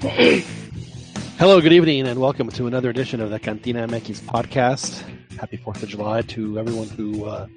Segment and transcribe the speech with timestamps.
[0.00, 5.02] Hello, good evening, and welcome to another edition of the Cantina MX podcast.
[5.40, 7.48] Happy 4th of July to everyone who uh,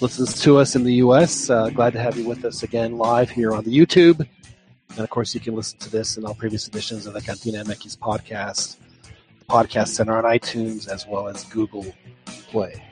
[0.00, 1.50] listens to us in the U.S.
[1.50, 4.24] Uh, glad to have you with us again live here on the YouTube.
[4.90, 7.64] And of course, you can listen to this and all previous editions of the Cantina
[7.64, 8.76] MX podcast,
[9.50, 11.92] podcast center on iTunes, as well as Google
[12.24, 12.84] Play.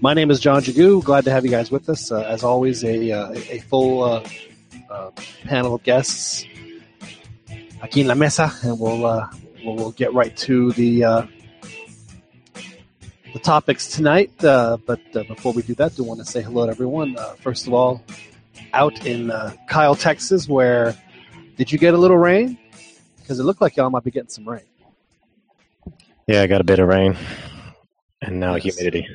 [0.00, 1.04] My name is John Jagu.
[1.04, 2.10] Glad to have you guys with us.
[2.10, 4.28] Uh, as always, a, uh, a full uh,
[4.90, 5.12] uh,
[5.44, 6.44] panel of guests
[7.82, 9.28] aquí en la mesa, and we'll uh,
[9.64, 11.26] we'll, we'll get right to the uh,
[13.32, 14.32] the topics tonight.
[14.44, 17.16] Uh, but uh, before we do that, do want to say hello to everyone.
[17.18, 18.02] Uh, first of all,
[18.74, 20.96] out in uh, Kyle, Texas, where
[21.56, 22.58] did you get a little rain?
[23.18, 24.62] Because it looked like y'all might be getting some rain.
[26.26, 27.16] Yeah, I got a bit of rain,
[28.22, 28.76] and now Yes.
[28.76, 29.06] humidity.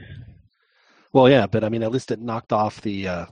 [1.11, 3.07] Well, yeah, but I mean, at least it knocked off the.
[3.07, 3.25] Uh,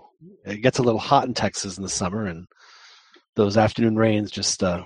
[0.46, 2.48] it gets a little hot in Texas in the summer, and
[3.36, 4.84] those afternoon rains just uh,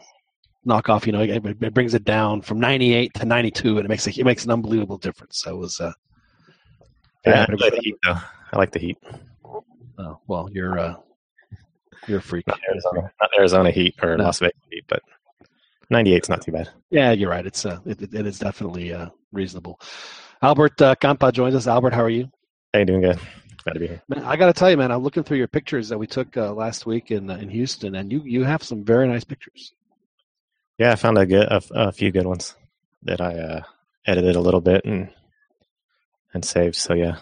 [0.65, 1.05] knock off.
[1.07, 4.11] You know, it, it brings it down from 98 to 92, and it makes a,
[4.19, 5.39] it makes an unbelievable difference.
[5.39, 5.79] So it was.
[5.79, 5.93] Uh,
[7.25, 8.17] Yeah, I like the heat, though.
[8.53, 8.97] I like the heat.
[9.97, 10.95] oh, well, you're uh,
[12.07, 12.45] you're a freak.
[12.47, 14.25] Not Arizona, not Arizona heat or No.
[14.25, 15.01] Las Vegas heat, but
[15.91, 16.69] 98's not too bad.
[16.91, 17.45] Yeah, you're right.
[17.45, 19.79] It's uh, it, it- is definitely uh, reasonable.
[20.41, 21.67] Albert uh, Campa joins us.
[21.67, 22.29] Albert, how are you?
[22.73, 23.19] Hey, doing good.
[23.63, 24.01] Glad to be here.
[24.09, 26.37] Man, I got to tell you, man, I'm looking through your pictures that we took
[26.37, 29.73] uh, last week in uh, in Houston, and you you have some very nice pictures.
[30.77, 32.55] Yeah, I found a good, a, a few good ones
[33.03, 33.61] that I uh,
[34.05, 35.09] edited a little bit and
[36.33, 36.75] and saved.
[36.75, 37.17] So yeah,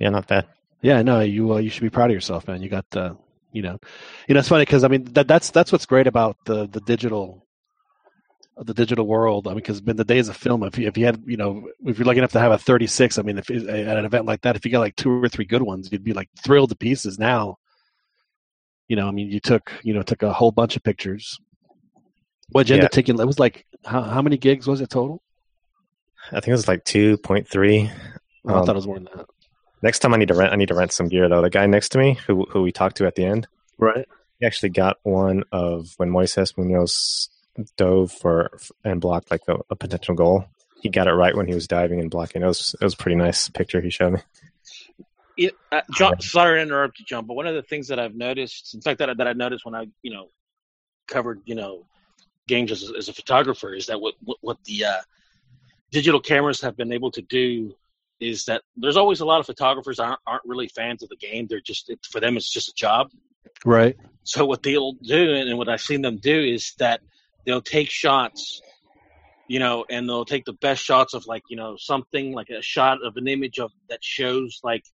[0.00, 0.46] yeah, not bad.
[0.80, 2.60] Yeah, no, you uh, you should be proud of yourself, man.
[2.60, 3.14] You got uh,
[3.52, 3.78] you know,
[4.26, 6.80] you know, it's funny because I mean that that's that's what's great about the the
[6.80, 7.46] digital
[8.56, 9.46] the digital world.
[9.46, 11.68] I mean, because in the days of film, if you if you had you know
[11.84, 14.42] if you're lucky enough to have a 36, I mean, if at an event like
[14.42, 16.76] that, if you got like two or three good ones, you'd be like thrilled to
[16.76, 17.18] pieces.
[17.18, 17.58] Now,
[18.88, 21.38] you know, I mean, you took you know took a whole bunch of pictures.
[22.52, 22.86] What you end Yeah.
[22.86, 23.18] up taking?
[23.18, 25.22] It was like how how many gigs was it total?
[26.30, 27.90] I think it was like 2.3.
[28.46, 29.26] Oh, I Um, thought it was more than that.
[29.82, 31.42] Next time I need to rent, I need to rent some gear though.
[31.42, 33.48] The guy next to me, who who we talked to at the end,
[33.78, 34.06] Right.
[34.38, 37.28] he actually got one of when Moises Munoz
[37.76, 38.50] dove for
[38.84, 40.44] and blocked like a, a potential goal.
[40.80, 42.42] He got it right when he was diving and blocking.
[42.42, 44.20] It was it was a pretty nice picture he showed me.
[45.36, 48.14] It, uh, John, sorry to interrupt you, John, but one of the things that I've
[48.14, 50.28] noticed, in fact, that, I- that I noticed when I, you know,
[51.08, 51.86] covered, you know,
[52.54, 55.02] games as, a- as a photographer, is that what what, what the uh,
[55.96, 57.46] digital cameras have been able to do
[58.20, 61.42] is that there's always a lot of photographers aren't aren't really fans of the game.
[61.48, 63.04] They're just it, for them, it's just a job.
[63.64, 63.96] Right.
[64.24, 66.98] So what they'll do, and what I've seen them do, is that
[67.44, 68.62] they'll take shots,
[69.52, 72.62] you know, and they'll take the best shots of like, you know, something like a
[72.74, 74.84] shot of an image of that shows like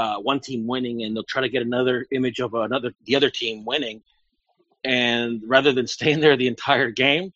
[0.00, 3.30] uh, one team winning, and they'll try to get another image of another the other
[3.30, 4.02] team winning,
[4.84, 7.32] and rather than staying there the entire game,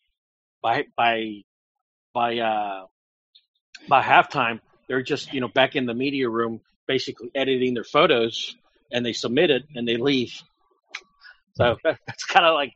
[0.61, 1.43] by by
[2.13, 2.85] by uh,
[3.87, 8.55] by halftime, they're just you know back in the media room, basically editing their photos,
[8.91, 10.41] and they submit it and they leave.
[11.55, 12.73] So that's kind of like,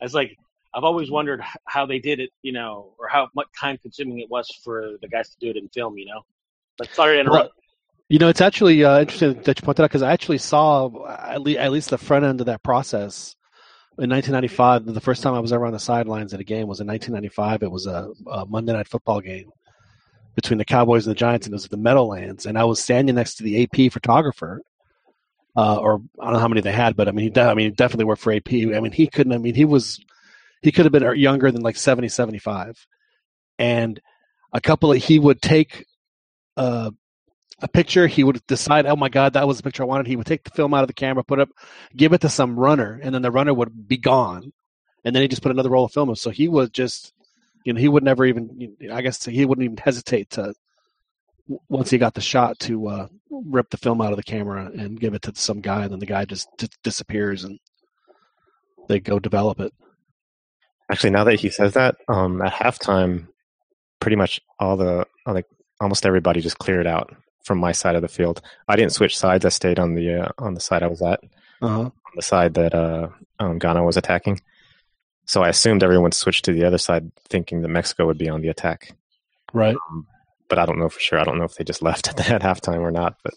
[0.00, 0.36] it's like
[0.74, 4.30] I've always wondered how they did it, you know, or how much time consuming it
[4.30, 6.22] was for the guys to do it in film, you know.
[6.78, 7.54] But sorry to interrupt.
[8.08, 11.40] You know, it's actually uh, interesting that you pointed out because I actually saw at
[11.40, 13.36] least, at least the front end of that process
[13.98, 14.86] in 1995.
[14.86, 17.62] The first time I was ever on the sidelines at a game was in 1995.
[17.62, 19.50] It was a, a Monday night football game
[20.34, 22.46] between the Cowboys and the Giants, and it was at the Meadowlands.
[22.46, 24.62] And I was standing next to the AP photographer,
[25.56, 27.54] uh, or I don't know how many they had, but I mean, he, de- I
[27.54, 28.50] mean, he definitely worked for AP.
[28.52, 29.32] I mean, he couldn't.
[29.34, 30.00] I mean, he was
[30.62, 32.86] he could have been younger than like 70, 75.
[33.58, 34.00] and
[34.52, 35.84] a couple of he would take.
[36.56, 36.90] Uh,
[37.62, 40.06] a picture, he would decide, oh my God, that was the picture I wanted.
[40.06, 41.50] He would take the film out of the camera, put it up,
[41.96, 44.52] give it to some runner, and then the runner would be gone.
[45.04, 46.14] And then he just put another roll of film.
[46.14, 47.12] So he was just,
[47.64, 50.54] you know, he would never even, I guess he wouldn't even hesitate to,
[51.68, 55.00] once he got the shot, to uh, rip the film out of the camera and
[55.00, 55.82] give it to some guy.
[55.82, 57.58] And then the guy just d- disappears and
[58.88, 59.72] they go develop it.
[60.90, 63.28] Actually, now that he says that, um, at halftime,
[64.00, 65.46] pretty much all the like
[65.80, 68.40] almost everybody just cleared out from my side of the field.
[68.68, 69.44] I didn't switch sides.
[69.44, 71.20] I stayed on the uh, on the side I was at,
[71.60, 71.80] Uh-huh.
[71.82, 73.08] on the side that uh,
[73.38, 74.40] um, Ghana was attacking.
[75.26, 78.40] So I assumed everyone switched to the other side, thinking that Mexico would be on
[78.42, 78.94] the attack.
[79.52, 79.76] Right.
[80.48, 81.18] But I don't know for sure.
[81.18, 83.16] I don't know if they just left at that halftime or not.
[83.24, 83.34] But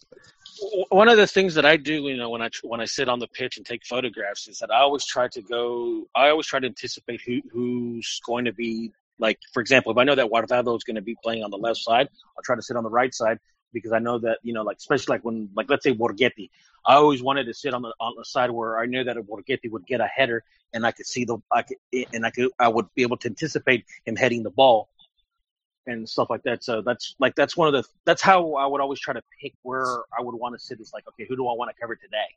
[0.89, 3.19] One of the things that I do, you know, when I when I sit on
[3.19, 6.07] the pitch and take photographs, is that I always try to go.
[6.15, 9.37] I always try to anticipate who who's going to be like.
[9.53, 11.79] For example, if I know that Guardado is going to be playing on the left
[11.79, 13.37] side, I'll try to sit on the right side
[13.75, 16.49] because I know that you know, like especially like when like let's say Borgetti,
[16.85, 19.69] I always wanted to sit on the on the side where I knew that Borgetti
[19.69, 20.43] would get a header,
[20.73, 23.17] and I could see the I could eh, and I could I would be able
[23.17, 24.89] to anticipate him heading the ball
[25.87, 26.63] and stuff like that.
[26.63, 29.53] So that's like that's one of the that's how I would always try to pick
[29.63, 30.79] where I would want to sit.
[30.79, 32.27] Is like okay, who do I want to cover today?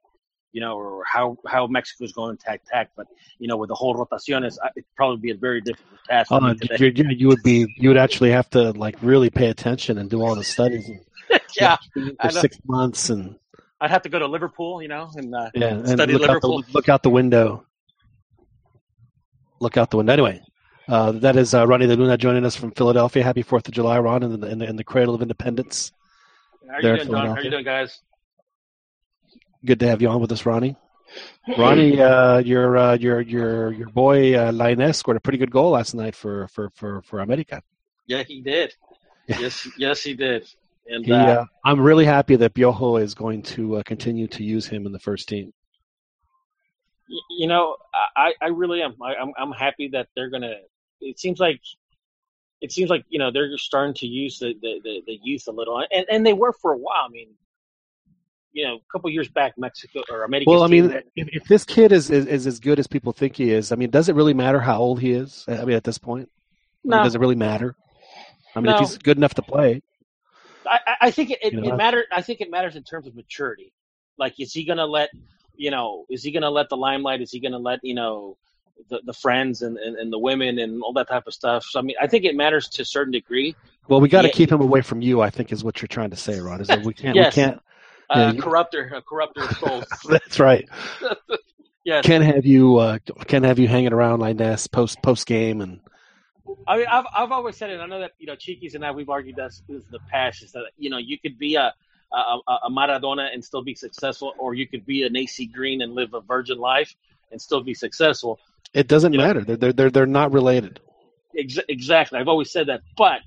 [0.53, 2.91] You know, or how how Mexico's going to attack tack.
[2.97, 3.07] But
[3.39, 6.29] you know, with the whole rotaciones, it'd probably be a very difficult task.
[6.33, 9.99] Oh, you, you, you would be you would actually have to like really pay attention
[9.99, 10.89] and do all the studies.
[10.89, 11.01] And,
[11.61, 11.77] yeah,
[12.21, 13.37] for six months and.
[13.81, 16.59] I'd have to go to Liverpool, you know, and uh, yeah, and study look Liverpool.
[16.59, 17.65] Out the, look out the window.
[19.61, 20.13] Look out the window.
[20.13, 20.43] Anyway,
[20.89, 23.23] uh, that is uh, Ronnie De Luna joining us from Philadelphia.
[23.23, 25.93] Happy Fourth of July, Ron, in the, in the, in the cradle of independence.
[26.67, 27.27] How are you doing, John?
[27.27, 28.01] How are you doing, guys?
[29.65, 30.77] Good to have you on with us, Ronnie.
[31.57, 35.71] Ronnie, uh, your uh, your your your boy uh, Lainez scored a pretty good goal
[35.71, 37.63] last night for for for for America.
[38.07, 38.75] Yeah, he did.
[39.27, 40.47] yes, yes, he did.
[40.89, 44.67] And he, uh, I'm really happy that Piojo is going to uh, continue to use
[44.67, 45.53] him in the first team.
[47.31, 47.77] You know,
[48.17, 48.95] I, I really am.
[49.03, 50.55] I, I'm I'm happy that they're gonna.
[51.01, 51.61] It seems like
[52.61, 55.53] it seems like you know they're starting to use the, the, the, the youth a
[55.53, 57.05] little, and and they were for a while.
[57.07, 57.29] I mean,
[58.53, 60.51] you know, a couple years back, Mexico or America.
[60.51, 63.37] Well, I mean, if, if this kid is, is, is as good as people think
[63.37, 65.45] he is, I mean, does it really matter how old he is?
[65.49, 66.29] I mean, at this point,
[66.85, 67.75] I mean, does it really matter?
[68.57, 68.75] I mean, No.
[68.75, 69.83] if he's good enough to play,
[70.69, 71.75] I, I- think it, it, You know?
[71.75, 72.05] it matters.
[72.13, 73.73] I think it matters in terms of maturity.
[74.19, 75.11] Like, is he gonna let
[75.57, 76.05] you know?
[76.11, 77.21] Is he gonna let the limelight?
[77.21, 78.37] Is he gonna let you know
[78.91, 81.65] the the friends and, and, and the women and all that type of stuff?
[81.65, 83.55] So I mean, I think it matters to a certain degree.
[83.89, 84.35] well, we got to Yeah.
[84.35, 85.21] keep him away from you.
[85.21, 86.61] I think is what you're trying to say, Ron.
[86.61, 87.35] Is that we can't, Yes.
[87.37, 87.61] we can't.
[88.11, 89.85] Uh, Yeah, corrupter, a corrupter of souls.
[90.09, 90.69] That's right.
[91.85, 92.05] yes.
[92.05, 92.77] Can't have you.
[92.79, 95.81] Uh, can't have you hanging around like this post post game and.
[96.67, 97.81] I mean, I've I've always said it.
[97.81, 100.43] I know that you know, Cheekies and I we've argued this, this in the past.
[100.43, 101.75] Is that you know you could be a
[102.13, 105.95] a, a Maradona and still be successful, or you could be an AC Green and
[105.95, 106.95] live a virgin life
[107.31, 108.39] and still be successful.
[108.73, 109.43] It doesn't You matter.
[109.43, 110.81] They're, they're they're they're not related.
[111.37, 112.19] Ex- exactly.
[112.19, 113.21] I've always said that, but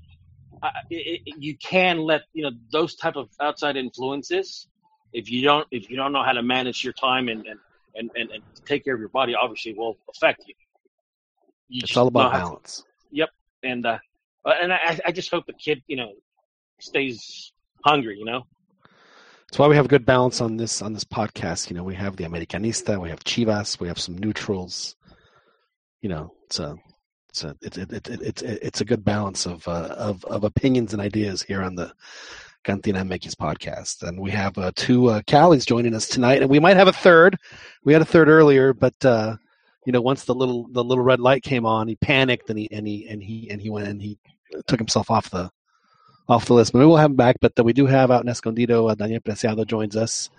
[0.62, 4.66] uh, it, it, you can let you know those type of outside influences.
[5.12, 7.60] If you don't, if you don't know how to manage your time and and,
[7.94, 10.54] and, and, and take care of your body, obviously will affect you.
[11.68, 13.30] You It's all about know balance.
[13.62, 13.98] and uh,
[14.44, 16.12] uh, and I, I just hope the kid, you know,
[16.80, 17.52] stays
[17.84, 18.18] hungry.
[18.18, 18.42] You know,
[19.46, 21.70] That's why we have a good balance on this on this podcast.
[21.70, 24.96] You know, we have the Americanista, we have Chivas, we have some neutrals.
[26.00, 26.76] You know, it's a
[27.28, 30.44] it's a it's it, it, it, it's it's a good balance of uh, of of
[30.44, 31.92] opinions and ideas here on the
[32.64, 34.02] Cantina MX podcast.
[34.02, 36.92] And we have uh, two uh, Callies joining us tonight, and we might have a
[36.92, 37.36] third.
[37.84, 39.36] We had a third earlier, but uh,
[39.84, 42.68] you know, once the little the little red light came on, he panicked and he
[42.70, 44.18] and he and he and he went and he
[44.66, 45.50] took himself off the
[46.28, 46.72] off the list.
[46.72, 47.36] But we will have him back.
[47.40, 50.30] But we do have out in Escondido, uh, Daniel Preciado joins us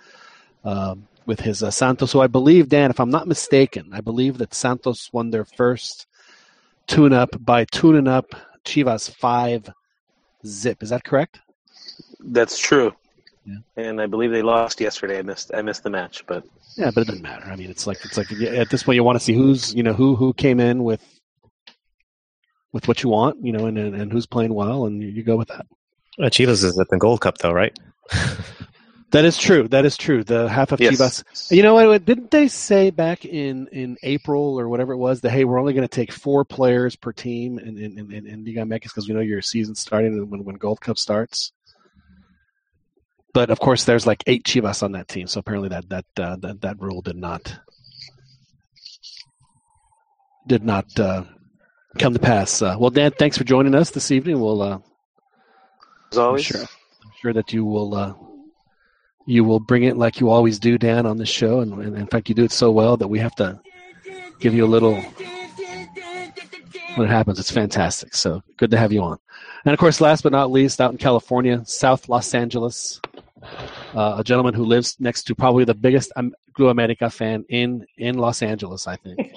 [0.63, 2.11] um, with his uh, Santos.
[2.11, 6.07] So I believe, Dan, if I'm not mistaken, I believe that Santos won their first
[6.87, 8.35] tune-up by tuning up
[8.65, 9.69] Chivas five
[10.45, 10.83] zip.
[10.83, 11.39] Is that correct?
[12.19, 12.93] That's true.
[13.45, 13.57] Yeah.
[13.75, 15.19] And I believe they lost yesterday.
[15.19, 16.43] I missed I missed the match, but
[16.77, 17.45] Yeah, but it doesn't matter.
[17.45, 19.83] I mean, it's like it's like at this point you want to see who's you
[19.83, 21.03] know who who came in with
[22.71, 25.23] with what you want, you know, and and, and who's playing well, and you, you
[25.23, 25.65] go with that.
[26.19, 27.77] Uh, Chivas is at the Gold Cup, though, right?
[29.13, 29.67] That is true.
[29.67, 30.23] That is true.
[30.23, 30.95] The half of Yes.
[30.95, 31.51] Chivas.
[31.55, 32.03] You know what?
[32.03, 35.73] Didn't they say back in, in April or whatever it was that hey, we're only
[35.73, 39.07] going to take four players per team in in, in, in, in Liga MX because
[39.07, 41.51] we know your season's starting when when Gold Cup starts.
[43.33, 46.35] But of course, there's like eight Chivas on that team, so apparently that that uh,
[46.37, 47.59] that that rule did not
[50.45, 51.23] did not uh,
[51.97, 52.61] come to pass.
[52.61, 54.39] Uh, well, Dan, thanks for joining us this evening.
[54.39, 54.79] We'll uh,
[56.11, 56.61] as always, sure.
[56.61, 58.13] I'm sure that you will uh,
[59.25, 62.07] you will bring it like you always do, Dan, on this show, and, and in
[62.07, 63.59] fact, you do it so well that we have to
[64.39, 65.01] give you a little.
[66.95, 68.13] When it happens, it's fantastic.
[68.13, 69.17] So good to have you on.
[69.65, 73.01] And of course, last but not least, out in California, South Los Angeles,
[73.95, 76.11] uh, a gentleman who lives next to probably the biggest
[76.55, 79.19] Blue America fan in in Los Angeles, I think.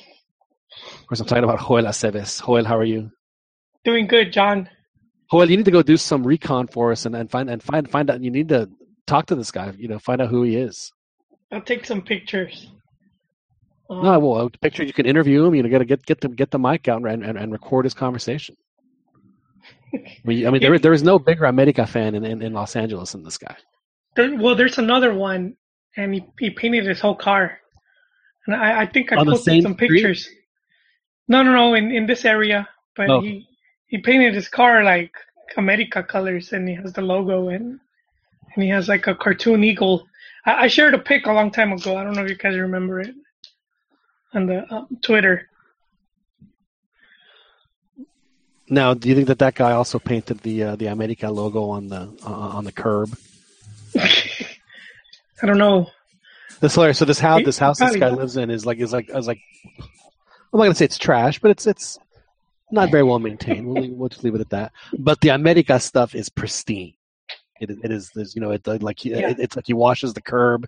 [0.93, 2.45] Of course, I'm talking about Joel Aceves.
[2.45, 3.11] Joel, how are you?
[3.85, 4.69] Doing good, John.
[5.31, 7.91] Joel, you need to go do some recon for us and, and find and find
[7.91, 8.23] find out.
[8.23, 8.69] You need to
[9.07, 9.73] talk to this guy.
[9.77, 10.93] You know, find out who he is.
[11.51, 12.71] I'll take some pictures.
[13.89, 15.55] Um, No, well, a picture you can interview him.
[15.55, 17.85] You know, got to get get the get the mic out and, and, and record
[17.85, 18.57] his conversation.
[19.95, 22.77] I mean, I mean, there there is no bigger America fan in, in, in Los
[22.77, 23.57] Angeles than this guy.
[24.17, 25.57] There, well, there's another one,
[25.97, 27.59] and he, he painted his whole car.
[28.47, 29.91] And I, I think I On posted some street?
[29.91, 30.29] pictures.
[31.29, 32.69] No, no, no, in, in this area.
[32.97, 33.21] But Oh.
[33.21, 33.47] he
[33.89, 35.13] he painted his car like
[35.57, 37.79] America colors, and he has the logo and
[38.55, 40.07] and he has like a cartoon eagle.
[40.47, 41.97] I, I shared a pic a long time ago.
[41.97, 43.15] I don't know if you guys remember it
[44.33, 45.49] on the uh, Twitter.
[48.69, 51.89] Now, do you think that that guy also painted the uh, the America logo on
[51.89, 53.17] the uh, on the curb?
[55.43, 55.91] I don't know.
[56.61, 56.99] This hilarious.
[56.99, 59.27] So this house, this house this guy lives in is like is like I was
[59.27, 59.41] like.
[60.53, 61.99] I'm not gonna say it's trash, but it's it's
[62.71, 63.67] not very well maintained.
[63.67, 64.73] We'll, we'll just leave it at that.
[64.99, 66.95] But the America stuff is pristine.
[67.61, 69.31] It, is- it is you know it like Yeah.
[69.31, 70.67] it, it's like he washes the curb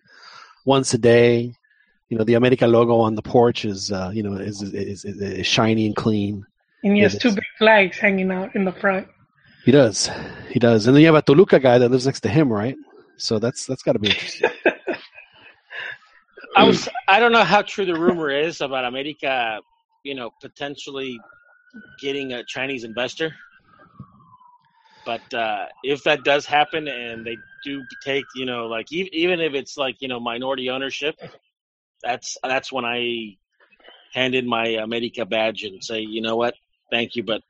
[0.67, 1.55] once a day.
[2.11, 5.21] You know the America logo on the porch is uh, you know is is, is
[5.23, 6.45] is shiny and clean.
[6.85, 7.35] And he It has two is.
[7.37, 9.09] big flags hanging out in the front.
[9.65, 10.11] He does,
[10.51, 12.77] he does, and then you have a Toluca guy that lives next to him, right?
[13.19, 14.49] So that's that's got to be interesting.
[16.57, 19.61] I was I don't know how true the rumor is about America,
[20.05, 21.21] you know, potentially
[22.01, 23.35] getting a Chinese investor.
[25.05, 29.41] But uh, if that does happen and they do take, you know, like e- even
[29.41, 31.17] if it's like you know minority ownership,
[32.03, 33.37] that's that's when I
[34.13, 36.55] hand in my America badge and say, you know what,
[36.91, 37.43] thank you, but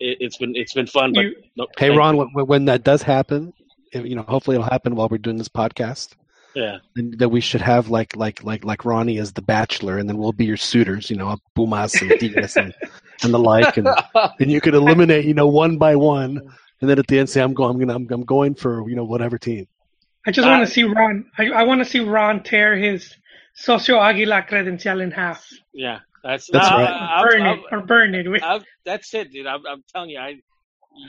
[0.00, 1.12] it, it's been it's been fun.
[1.12, 2.28] But You- no, Hey Ron, you.
[2.34, 5.48] when, when that does happen, if, you know, hopefully it'll happen while we're doing this
[5.48, 6.14] podcast.
[6.54, 10.08] yeah, Then that we should have like like like like Ronnie as the bachelor, and
[10.08, 12.74] then we'll be your suitors, you know, Pumas and Tigres and,
[13.22, 13.88] and the like, and
[14.40, 16.38] and you could eliminate, you know, one by one,
[16.80, 18.96] and then at the end say, I'm going, I'm gonna, I'm, I'm going for you
[18.96, 19.66] know whatever team.
[20.26, 21.24] I just Uh, want to see Ron.
[21.38, 23.12] I, I want to see Ron tear his
[23.54, 25.46] Socio Aguila credencial in half.
[25.74, 26.88] yeah, that's That's no, right.
[26.88, 28.42] I- I- burn I- it or burn it.
[28.42, 29.46] I've, that's it, dude.
[29.46, 30.36] I'm, I'm telling you, I,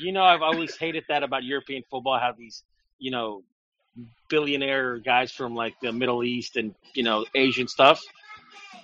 [0.01, 2.17] you know, I've always hated that about European football.
[2.19, 2.63] How these,
[3.03, 3.43] you know,
[4.29, 8.01] billionaire guys from like the Middle East and you know Asian stuff,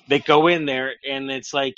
[0.10, 1.78] they go in there and it's like,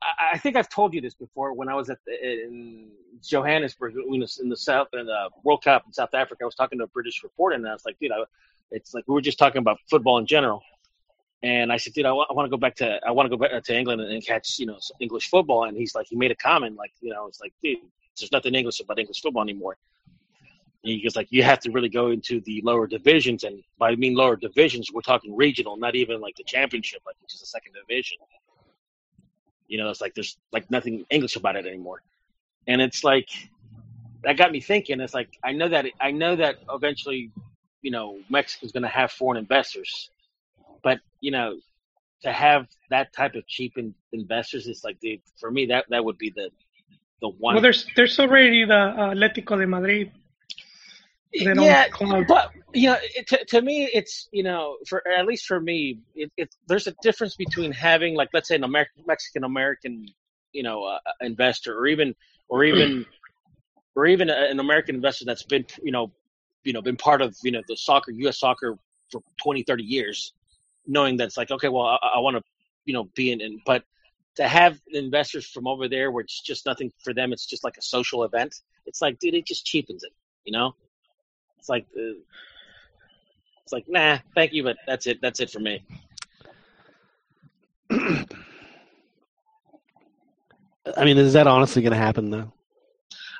[0.00, 1.52] I, I think I've told you this before.
[1.52, 2.90] When I was at the, in
[3.24, 6.84] Johannesburg, in the South in the World Cup in South Africa, I was talking to
[6.84, 8.22] a British reporter and I was like, dude, I,
[8.70, 10.62] it's like we were just talking about football in general.
[11.42, 13.52] And I said, dude, I want to go back to I want to go back
[13.52, 15.64] uh, to England and, and catch you know English football.
[15.64, 17.78] And he's like, he made a comment like, you know, it's like, dude,
[18.16, 19.76] there's nothing English about English football anymore.
[20.82, 23.96] And he like, you have to really go into the lower divisions, and by I
[23.96, 27.46] mean lower divisions, we're talking regional, not even like the championship, like which is the
[27.46, 28.18] second division.
[29.68, 32.02] You know, it's like there's like nothing English about it anymore,
[32.66, 33.28] and it's like
[34.24, 35.00] that got me thinking.
[35.00, 37.30] It's like I know that I know that eventually,
[37.82, 40.10] you know, Mexico's going to have foreign investors,
[40.82, 41.58] but you know,
[42.22, 46.04] to have that type of cheap in, investors, it's like, dude, for me that that
[46.04, 46.50] would be the
[47.20, 47.54] the one.
[47.54, 50.10] well, there's there's already the uh, Atletico de Madrid.
[51.32, 52.26] They don't yeah, club.
[52.26, 56.00] but you know, it, to, to me, it's you know, for at least for me,
[56.14, 60.06] it, it there's a difference between having like let's say an American Mexican American,
[60.52, 62.16] you know, uh, investor, or even
[62.48, 63.06] or even
[63.94, 66.10] or even a, an American investor that's been you know,
[66.64, 68.40] you know, been part of you know the soccer U.S.
[68.40, 68.76] soccer
[69.12, 70.32] for 20, 30 years,
[70.86, 72.42] knowing that it's like okay, well, I, I want to
[72.86, 73.84] you know be in, in, but
[74.36, 77.76] to have investors from over there where it's just nothing for them, it's just like
[77.76, 78.54] a social event.
[78.86, 80.12] It's like, dude, it just cheapens it,
[80.44, 80.74] you know.
[81.60, 82.18] It's like, uh,
[83.62, 85.20] it's like, nah, thank you, but that's it.
[85.20, 85.84] That's it for me.
[87.90, 88.24] I
[91.04, 92.50] mean, is that honestly going to happen though?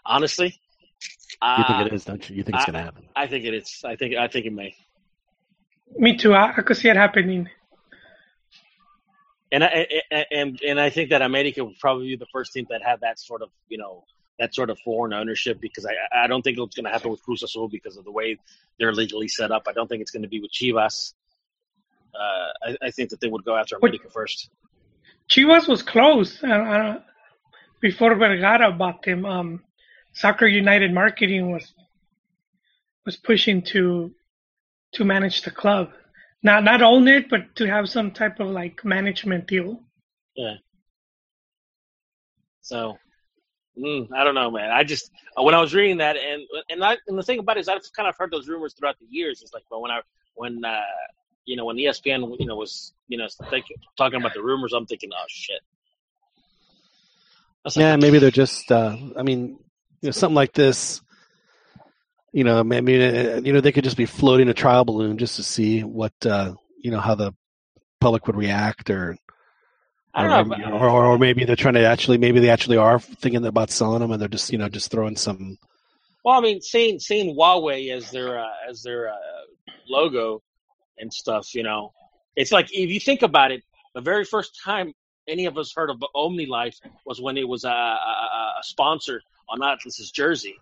[0.05, 0.61] Honestly,
[1.33, 2.37] You uh, think it is, don't you?
[2.37, 3.05] You think it's going to happen?
[3.17, 3.81] I think it is.
[3.85, 4.75] I think I think it may.
[5.97, 6.35] Me too.
[6.35, 7.49] I, I could see it happening.
[9.51, 12.67] And I I- and and I think that America would probably be the first team
[12.71, 14.05] that had that sort of you know
[14.41, 17.23] that sort of foreign ownership because I I don't think it's going to happen with
[17.23, 18.39] Cruz Azul because of the way
[18.79, 19.65] they're legally set up.
[19.69, 21.13] I don't think it's going to be with Chivas.
[22.15, 24.51] Uh, I, I think that they would go after America first.
[25.31, 27.01] Chivas was close uh, uh,
[27.81, 29.25] before Vergara bought them.
[29.25, 29.63] Um,
[30.15, 31.73] Soccer United Marketing was
[33.05, 34.13] was pushing to
[34.95, 35.91] to manage the club,
[36.43, 39.83] not not own it, but to have some type of like management deal.
[40.35, 40.55] Yeah.
[42.63, 42.99] So,
[43.79, 44.71] mm, I don't know, man.
[44.71, 47.61] I just when I was reading that, and and I, and the thing about it
[47.61, 49.43] is, I've kind of heard those rumors throughout the years.
[49.43, 50.01] It's like, well, when I
[50.35, 50.81] when uh,
[51.45, 54.87] you know when ESPN you know was you know think, talking about the rumors, I'm
[54.87, 55.61] thinking, oh shit.
[57.65, 58.71] Like- Yeah, maybe they're just.
[58.73, 59.59] Uh, I mean,
[60.01, 61.01] you know, something like this.
[62.33, 62.87] You know, I mean,
[63.45, 66.55] you know they could just be floating a trial balloon just to see what uh,
[66.81, 67.35] you know how the
[68.01, 69.17] public would react, or
[70.15, 70.71] I don't or, know.
[70.71, 74.01] but- or, or maybe they're trying to actually maybe they actually are thinking about selling
[74.01, 75.59] them, and they're just you know just throwing some.
[76.25, 79.17] Well, I mean, seeing seeing Huawei as their uh, as their uh,
[79.89, 80.43] logo
[80.99, 81.93] and stuff, you know,
[82.37, 83.63] it's like if you think about it,
[83.95, 84.93] the very first time
[85.29, 86.77] any of us heard of OmniLife
[87.07, 87.73] was when it was a, a,
[88.59, 90.57] a sponsor on Atlas's jersey.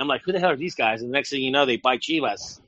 [0.00, 1.02] I'm like, who the hell are these guys?
[1.02, 2.60] And the next thing you know, they buy Chivas.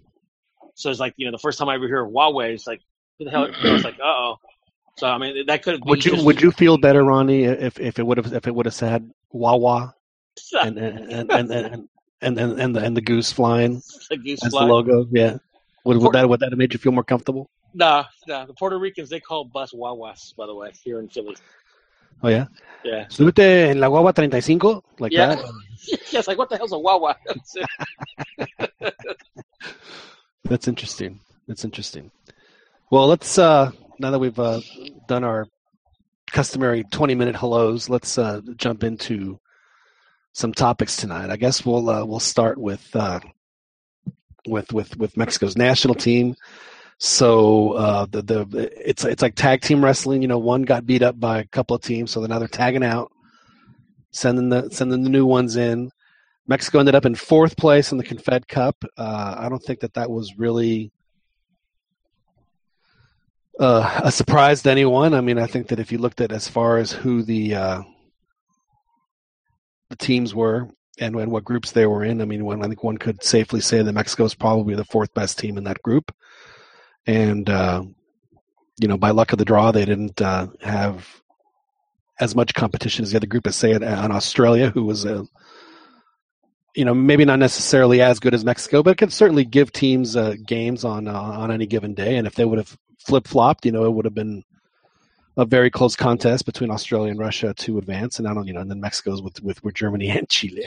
[0.75, 2.83] So it's like, you know, the first time I ever hear of Huawei, it's like,
[3.19, 3.49] who the hell?
[3.51, 4.37] I was like, uh oh.
[5.03, 7.99] So I mean, that could would you just, would you feel better, Ronnie, if if
[7.99, 9.97] it would have if it would have said Wawa
[10.63, 11.89] and and and and and,
[12.23, 14.65] and, and, and the and the goose flying the goose as fly?
[14.65, 15.05] the logo?
[15.11, 15.39] Yeah.
[15.85, 17.51] Would, would that would that have made you feel more comfortable?
[17.75, 18.47] Nah, nah.
[18.47, 21.35] The Puerto Ricans they call bus Wawas, by the way, here in Philly.
[22.23, 22.47] Oh yeah.
[22.85, 23.07] Yeah.
[23.09, 25.35] Súbete en la guagua 35 like Yeah.
[25.35, 25.39] that.
[26.13, 26.79] yeah, it's like what the hell's a?
[27.27, 27.57] That's.
[30.45, 31.19] That's interesting.
[31.49, 32.13] That's interesting.
[32.93, 34.61] Well, let's uh now that we've uh,
[35.09, 35.47] done our
[36.31, 39.41] customary 20 minute hellos, let's uh jump into
[40.35, 41.31] some topics tonight.
[41.31, 43.21] I guess we'll uh, we'll start with uh
[44.47, 46.35] with with with Mexico's national team.
[46.99, 51.01] So uh the the it's it's like tag team wrestling, you know, one got beat
[51.01, 53.11] up by a couple of teams, so now they're tagging out,
[54.11, 55.91] sending the sending the new ones in.
[56.47, 58.85] Mexico ended up in fourth place in the Confed Cup.
[58.99, 60.93] Uh, I don't think that that was really
[63.59, 65.15] uh, a surprise to anyone.
[65.15, 67.83] I mean, I think that if you looked at as far as who the uh,
[69.91, 70.69] the teams were
[70.99, 73.61] and, and what groups they were in, I mean, one, I think one could safely
[73.61, 76.15] say that Mexico is probably the fourth best team in that group.
[77.07, 77.83] And uh,
[78.81, 81.07] you know, by luck of the draw, they didn't uh, have
[82.21, 85.25] as much competition as the other group as say on Australia, who was a
[86.75, 90.17] you know, maybe not necessarily as good as Mexico, but it could certainly give teams
[90.17, 92.17] uh, games on uh, on any given day.
[92.17, 94.45] And if they would have flip flopped, you know, it would have been
[95.37, 98.19] a very close contest between Australia and Russia to advance.
[98.19, 100.67] And I don't, you know, and then Mexico's with with, with Germany and Chile.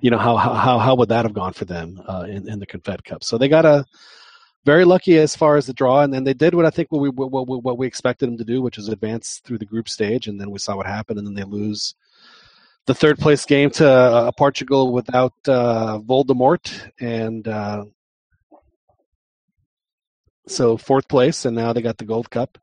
[0.00, 2.66] you know, how how how would that have gone for them uh, in in the
[2.66, 3.24] Confed Cup?
[3.24, 3.84] So they got a
[4.64, 7.00] very lucky as far as the draw, and then they did what I think what
[7.00, 9.88] we what, what, what we expected them to do, which is advance through the group
[9.88, 11.94] stage, and then we saw what happened, and then they lose
[12.86, 17.84] the third place game to uh, Portugal without uh, Voldemort, and uh,
[20.46, 22.58] so fourth place, and now they got the Gold Cup.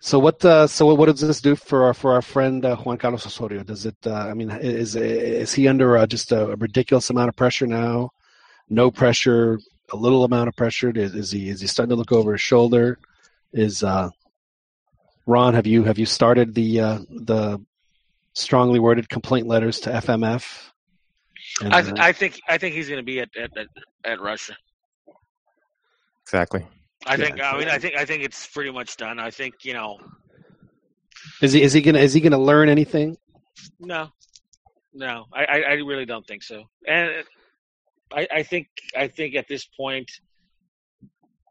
[0.00, 0.42] So what?
[0.44, 3.62] Uh, so what does this do for our for our friend uh, Juan Carlos Osorio?
[3.62, 3.96] Does it?
[4.04, 8.10] Uh, I mean, is is he under uh, just a, ridiculous amount of pressure now?
[8.70, 9.60] No pressure,
[9.92, 10.90] a little amount of pressure.
[10.90, 12.98] Is, is he is he starting to look over his shoulder?
[13.52, 14.08] Is uh,
[15.26, 15.52] Ron?
[15.52, 17.62] Have you have you started the uh, the
[18.32, 20.70] strongly worded complaint letters to FMF?
[21.62, 23.66] And, I, th- I think I think he's going to be at, at at
[24.02, 24.56] at Russia.
[26.30, 26.64] Exactly.
[27.06, 27.40] I Yeah, think.
[27.40, 27.96] I mean, I think.
[27.96, 29.18] I think it's pretty much done.
[29.18, 29.98] I think you know.
[31.42, 33.16] is he is he gonna is he gonna learn anything?
[33.80, 34.10] No,
[34.94, 36.62] no, I, I, I really don't think so.
[36.86, 37.24] And
[38.12, 40.08] I, I think I think at this point,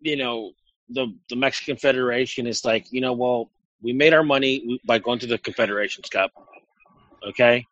[0.02, 0.54] you know,
[0.88, 5.20] the the Mexican Federation is like, you know, well, we made our money by going
[5.20, 6.32] to the Confederations Cup.
[7.28, 7.66] Okay,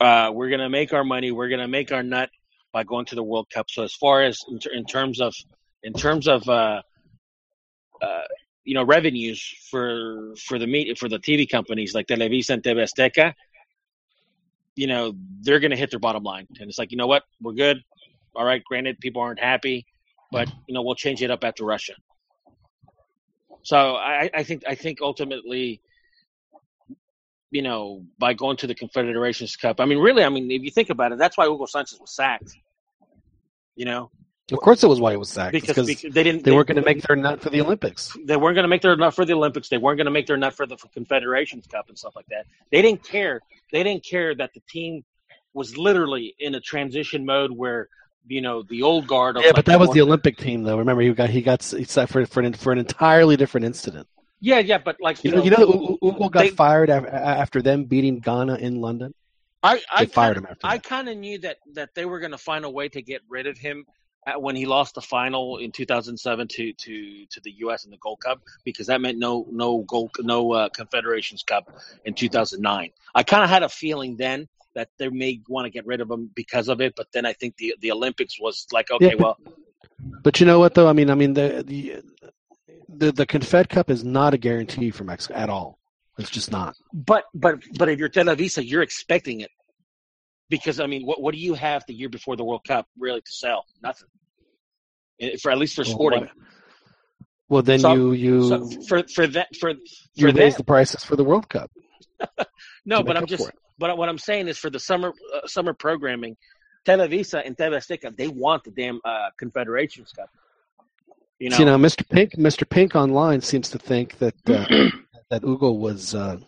[0.00, 1.32] uh, we're gonna make our money.
[1.32, 2.30] We're gonna make our nut
[2.72, 3.66] by going to the World Cup.
[3.68, 5.34] So as far as in, ter- in terms of
[5.84, 6.82] in terms of uh,
[8.02, 8.22] uh,
[8.64, 12.82] you know revenues for for the meet for the TV companies like Televisa and TV
[12.82, 13.34] Azteca,
[14.74, 17.22] you know they're going to hit their bottom line, and it's like you know what,
[17.40, 17.78] we're good.
[18.34, 19.86] All right, granted, people aren't happy,
[20.32, 21.94] but you know we'll change it up after Russia.
[23.62, 25.80] So I, I think I think ultimately,
[27.50, 30.70] you know, by going to the Confederations Cup, I mean, really, I mean, if you
[30.70, 32.52] think about it, that's why Hugo Sanchez was sacked.
[33.76, 34.10] You know,
[34.52, 35.52] Of course, it was why it was sacked.
[35.52, 38.14] because, because they didn't they weren't going to make their nut for the Olympics.
[38.24, 39.68] they weren't going to make their nut for the Olympics.
[39.70, 42.44] They weren't going to make their nut for the Confederations Cup and stuff like that.
[42.70, 43.40] They didn't care.
[43.72, 45.02] They didn't care that the team
[45.54, 47.88] was literally in a transition mode where
[48.26, 49.36] you know the old guard.
[49.40, 50.76] Yeah, like but that was the Olympic team, though.
[50.78, 54.06] Remember, he got he got set for for an, for an entirely different incident.
[54.40, 54.76] yeah, yeah.
[54.76, 57.84] But like You you know, know, you know, Hugo got they- fired af- after them
[57.84, 59.14] beating Ghana in London.
[59.62, 62.32] I They fired kinda, him after I kind of knew that that they were going
[62.32, 63.86] to find a way to get rid of him
[64.36, 67.84] when he lost the final in 2007 to to to the U.S.
[67.84, 71.70] in the Gold Cup because that meant no no gold no uh, Confederations Cup
[72.04, 72.90] in 2009.
[73.14, 76.10] I kind of had a feeling then that they may want to get rid of
[76.10, 79.14] him because of it, but then I think the the Olympics was like okay, Yeah,
[79.18, 79.38] well,
[80.22, 80.88] But you know what, though?
[80.88, 82.02] I mean, I mean the the
[82.88, 85.78] the, the Confed Cup is not a guarantee for Mexico at all.
[86.18, 86.76] It's just not.
[86.92, 89.50] but but but if you're Televisa, you're expecting it
[90.50, 93.20] because I mean, what what do you have the year before the World Cup really
[93.20, 93.64] to sell?
[93.82, 94.08] Nothing.
[95.20, 96.28] Eh, For at least for sporting.
[97.48, 101.04] Well, then So- you you So for for that for you for raise the prices
[101.04, 101.70] for the World Cup.
[102.84, 106.36] no, but I'm just but what I'm saying is for the summer uh, summer programming,
[106.86, 110.30] Televisa and TV they want the damn uh, Confederations Cup.
[111.38, 112.08] You know, So, you know, Mr.
[112.08, 112.68] Pink, Mr.
[112.68, 114.64] Pink online seems to think that uh,
[115.30, 116.38] that Hugo was uh,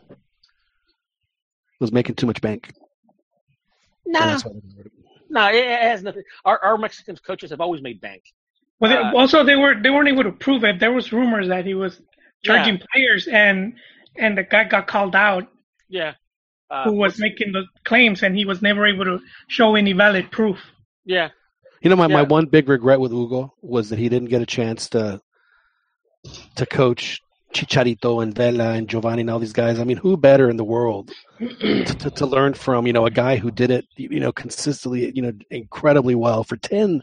[1.80, 2.70] was making too much bank.
[2.70, 2.82] And nah, that's why they got
[3.82, 4.40] rid of him.
[5.28, 6.22] No, it, it has nothing.
[6.44, 8.22] Our, our Mexican coaches have always made bank.
[8.78, 10.78] Well, they, Uh, also they were they weren't able to prove it.
[10.78, 12.00] There was rumors that he was
[12.44, 13.74] charging players, and
[14.16, 15.48] and the guy got called out
[15.88, 16.14] Yeah.
[16.70, 20.30] Uh, who was making the claims, and he was never able to show any valid
[20.32, 20.58] proof.
[21.04, 21.28] Yeah.
[21.80, 24.46] You know, my, my one big regret with Hugo was that he didn't get a
[24.46, 25.20] chance to
[26.56, 27.20] to coach
[27.56, 29.78] Chicharito and Vela and Giovanni and all these guys.
[29.80, 32.86] I mean, who better in the world to, to, to learn from?
[32.86, 36.56] You know, a guy who did it, you know, consistently, you know, incredibly well for
[36.56, 37.02] ten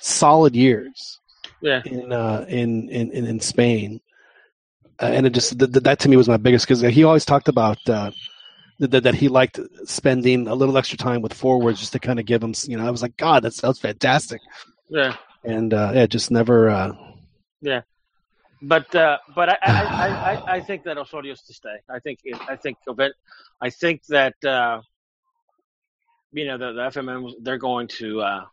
[0.00, 1.20] solid years
[1.60, 1.80] Yeah.
[1.86, 4.00] in uh, in, in in in Spain.
[5.00, 7.24] Uh, and it just th- th- that to me was my biggest because he always
[7.24, 8.10] talked about uh,
[8.78, 12.26] that, that he liked spending a little extra time with forwards just to kind of
[12.26, 12.52] give them.
[12.64, 14.40] You know, I was like, God, that sounds fantastic,
[14.88, 15.16] Yeah.
[15.42, 16.70] and uh, yeah, just never.
[16.70, 16.92] Uh,
[18.62, 21.76] But uh, but I, I, I, I, think that Osorio's to stay.
[21.90, 23.12] I think it, I think event,
[23.60, 24.80] I think that uh,
[26.32, 28.44] you know the, the FMM they're going to uh,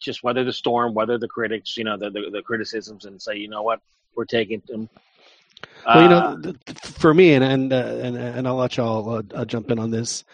[0.00, 3.36] just weather the storm, weather the critics, you know the, the the criticisms, and say
[3.36, 3.80] you know what
[4.16, 4.88] we're taking them.
[5.86, 9.08] well, you Uh, know, th- for me, and and uh, and, and I'll let y'all
[9.08, 10.24] uh, uh, jump in on this.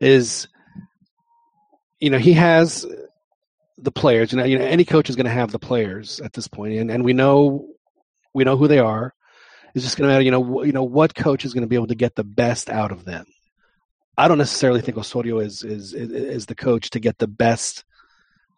[0.00, 0.48] Is
[2.00, 2.86] you know he has
[3.78, 4.32] the players.
[4.32, 6.74] You know, you know any coach is going to have the players at this point,
[6.74, 7.66] and and we know
[8.34, 9.14] we know who they are.
[9.74, 11.76] It's just going to matter, you know, you know what coach is going to be
[11.76, 13.24] able to get the best out of them.
[14.18, 17.84] I don't necessarily think Osorio is is is, is the coach to get the best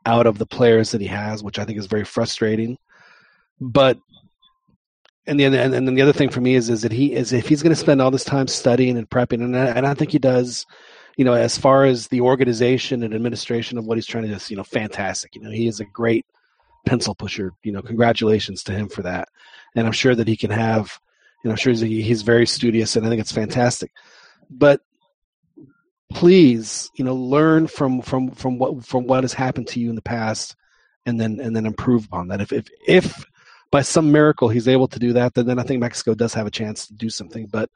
[0.04, 2.78] out of the players that he has, which I think is very frustrating.
[3.60, 3.98] But
[5.26, 7.32] and the and, and then the other thing for me is is that he is
[7.32, 9.94] if he's going to spend all this time studying and prepping, and I, and I
[9.94, 10.66] think he does.
[11.16, 14.44] You know, as far as the organization and administration of what he's trying to do,
[14.48, 15.34] you know, fantastic.
[15.34, 16.24] You know, he is a great
[16.86, 17.52] pencil pusher.
[17.62, 19.28] You know, congratulations to him for that.
[19.74, 20.98] And I'm sure that he can have,
[21.42, 23.90] you know, I'm sure he's, he's very studious, and I think it's fantastic.
[24.50, 24.80] But
[26.12, 29.96] please, you know, learn from from from what from what has happened to you in
[29.96, 30.56] the past,
[31.06, 32.40] and then and then improve upon that.
[32.40, 33.24] If if if
[33.70, 36.46] by some miracle he's able to do that, then then I think Mexico does have
[36.46, 37.46] a chance to do something.
[37.46, 37.70] But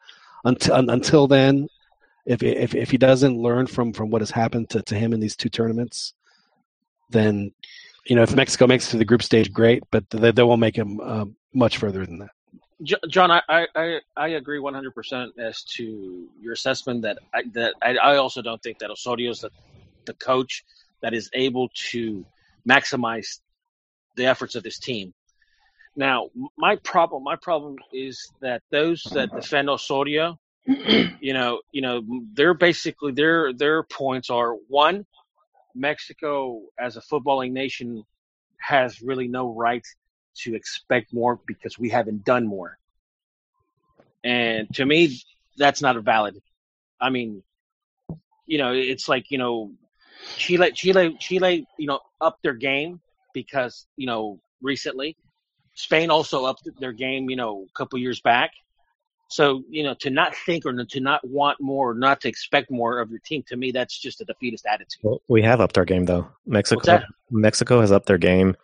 [0.44, 1.68] until until then,
[2.24, 5.20] if if if he doesn't learn from from what has happened to, to him in
[5.20, 6.14] these two tournaments,
[7.11, 7.52] then
[8.04, 10.61] you know if Mexico makes it to the group stage, great, but they, they won't
[10.61, 11.24] make him uh,
[11.57, 12.31] much further than that.
[13.09, 18.16] John, I, I, I- agree 100% as to your assessment that I, that I, I
[18.16, 19.51] also don't think that Osorio's the,
[20.05, 20.62] the coach
[21.01, 22.25] that is able to
[22.69, 23.40] maximize
[24.16, 25.14] the efforts of this team.
[25.97, 29.40] Now, my problem, my problem is that those that uh-huh.
[29.40, 32.03] defend Osorio, you know, you know,
[32.35, 35.07] they're basically their their points are one,
[35.75, 38.03] Mexico as a footballing nation
[38.59, 39.87] has really no right
[40.42, 42.79] to expect more because we haven't done more.
[44.25, 45.20] And to me,
[45.57, 46.40] that's not a valid.
[47.01, 47.42] I mean,
[48.46, 49.72] you know, it's like you know,
[50.37, 53.01] Chile, Chile, Chile, you know, upped their game
[53.35, 55.16] because you know recently,
[55.75, 58.53] Spain also upped their game, you know, a couple years back.
[59.29, 62.70] So you know, to not think or to not want more, or not to expect
[62.70, 65.01] more of your team, to me, that's just a defeatist attitude.
[65.03, 66.29] Well, we have upped our game though.
[66.46, 68.57] Mexico, Mexico has upped their game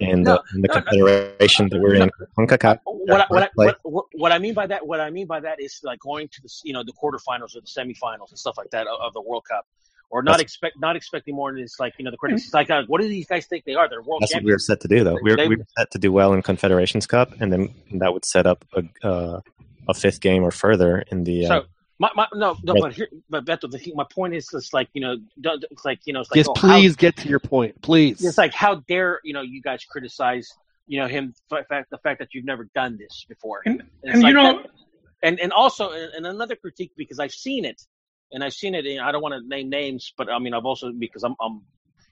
[0.00, 0.80] in No, the, in the no, no.
[0.82, 2.10] confederation that we're in.
[2.38, 2.80] CONCACAF.
[2.84, 5.40] what, I, what, I, what, what, what I mean by that, what I mean by
[5.40, 8.56] that is like going to the, you know, the quarterfinals or the semifinals and stuff
[8.58, 9.66] like that of, of the World Cup,
[10.10, 11.50] or not That's- expect, not expecting more.
[11.50, 13.64] And it's like, you know, the critics, it's like, uh, what do these guys think
[13.64, 13.88] they are?
[13.88, 15.18] They're world That's what we were set to do, though.
[15.22, 18.12] We were, They- we were set to do well in Confederations Cup, and then that
[18.12, 19.40] would set up a, uh,
[19.88, 21.46] a fifth game or further in the.
[21.46, 21.64] Uh, So
[21.98, 22.82] my, my no, no, Right.
[22.82, 25.84] but here, but Beto, the thing, my point is, just like you know, don't, it's
[25.84, 28.24] like you know, it's like yes, oh, how- please get to your point, please.
[28.24, 30.48] it's like how dare you know you guys criticize
[30.86, 33.62] you know him for the fact the fact that you've never done this before.
[33.66, 34.70] And, It's and you know, that-
[35.22, 37.80] and and also and and another critique because I've seen it,
[38.32, 38.84] and I've seen it.
[38.86, 41.62] In, I don't want to name names, but I mean I've also because I'm I'm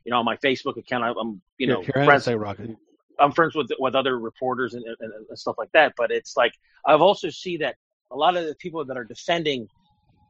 [0.05, 2.75] you know on my Facebook account I, I'm you know here, here friends say Rocket.
[3.21, 5.93] I'm friends with with other reporters and, and, and stuff like that.
[5.97, 6.53] But it's like
[6.87, 7.77] I've also see that
[8.15, 9.69] a lot of the people that are defending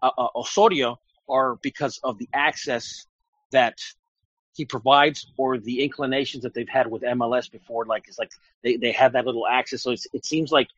[0.03, 3.07] uh, uh, Osorio are because of the access
[3.53, 3.79] that
[4.55, 7.85] he provides or the inclinations that they've had with MLS before.
[7.85, 8.31] Like it's like
[8.63, 9.83] they, they have that little access.
[9.83, 10.69] So it seems like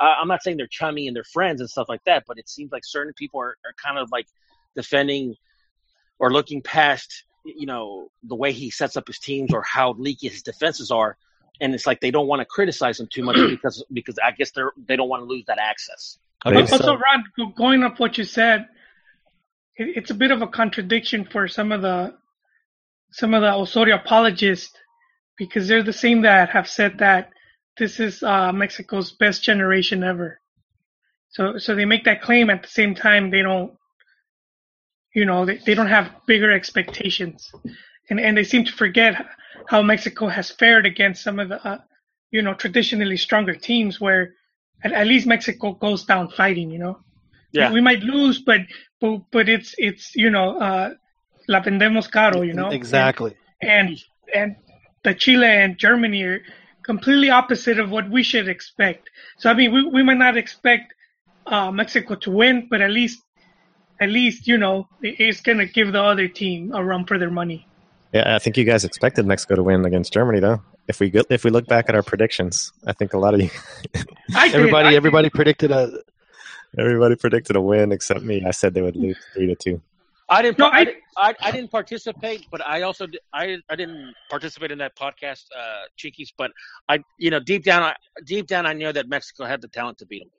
[0.00, 2.72] I'm not saying they're chummy and they're friends and stuff like that, but it seems
[2.72, 4.26] like certain people are, are kind of like
[4.74, 5.36] defending
[6.18, 10.28] or looking past you know the way he sets up his teams or how leaky
[10.28, 11.18] his defenses are
[11.60, 14.50] and it's like they don't want to criticize him too much because because I guess
[14.50, 16.18] they're they don't want to lose that access.
[16.44, 18.66] Also, so- Ron, going off what you said,
[19.76, 22.14] it, it's a bit of a contradiction for some of the
[23.10, 24.76] some of the Osorio apologists
[25.38, 27.30] because they're the same that have said that
[27.78, 30.40] this is uh, Mexico's best generation ever.
[31.30, 33.72] So so they make that claim at the same time they don't
[35.14, 37.50] you know they, they don't have bigger expectations.
[38.10, 39.14] and and they seem to forget
[39.68, 41.78] how Mexico has fared against some of the uh,
[42.30, 44.34] you know traditionally stronger teams, where
[44.84, 46.70] at, at least Mexico goes down fighting.
[46.70, 46.98] You know,
[47.52, 47.72] Yeah.
[47.72, 48.60] we might lose, but
[49.00, 50.90] but but it's it's you know uh,
[51.48, 52.42] la vendemos caro.
[52.42, 53.34] You know, exactly.
[53.62, 53.98] and
[54.34, 54.56] and
[55.04, 56.40] the Chile and Germany are
[56.82, 59.10] completely opposite of what we should expect.
[59.38, 60.94] So I mean, we we might not expect
[61.46, 63.22] uh, Mexico to win, but at least
[64.00, 67.66] at least you know it's gonna give the other team a run for their money.
[68.14, 70.62] Yeah, I think you guys expected Mexico to win against Germany, though.
[70.86, 73.40] If we go, if we look back at our predictions, I think a lot of
[73.42, 73.50] you,
[74.36, 74.96] I did, Everybody, did.
[74.96, 75.98] everybody predicted a.
[76.78, 78.44] everybody predicted a win except me.
[78.46, 79.82] I said they would lose three to two.
[80.28, 80.58] I didn't.
[80.58, 84.70] No, I, I- didn't- I, I didn't participate, but I also I I didn't participate
[84.72, 86.28] in that podcast, uh, Cheekies.
[86.36, 86.50] But
[86.88, 89.98] I, you know, deep down, I deep down, I know that Mexico had the talent
[89.98, 90.30] to beat them.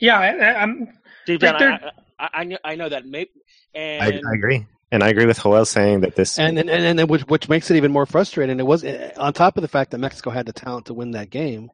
[0.00, 0.88] Yeah, I, I- I'm.
[1.26, 3.06] Deep down, I, I, I know I know that.
[3.06, 3.30] Maybe,
[3.74, 6.38] and I, I agree, and I agree with Joel saying that this.
[6.38, 8.60] And and, and, and which, which makes it even more frustrating.
[8.60, 11.30] It was on top of the fact that Mexico had the talent to win that
[11.30, 11.70] game.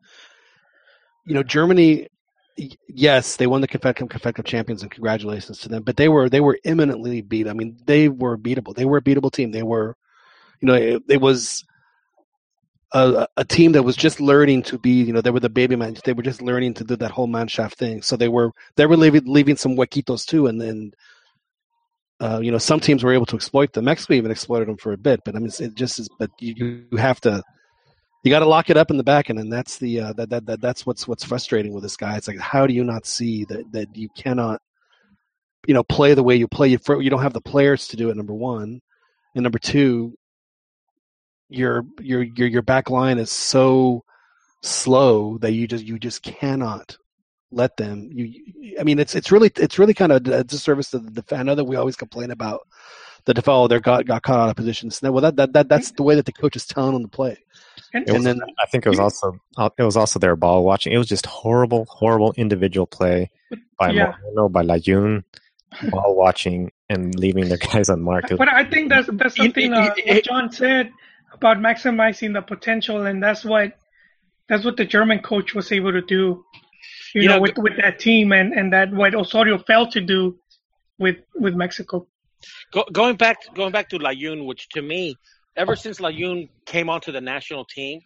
[1.27, 2.09] You know, Germany.
[2.87, 5.83] Yes, they won the Confed Confed champions, and congratulations to them.
[5.83, 7.49] But they were they were imminently beat.
[7.49, 8.75] I mean, they were beatable.
[8.75, 9.53] They were a beatable team.
[9.53, 9.97] They were,
[10.61, 11.65] you know, it, it was
[12.93, 15.03] a, a team that was just learning to be.
[15.03, 15.97] You know, they were the baby man.
[16.05, 18.03] They were just learning to do that whole Mannschaft thing.
[18.03, 20.93] So they were they were leaving leaving some huequitos too, and then
[22.23, 23.87] uh, you know, some teams were able to exploit them.
[23.87, 26.09] Mexico even exploited them for a bit, but I mean, it just is.
[26.21, 27.43] But you, you have to,
[28.23, 30.31] you got to lock it up in the back end, and that's the uh, that,
[30.31, 32.17] that that that's what's what's frustrating with this guy.
[32.17, 34.61] It's like, how do you not see that that you cannot,
[35.67, 36.69] you know, play the way you play?
[36.69, 38.17] You you don't have the players to do it.
[38.17, 38.81] Number one,
[39.35, 40.15] and number two,
[41.49, 44.05] your your your your back line is so
[44.63, 46.97] slow that you just you just cannot
[47.53, 50.91] let them you you- i mean it's it's really it's really kind of a disservice
[50.91, 52.67] to the def- i know that we always complain about
[53.27, 54.91] the def- oh they got got caught out of position.
[55.03, 57.09] no well that, that that that's the way that the coach is telling them to
[57.09, 57.37] play
[57.95, 59.39] And, It was, then I think it was also
[59.79, 60.93] it was also their ball watching.
[60.95, 63.31] It was just horrible, horrible individual play
[63.79, 64.15] by Yeah.
[64.23, 65.25] Moreno, by Layun,
[65.91, 68.31] ball watching and leaving their guys unmarked.
[68.31, 70.91] It was- But I think that's that's something it- uh, what John said
[71.37, 73.69] about maximizing the potential, and that's what
[74.49, 76.45] that's what the German coach was able to do.
[77.15, 80.01] You, You know, know, with with that team, and and that what Osorio failed to
[80.01, 80.39] do
[80.99, 82.07] with with Mexico.
[82.73, 85.17] Go, going back, going back to Layun, which to me,
[85.57, 88.01] ever since Layun came onto the national team,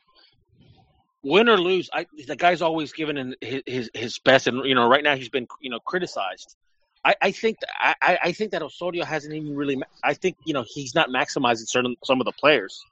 [1.23, 4.89] win or lose, I, the guy's always given his, his his best, and you know,
[4.89, 6.57] right now he's been you know criticized.
[7.05, 9.81] I, I think I- I think that Osorio hasn't even really.
[10.03, 12.83] I think you know he's not maximizing certain some of the players.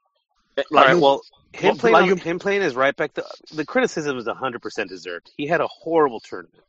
[0.58, 0.94] All right.
[0.94, 3.14] Well, him Well, playing like on- him playing his right back.
[3.14, 5.30] The, the criticism is hundred percent deserved.
[5.36, 6.64] He had a horrible tournament.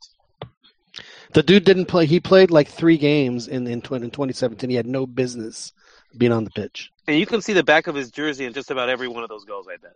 [1.34, 4.76] the dude didn't play he played like three games in in, 20, in 2017 he
[4.76, 5.74] had no business
[6.18, 8.72] being on the pitch And you can see the back of his jersey in just
[8.72, 9.96] about every one of those goals, I bet.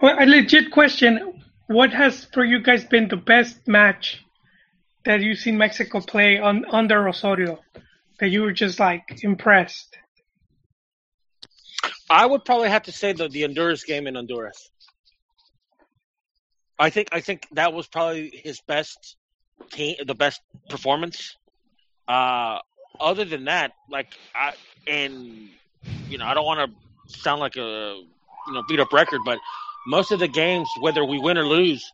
[0.00, 4.24] Well, a legit question: What has for you guys been the best match
[5.04, 7.58] that you've seen Mexico play on under Osorio
[8.20, 9.96] That you were just like impressed.
[12.10, 14.70] I would probably have to say the the Honduras game in Honduras.
[16.78, 19.16] I think I think that was probably his best
[19.72, 21.36] team, the best performance.
[22.06, 22.58] Uh,
[23.00, 24.54] other than that, like I
[24.86, 25.48] and
[26.08, 28.00] you know I don't want to sound like a
[28.46, 29.38] you know beat up record, but
[29.86, 31.92] most of the games, whether we win or lose,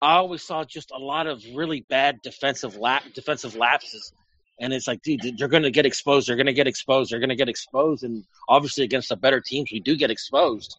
[0.00, 4.12] I always saw just a lot of really bad defensive lap defensive lapses.
[4.60, 6.28] And it's like, dude, they're going to get exposed.
[6.28, 7.10] They're going to get exposed.
[7.10, 8.04] They're going to get exposed.
[8.04, 10.76] And obviously, against the better teams, we do get exposed.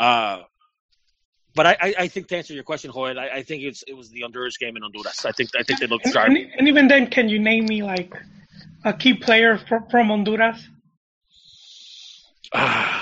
[0.00, 0.42] Uh,
[1.54, 3.94] but I, I, I think to answer your question, Hoyt, I, I think it's it
[3.94, 5.24] was the Honduras game in Honduras.
[5.26, 6.28] I think I think they looked And, sharp.
[6.28, 8.14] and, even then, can you name me like
[8.84, 10.66] a key player fr- from Honduras?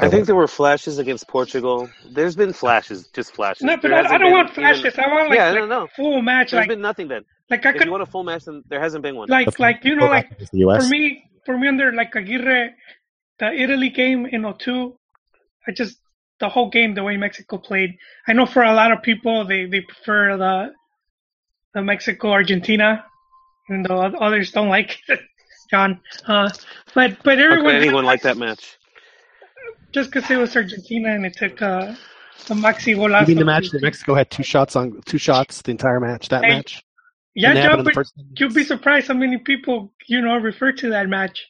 [0.00, 1.88] I think there were flashes against Portugal.
[2.10, 3.62] There's been flashes, just flashes.
[3.62, 4.84] No, but I, I don't been want flashes.
[4.86, 5.86] even- I want like, Yeah, like no, no.
[5.96, 6.50] full match.
[6.50, 7.24] There's Like been nothing then.
[7.50, 9.28] like I If could you want a full match, then there hasn't been one.
[9.28, 10.84] like like you know like Go back to the US.
[10.84, 12.74] for me for me under like Aguirre,
[13.38, 14.96] the Italy game in 02,
[15.68, 15.98] I just
[16.40, 17.96] the whole game the way Mexico played.
[18.26, 20.72] I know for a lot of people they they prefer the
[21.74, 23.04] the Mexico Argentina,
[23.70, 25.20] even though others don't like it.
[25.70, 26.50] John, uh,
[26.94, 28.76] but but everyone could anyone like that match?
[29.94, 31.94] Just because it was Argentina and it took uh,
[32.50, 33.28] a maxi you golazo.
[33.28, 36.44] mean the match that mexico had two shots on two shots the entire match that
[36.44, 36.82] Hey, match
[37.34, 41.08] Yeah, Didn't John, but you'll be surprised how many people you know refer to that
[41.08, 41.46] match.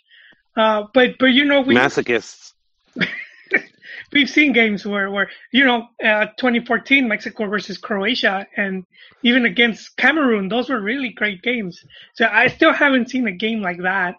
[0.56, 2.52] Uh, but but you know we Masochists.
[4.12, 8.84] we've seen games where where you know uh, 2014 Mexico versus Croatia and
[9.22, 11.82] even against Cameroon those were really great games.
[12.14, 14.14] So I still haven't seen a game like that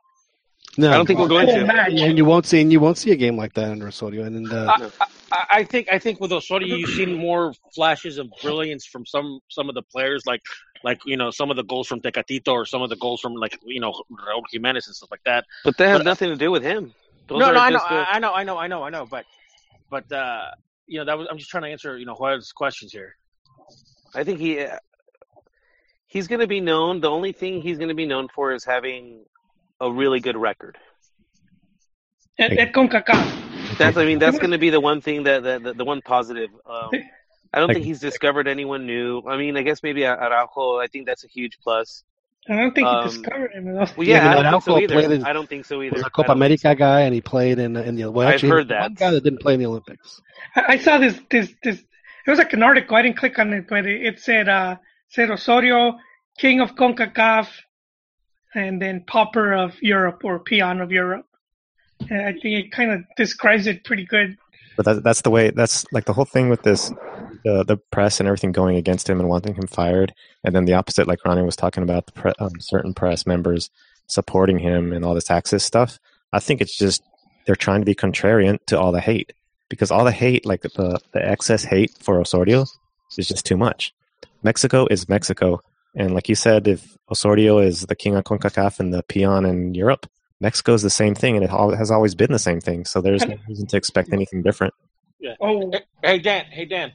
[0.78, 1.66] No, I don't think we're going Full to.
[1.66, 1.94] match.
[1.94, 4.26] And you won't see, and you won't see a game like that under Osorio.
[4.26, 4.90] And uh, I,
[5.32, 9.40] I, I think I think with Osorio, you've seen more flashes of brilliance from some
[9.50, 10.42] some of the players, like
[10.84, 13.34] like you know some of the goals from Tecatito or some of the goals from
[13.36, 15.46] like you know Raúl Jimenez and stuff like that.
[15.64, 16.94] But they has But- nothing to do with him.
[17.28, 19.06] Those no, no, I know, the- I I know, I know, I know, I know,
[19.06, 19.26] but
[19.90, 20.52] but uh,
[20.88, 23.16] you know that was I'm just trying to answer you know Juan's questions here.
[24.14, 24.66] I think he
[26.08, 27.02] he's going to be known.
[27.02, 29.26] The only thing he's going to be known for is having
[29.80, 30.78] a really good record.
[32.38, 33.78] At, at CONCACAF.
[33.78, 36.02] That's I mean that's going to be the one thing that, that, that the one
[36.02, 36.50] positive.
[36.66, 36.90] Um,
[37.54, 39.22] I don't Like- think he's discovered anyone new.
[39.28, 40.78] I mean, I guess maybe Araujo.
[40.80, 42.04] I think that's a huge plus.
[42.48, 43.66] I don't think Um, he discovered him.
[43.74, 44.94] Well, Yeah, yeah, I don't think so either.
[44.94, 45.94] played in- I don't think so either.
[45.94, 48.12] was a I Copa don't America guy, and he played in in the.
[48.12, 48.96] Well, I've actually, heard one that.
[48.96, 50.22] guy that didn't play in the Olympics.
[50.56, 51.80] I, I saw this this this.
[51.80, 52.96] It was like an article.
[52.98, 54.76] I didn't click on it, but it, it said uh
[55.10, 55.98] said Osorio,
[56.38, 57.48] king of CONCACAF,
[58.56, 61.28] and then pauper of Europe or peon of Europe.
[62.10, 64.38] And I think it kind of describes it pretty good.
[64.76, 65.52] But that, that's the way.
[65.52, 66.90] That's like the whole thing with this,
[67.44, 70.14] the the press and everything going against him and wanting him fired,
[70.44, 73.70] and then the opposite, like Ronnie was talking about, the pre, um, certain press members
[74.08, 75.98] supporting him and all this Axis stuff.
[76.34, 77.04] I think it's just
[77.46, 79.32] they're trying to be contrarian to all the hate
[79.70, 82.66] because all the hate, like the the excess hate for Osorio,
[83.18, 83.94] is just too much.
[84.44, 85.62] Mexico is Mexico,
[85.96, 89.74] and like you said, if Osorio is the king of Concacaf and the peon in
[89.74, 90.06] Europe,
[90.42, 92.86] Mexico is the same thing, and it has always been the same thing.
[92.86, 94.74] So there's no reason to expect anything different.
[95.20, 95.36] Yeah.
[95.40, 96.92] Oh, Hey, hey Dan, hey Dan,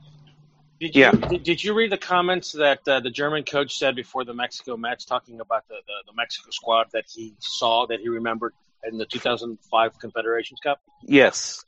[0.79, 1.13] did you Yeah.
[1.13, 4.77] did, did you read the comments that uh, the German coach said before the Mexico
[4.77, 8.53] match, talking about the, the the Mexico squad that he saw that he remembered
[8.85, 10.81] in the 2005 Confederations Cup?
[11.03, 11.65] Yes.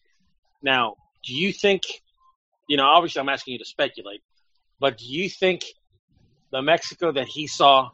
[0.63, 1.83] Now, do you think,
[2.69, 4.23] you know, obviously I'm asking you to speculate,
[4.79, 5.65] but do you think
[6.53, 7.91] the Mexico that he saw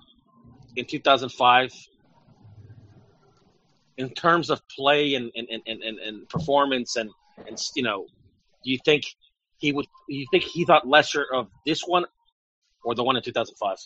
[0.77, 1.73] in 2005,
[3.97, 7.11] in terms of play and, and, and, and, and performance and,
[7.47, 8.07] and, you know,
[8.65, 9.05] do you think
[9.59, 12.05] he would, you think he thought lesser of this one
[12.85, 13.79] or the one in 2005?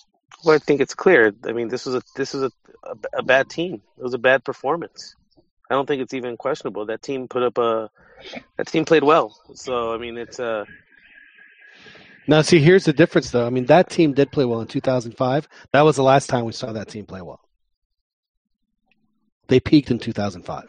[0.45, 1.33] Well, I think it's clear.
[1.45, 2.51] I mean, this was a this was a,
[2.85, 3.83] a, a bad team.
[3.99, 5.15] It was a bad performance.
[5.71, 6.87] I don't think it's even questionable.
[6.87, 7.91] That team put up a
[8.57, 9.37] that team played well.
[9.55, 10.65] So I mean, it's uh
[12.29, 13.47] Now, see, here's the difference, though.
[13.47, 15.49] I mean, that team did play well in 2005.
[15.73, 17.41] That was the last time we saw that team play well.
[19.49, 20.69] They peaked in 2005.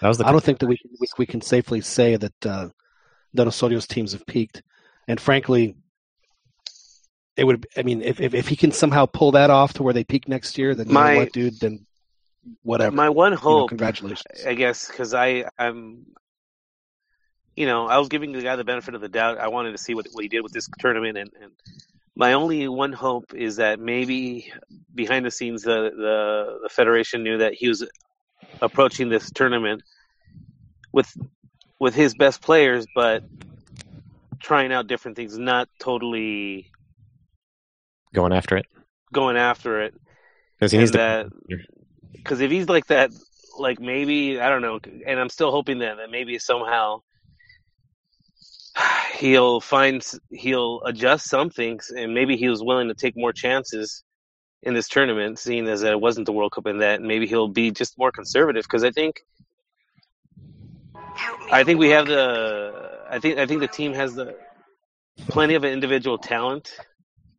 [0.00, 2.68] That was the I don't think that we we, we can safely say that uh,
[3.34, 4.62] that Osorio's teams have peaked.
[5.08, 5.76] And frankly,
[7.36, 7.66] it would.
[7.76, 10.28] I mean, if, if if he can somehow pull that off to where they peak
[10.28, 11.58] next year, then you My- know what, dude?
[11.60, 11.86] Then
[12.62, 12.94] whatever.
[12.94, 13.68] my one You know, hope.
[13.70, 14.44] congratulations.
[14.46, 16.06] I guess because I I'm,
[17.56, 19.38] you know, I was giving the guy the benefit of the doubt.
[19.38, 21.52] I wanted to see what what he did with this tournament, and, and
[22.16, 24.52] my only one hope is that maybe
[24.94, 27.86] behind the scenes the the, the federation knew that he was
[28.60, 29.82] approaching this tournament
[30.92, 31.12] with
[31.78, 33.24] with his best players, but
[34.40, 36.70] trying out different things, not totally
[38.12, 38.66] going after it
[39.14, 39.94] going after it.
[40.58, 41.28] because he needs that
[42.12, 43.10] because if he's like that,
[43.58, 47.00] like maybe I don't know, and I'm still hoping that that maybe somehow
[49.14, 54.02] he'll find he'll adjust some things, and maybe he was willing to take more chances
[54.62, 57.48] in this tournament, seeing as that it wasn't the World Cup, and that maybe he'll
[57.48, 58.64] be just more conservative.
[58.64, 59.22] Because I think
[61.50, 64.36] I think we have the I think I think the team has the
[65.28, 66.70] plenty of individual talent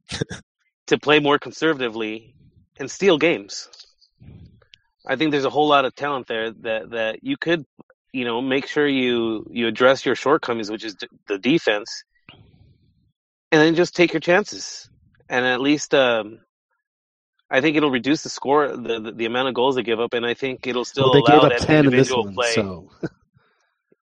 [0.87, 2.35] to play more conservatively
[2.79, 3.69] and steal games.
[5.07, 7.65] I think there's a whole lot of talent there that that you could,
[8.15, 12.03] you know, make sure you you address your shortcomings, which is d- the defense,
[13.51, 14.89] and then just take your chances.
[15.29, 16.39] And at least, um,
[17.51, 20.13] I think it'll reduce the score, the, the the amount of goals they give up,
[20.13, 22.15] and I think it'll still Well, they allow gave up that ten in this individual
[22.15, 22.55] one, play.
[22.55, 22.89] so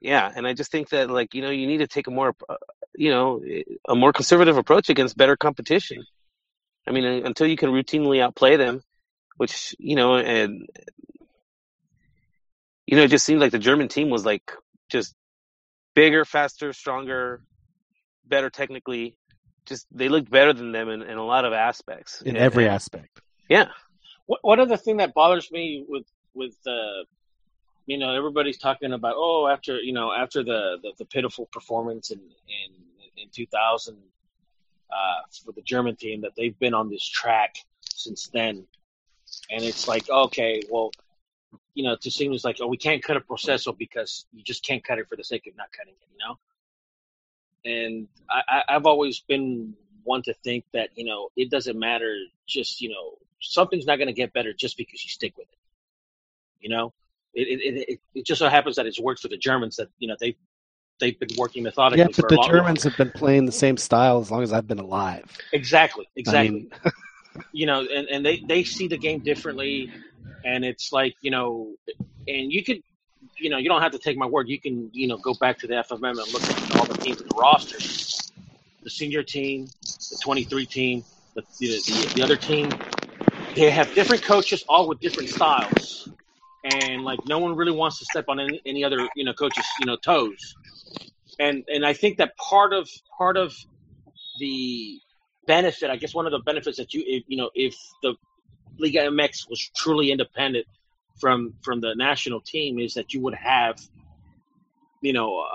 [0.02, 2.36] Yeah, and I just think that like you know you need to take a more,
[2.50, 2.58] uh,
[2.96, 3.42] you know,
[3.88, 6.04] a more conservative approach against better competition.
[6.88, 8.82] I mean, uh, until you can routinely outplay them,
[9.38, 10.68] which you know, and
[12.88, 14.52] you know, it just seemed like the German team was like
[14.90, 15.16] just
[15.96, 17.42] bigger, faster, stronger,
[18.26, 19.16] better technically.
[19.66, 22.22] Just they looked better than them in, in a lot of aspects.
[22.22, 23.22] in And- every aspect.
[23.50, 23.68] Yeah,
[24.26, 27.04] What- One other thing that bothers me with with uh,
[27.86, 32.10] you know everybody's talking about oh after you know after the the, the pitiful performance
[32.12, 32.72] in in
[33.18, 38.66] in 2000 uh, for the German team that they've been on this track since then,
[39.52, 40.92] and it's like okay well
[41.74, 44.64] you know to seem it's like oh we can't cut a proceso because you just
[44.64, 46.38] can't cut it for the sake of not cutting it you know
[47.66, 49.74] and I, I I've always been
[50.04, 52.16] one to think that you know it doesn't matter
[52.48, 55.58] just you know something's not going to get better just because you stick with it
[56.60, 56.94] you know
[57.34, 60.08] it it, it, it just so happens that it's worked for the Germans that you
[60.08, 60.36] know they
[61.00, 62.00] they've been working methodically.
[62.04, 64.44] Yeah, for but a the long- Germans have been playing the same style as long
[64.44, 65.26] as I've been alive.
[65.52, 66.52] Exactly, I exactly.
[66.52, 66.72] mean,
[67.52, 69.92] you know, and, and they, they see the game differently,
[70.44, 71.74] and it's like you know,
[72.28, 72.82] and you could,
[73.38, 74.50] you know, you don't have to take my word.
[74.50, 77.22] You can, you know, go back to the FMM and look at all the teams
[77.22, 77.78] in the roster,
[78.84, 81.04] the senior team, the 23 team,
[81.36, 82.70] the the, the, the other team.
[83.56, 86.10] They have different coaches, all with different styles,
[86.64, 89.66] and like no one really wants to step on any, any other you know coaches
[89.80, 90.56] you know toes,
[91.40, 93.56] and and I think that part of part of
[94.40, 95.00] the
[95.46, 98.16] benefit, I guess one of the benefits that you, if, you know, if the
[98.78, 100.66] Liga MX was truly independent
[101.20, 103.80] from from the national team, is that you would have,
[105.02, 105.46] you know,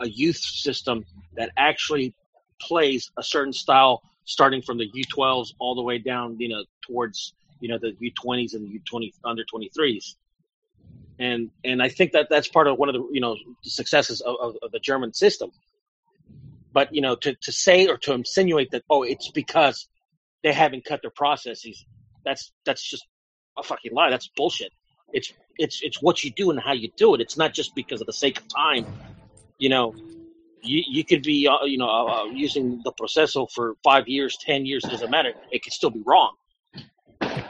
[0.00, 1.04] a youth system
[1.36, 2.14] that actually
[2.60, 7.34] plays a certain style, starting from the U12s all the way down, you know, towards
[7.60, 10.14] you know the U20s and the U20 under 23s.
[11.18, 14.20] And and I think that that's part of one of the you know the successes
[14.20, 15.50] of, of, of the German system
[16.72, 19.88] but you know to, to say or to insinuate that oh it's because
[20.42, 21.84] they haven't cut their processes
[22.24, 23.06] that's that's just
[23.58, 24.10] a fucking lie.
[24.10, 24.72] That's bullshit.
[25.12, 27.20] It's it's it's what you do and how you do it.
[27.20, 28.86] It's not just because of the sake of time.
[29.58, 29.94] You know
[30.62, 34.36] you, you could be uh, you know uh, uh, using the proceso for five years
[34.40, 35.32] ten years doesn't matter.
[35.50, 36.34] It could still be wrong.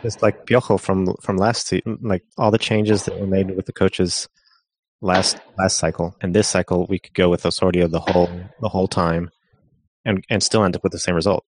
[0.02, 3.66] It's like Piojo from from last season, like all the changes that were made with
[3.66, 4.28] the coaches
[5.00, 8.28] last last cycle and this cycle, we could go with Osorio the whole
[8.60, 9.30] the whole time,
[10.04, 11.44] and and still end up with the same result.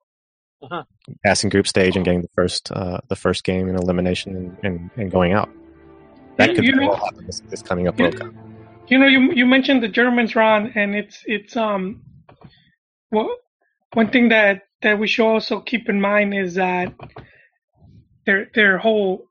[0.62, 0.82] Uh-huh.
[1.26, 4.90] Passing group stage and getting the first uh, the first game in elimination and, and,
[4.96, 5.50] and going out.
[6.38, 8.32] That You- could you know- well this, this coming up You- World Cup.
[8.88, 12.02] You know, you you mentioned the Germans, Ron, and it's it's um,
[13.10, 13.30] well,
[13.94, 16.92] one thing that that we should also keep in mind is that
[18.26, 19.26] their their whole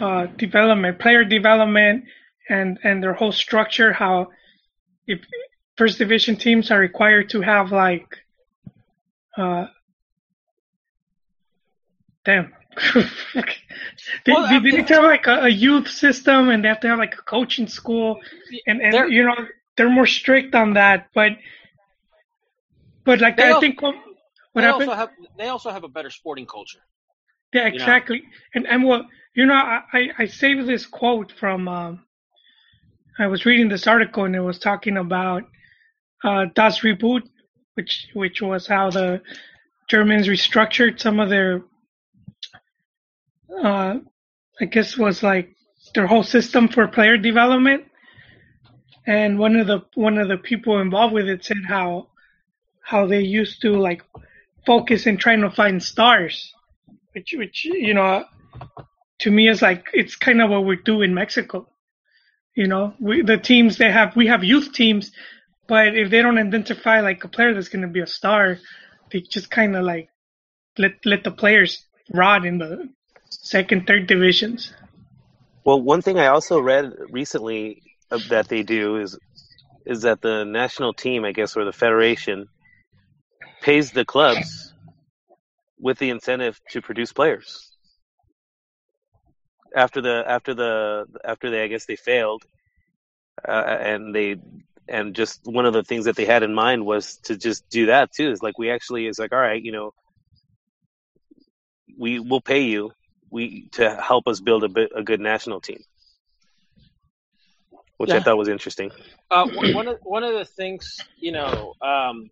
[0.00, 2.04] uh, development, player development,
[2.48, 4.28] and and their whole structure, how
[5.06, 5.20] if
[5.76, 8.06] first division teams are required to have like,
[9.36, 9.66] uh,
[12.24, 12.52] damn.
[14.26, 16.80] they, Well, they, they need to have like a, a youth system and they have
[16.80, 18.20] to have like a coaching school
[18.66, 19.34] and and you know
[19.76, 21.32] they're more strict on that but
[23.04, 23.94] but like They i al- think what
[24.52, 26.82] what they happened also have they also have a better sporting culture
[27.54, 27.84] yeah you know.
[27.84, 28.22] exactly
[28.54, 29.02] and and what
[29.34, 32.05] you know I, I i saved this quote from um
[33.18, 35.42] i was reading this article and it was talking about
[36.24, 37.22] uh das reboot
[37.74, 39.20] which which was how the
[39.88, 41.62] germans restructured some of their
[43.62, 43.94] uh
[44.60, 45.56] i guess was like
[45.94, 47.84] their whole system for player development.
[49.06, 52.08] And one of the one of the people involved with it said how
[52.82, 54.02] how they used to like
[54.66, 56.52] focus in trying to find stars
[57.12, 58.24] which which you know
[59.20, 61.68] to me is like it's kind of what we do in Mexico
[62.56, 65.12] you know we the teams they have we have youth teams
[65.68, 68.58] but if they don't identify like a player that's going to be a star
[69.12, 70.10] they just kind of like
[70.78, 72.88] let let the players rot in the
[73.30, 74.74] second third divisions
[75.64, 77.82] Well, one thing I also read recently
[78.30, 79.18] that they do is
[79.86, 82.48] is that the national team, I guess, or the federation,
[83.62, 84.74] pays the clubs
[85.80, 87.75] with the incentive to produce players.
[89.74, 92.44] After the after the after they, I guess, they failed,
[93.46, 94.36] uh, and they
[94.88, 97.86] and just one of the things that they had in mind was to just do
[97.86, 98.30] that too.
[98.30, 99.92] Is like we actually is like, all right, you know,
[101.98, 102.92] we will pay you
[103.30, 105.82] we to help us build a bit a good national team,
[107.98, 108.90] which I thought was interesting.
[109.30, 112.30] uh, one one of one of the things you know, um,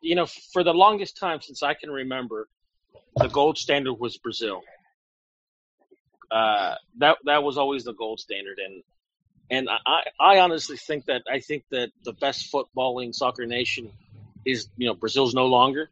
[0.00, 2.48] you know, for the longest time since I can remember,
[3.16, 4.62] the gold standard was Brazil.
[6.34, 8.82] Uh, that that was always the gold standard, and
[9.50, 13.92] and I I honestly think that I think that the best footballing soccer nation
[14.44, 15.90] is you know Brazil's no longer.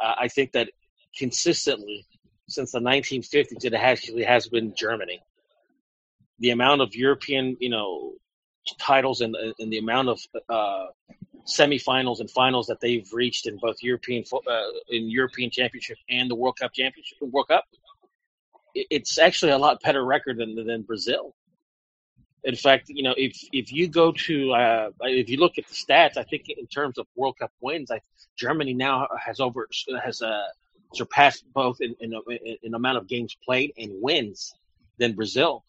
[0.00, 0.70] Uh, I think that
[1.16, 2.04] consistently
[2.48, 5.22] since the 1950s it actually has been Germany.
[6.40, 8.14] The amount of European you know
[8.80, 10.86] titles and, and the amount of uh,
[11.46, 16.34] semifinals and finals that they've reached in both European uh, in European Championship and the
[16.34, 17.64] World Cup Championship World Cup,
[18.74, 21.34] it's actually a lot better record than than Brazil.
[22.44, 25.74] In fact, you know, if if you go to uh, if you look at the
[25.74, 28.00] stats, I think in terms of World Cup wins, I,
[28.36, 29.68] Germany now has over
[30.02, 30.42] has uh,
[30.92, 32.12] surpassed both in, in,
[32.62, 34.54] in, amount of games played and wins
[34.98, 35.64] than Brazil.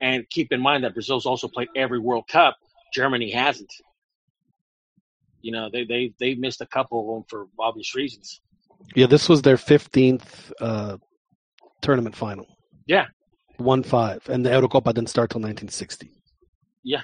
[0.00, 2.56] And keep in mind that Brazil's also played every World Cup.
[2.94, 3.72] Germany hasn't.
[5.40, 8.40] You know, they they they missed a couple of them for obvious reasons.
[8.94, 10.98] Yeah, this was their fifteenth uh,
[11.80, 12.46] tournament final.
[12.86, 13.06] Yeah.
[13.58, 16.10] one five, and the Eurocopa didn't start till 1960.
[16.82, 17.02] Yeah.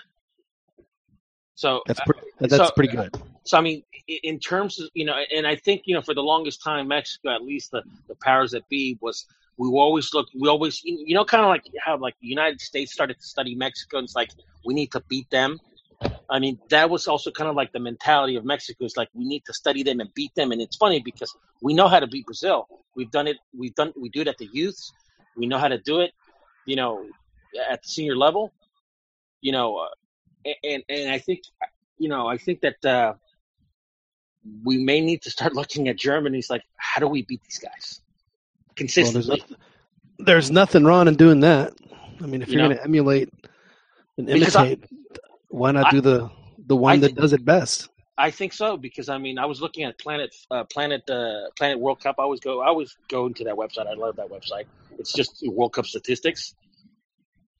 [1.54, 2.20] So That's uh, pretty.
[2.40, 3.14] That's so- pretty good.
[3.44, 6.22] So I mean, in terms of you know, and I think you know, for the
[6.22, 9.24] longest time, Mexico, at least the the powers that be, was
[9.56, 12.92] we always looked, we always, you know, kind of like how like the United States
[12.92, 14.30] started to study Mexico, and it's like
[14.64, 15.58] we need to beat them.
[16.28, 18.84] I mean, that was also kind of like the mentality of Mexico.
[18.84, 21.72] It's like we need to study them and beat them, and it's funny because we
[21.74, 22.66] know how to beat Brazil.
[22.96, 23.36] We've done it.
[23.56, 23.92] We've done.
[24.00, 24.92] We do it at the youths.
[25.36, 26.10] We know how to do it.
[26.66, 27.04] You know,
[27.70, 28.52] at the senior level.
[29.40, 31.40] You know, uh, and and I think,
[31.98, 32.84] you know, I think that.
[32.84, 33.14] uh
[34.64, 36.38] we may need to start looking at Germany.
[36.38, 39.44] It's like, how do we beat these guys Well, there's, consistently?
[40.20, 41.72] there's nothing wrong in doing that.
[42.22, 43.28] I mean, if You you're going to emulate
[44.18, 44.84] and I- imitate,
[45.48, 46.30] why not I- do the
[46.66, 47.88] the one I that think- does it best?
[48.18, 51.78] I think so because I mean, I was looking at Planet uh, Planet uh, Planet
[51.78, 52.16] World Cup.
[52.18, 53.86] I always go, I always go into that website.
[53.86, 54.64] I love that website.
[54.98, 56.54] It's just World Cup statistics,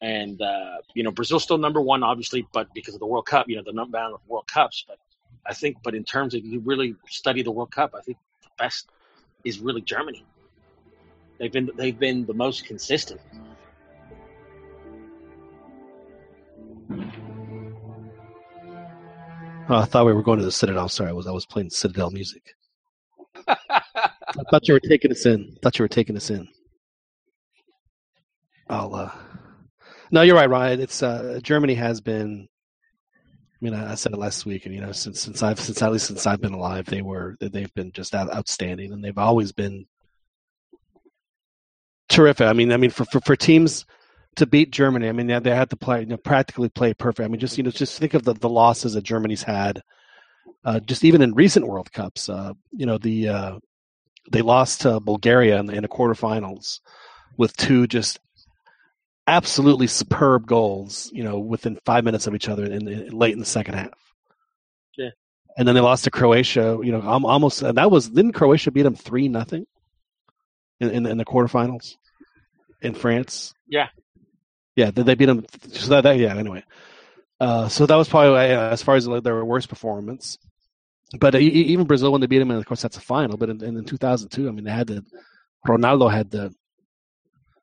[0.01, 3.51] and uh, you know, Brazil's still number one, obviously, but because of the World Cup,
[3.51, 4.85] you know, the number of World Cups.
[4.89, 4.97] But
[5.45, 8.49] I think, but in terms of you really study the World Cup, I think the
[8.59, 8.89] best
[9.45, 10.25] is really Germany.
[11.39, 13.21] They've been they've been the most consistent.
[19.69, 20.89] Oh, I thought we were going to the Citadel.
[20.89, 22.55] Sorry, I was I was playing Citadel music.
[23.49, 23.83] I
[24.51, 25.55] thought you were taking us in.
[25.57, 26.47] I thought you were taking us in.
[28.69, 28.95] I'll.
[28.95, 29.11] Uh...
[30.13, 30.81] No, you're right, Ryan.
[30.81, 32.47] It's uh, Germany has been.
[33.53, 35.83] I mean, I, I said it last week, and you know, since since I've since
[35.83, 39.19] at least since I've been alive, they were they've been just out, outstanding, and they've
[39.19, 39.87] always been
[42.09, 42.47] terrific.
[42.47, 43.85] I mean, I mean, for for, for teams
[44.37, 47.25] to beat Germany, I mean, they, they had to play, you know, practically play perfect.
[47.25, 49.83] I mean, just you know, just think of the, the losses that Germany's had,
[50.65, 52.29] uh, just even in recent World Cups.
[52.29, 53.59] Uh, you know, the uh,
[54.31, 56.81] they lost to Bulgaria in the, in the quarterfinals
[57.37, 58.19] with two just
[59.27, 61.11] absolutely superb goals.
[61.13, 63.99] You know, within five minutes of each other in, in late in the second half.
[64.97, 65.11] Yeah.
[65.59, 66.79] And then they lost to Croatia.
[66.83, 69.67] You know, al- almost and that was didn't Croatia beat them three nothing
[70.81, 71.97] in, in in the quarterfinals
[72.83, 73.55] in France?
[73.69, 73.89] Yeah.
[74.77, 75.45] Yeah, they, they beat them.
[75.71, 76.37] So that, that yeah.
[76.37, 76.63] Anyway,
[77.41, 80.39] uh, so that was probably uh, as far as like, their worst performance.
[81.19, 83.37] But e- even Brazil, when they beat them, and of course that's a final.
[83.37, 85.05] But in, in 2002, I mean, they had to.
[85.67, 86.53] Ronaldo had to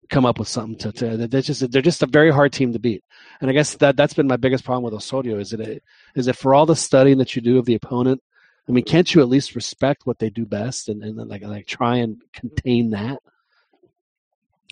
[0.09, 0.91] come up with something to.
[0.91, 3.03] to they're just they're just a very hard team to beat.
[3.41, 5.83] And I guess that that's been my biggest problem with Osorio is that it,
[6.15, 8.21] is that for all the studying that you do of the opponent,
[8.67, 11.67] I mean, can't you at least respect what they do best and, and like like
[11.67, 13.19] try and contain that?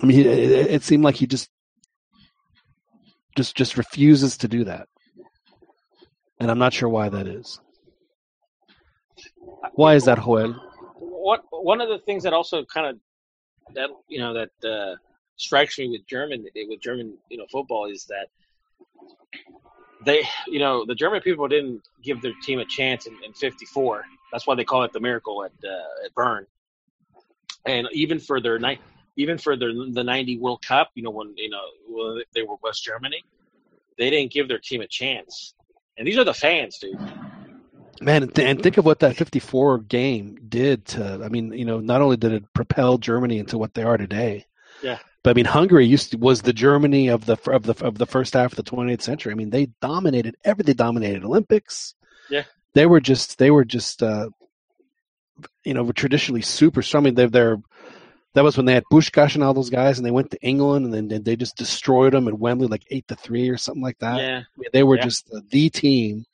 [0.01, 1.49] I mean, it, it seemed like he just
[3.35, 4.87] just just refuses to do that,
[6.39, 7.59] and I'm not sure why that is.
[9.73, 10.55] Why is that, Joel?
[10.99, 12.99] What one of the things that also kind of
[13.75, 14.95] that you know that uh,
[15.37, 18.27] strikes me with German with German you know football is that
[20.05, 24.03] they you know the German people didn't give their team a chance in, in '54.
[24.31, 26.45] That's why they call it the miracle at uh, at Bern.
[27.65, 28.81] And even for their night,
[29.21, 32.83] even for their the '90 World Cup, you know when you know they were West
[32.83, 33.23] Germany,
[33.97, 35.53] they didn't give their team a chance.
[35.97, 36.99] And these are the fans, dude.
[38.01, 41.21] Man, and, th- and think of what that 54 game did to.
[41.23, 44.47] I mean, you know, not only did it propel Germany into what they are today.
[44.81, 44.97] Yeah.
[45.23, 48.07] But I mean, Hungary used to, was the Germany of the of the of the
[48.07, 49.31] first half of the 20th century.
[49.31, 50.63] I mean, they dominated every.
[50.63, 51.93] They dominated Olympics.
[52.29, 52.43] Yeah.
[52.73, 53.37] They were just.
[53.37, 54.01] They were just.
[54.01, 54.29] uh
[55.63, 57.03] You know, traditionally super strong.
[57.03, 57.61] I mean, they're they're.
[58.33, 60.93] That was when they had Puskás and all those guys, and they went to England,
[60.93, 63.99] and then they just destroyed them at Wembley, like eight to three or something like
[63.99, 64.19] that.
[64.19, 64.41] yeah.
[64.71, 65.03] They were Yeah.
[65.03, 66.25] just the, the team,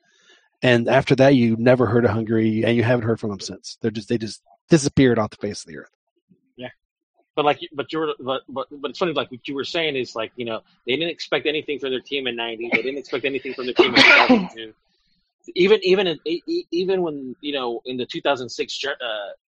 [0.62, 3.78] and after that, you never heard of Hungary, and you haven't heard from them since.
[3.82, 5.90] They're just they just disappeared off the face of the earth.
[6.56, 6.70] Yeah,
[7.36, 9.14] but like, but you were, but, but but it's funny.
[9.14, 12.00] Like what you were saying is like you know they didn't expect anything from their
[12.02, 12.70] team in '90.
[12.74, 14.74] They didn't expect anything from their team in 2002.
[15.56, 16.20] Even even in,
[16.72, 18.94] even when you know in the 2006 uh,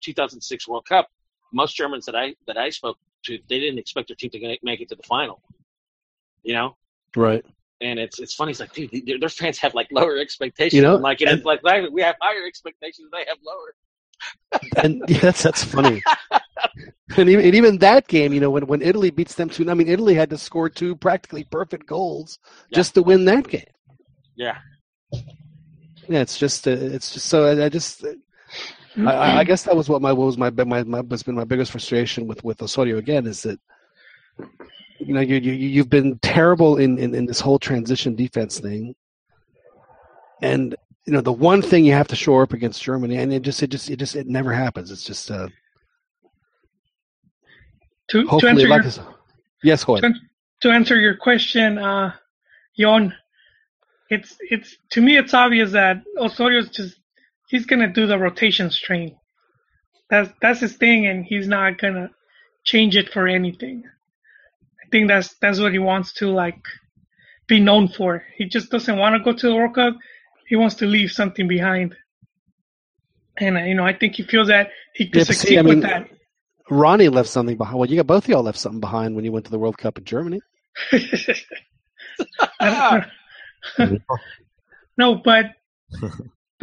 [0.00, 1.08] 2006 World Cup,
[1.52, 4.80] most Germans that I that I spoke to, they didn't expect their team to make
[4.80, 5.42] it to the final.
[6.42, 6.76] You know,
[7.16, 7.44] Right.
[7.80, 8.50] and it's it's funny.
[8.50, 10.74] It's like, dude, their, fans have like lower expectations.
[10.74, 13.08] You know, like, and it's like like, we have higher expectations.
[13.12, 13.74] They have lower.
[14.84, 16.02] And yeah, that's that's funny.
[17.16, 19.74] and, even, and even that game, you know, when when Italy beats them two, I
[19.74, 22.38] mean, Italy had to score two practically perfect goals
[22.70, 22.76] Yeah.
[22.78, 23.64] just to win that game.
[24.36, 24.58] Yeah,
[26.08, 28.04] Yeah, it's just uh, it's just so I, I just.
[28.96, 31.34] I, I- I guess that was what my what was my my my has been
[31.34, 33.58] my biggest frustration with with Osorio again is that
[34.98, 38.94] you know you you you've been terrible in, in in this whole transition defense thing,
[40.42, 40.74] and
[41.06, 43.62] you know the one thing you have to shore up against Germany, and it just
[43.62, 44.90] it just it just it never happens.
[44.90, 45.48] It's just uh,
[48.10, 49.00] To, to hopefully answer like your, this.
[49.62, 50.00] Yes, Hoy.
[50.00, 50.12] to,
[50.62, 52.12] to answer your question, uh,
[52.74, 53.14] Yon,
[54.10, 56.96] it's it's to me it's obvious that Osorio is just
[57.52, 59.16] he's gonna do the rotation strain.
[60.10, 62.10] That's that's his thing, and he's not gonna
[62.64, 63.84] change it for anything.
[64.84, 66.62] I think that's that's what he wants to like
[67.48, 68.24] be known for.
[68.36, 69.96] He just doesn't want to go to the World Cup.
[70.48, 71.96] He wants to leave something behind,
[73.38, 75.62] and uh, you know I think he feels that he could Yeah, succeed see, I
[75.62, 76.08] with mean, that.
[76.70, 77.78] Ronnie left something behind.
[77.78, 79.78] Well, you got both of y'all left something behind when you went to the World
[79.78, 80.40] Cup in Germany.
[84.98, 85.46] No, but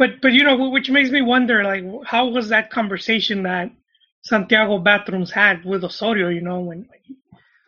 [0.00, 3.70] but but you know, which makes me wonder, like, how was that conversation that
[4.22, 6.30] Santiago Bathrooms had with Osorio?
[6.30, 6.88] You know, when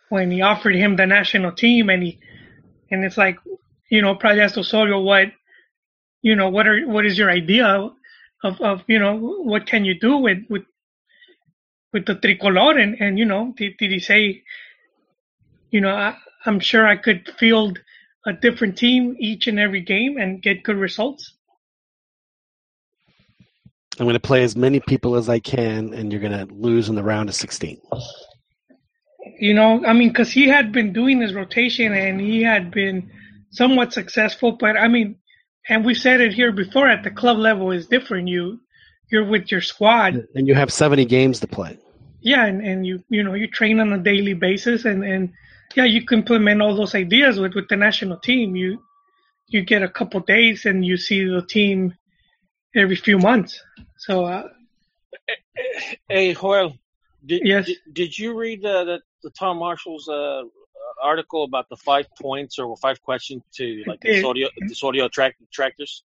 [0.09, 2.19] when he offered him the national team, and he
[2.91, 3.37] and it's like,
[3.91, 5.29] you know, probably asked Osorio what,
[6.23, 7.67] you know, what are what is your idea
[8.43, 10.65] of of you know what can you do with with
[11.93, 14.43] with the tricolor, and and you know, did, did he say,
[15.71, 16.17] you know, I,
[16.47, 17.79] I'm sure I could field
[18.25, 21.35] a different team each and every game and get good results.
[23.99, 26.89] I'm going to play as many people as I can, and you're going to lose
[26.89, 27.81] in the round of 16.
[29.39, 33.11] You know, I mean, because he had been doing his rotation and he had been
[33.51, 35.17] somewhat successful, but I mean,
[35.69, 38.29] and we said it here before at the club level is different.
[38.29, 38.61] You
[39.11, 41.79] you're with your squad, And you have 70 games to play.
[42.21, 45.33] yeah, and, and you you know you train on a daily basis, and and
[45.77, 48.57] yeah, you can implement all those ideas with with the national team.
[48.57, 48.83] You
[49.49, 51.95] you get a couple days and you see the team
[52.75, 53.63] every few months.
[53.99, 54.49] So uh,
[56.09, 56.77] Hey, Joel,
[57.27, 57.67] did, Yes.
[57.67, 60.43] did, did you read the, the, the Tom Marshall's uh,
[61.03, 64.23] article about the five points or five questions to like the.
[64.23, 66.03] Sodio, the Sodio track, tractors?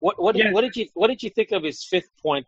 [0.00, 0.54] What what did, Yes.
[0.54, 2.46] what did you what did you think of his fifth point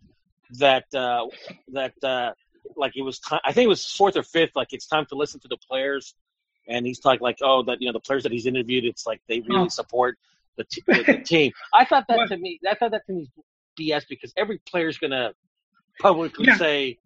[0.59, 1.27] that uh,
[1.73, 2.33] that uh,
[2.77, 3.41] like it was time?
[3.45, 4.53] I think it was fourth or fifth.
[4.55, 6.15] Like it's time to listen to the players,
[6.69, 8.85] and he's talking like oh that you know the players that he's interviewed.
[8.85, 9.69] It's like they really Oh.
[9.69, 10.17] support
[10.59, 11.51] the, t- the, the team.
[11.75, 12.29] I thought that What?
[12.29, 12.61] to me.
[12.69, 13.29] I thought that to me
[13.79, 15.33] BS because every player's gonna
[16.01, 16.57] publicly Yeah.
[16.57, 16.99] say,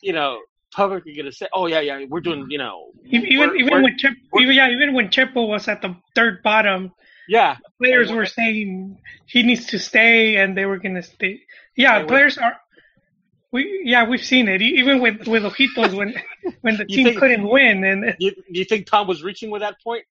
[0.00, 0.40] you know,
[0.72, 3.82] publicly gonna say, "Oh yeah, yeah, we're doing," you know, even even, we're- even we're-
[3.84, 6.92] when Chep, we're- even yeah, even when Chepo was at the third bottom,
[7.28, 11.42] yeah, players were saying he needs to stay, and they were gonna stay.
[11.76, 12.60] Yeah, And we- players are.
[13.50, 14.60] We yeah, we've seen it.
[14.60, 16.14] E- Even with with Ojitos when
[16.60, 19.62] when the team think- couldn't win, and you, do you think Tom was reaching with
[19.62, 20.04] that point?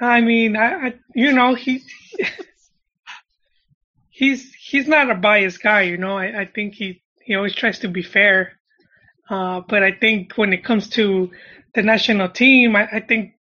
[0.00, 1.82] I mean, I, I you know he
[4.22, 5.82] he's he's not a biased guy.
[5.82, 8.52] You know, I, I think he he always tries to be fair.
[9.28, 11.30] Uh, but I think when it comes to
[11.74, 13.34] the national team, I, I think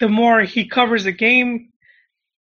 [0.00, 1.70] the more he covers the game,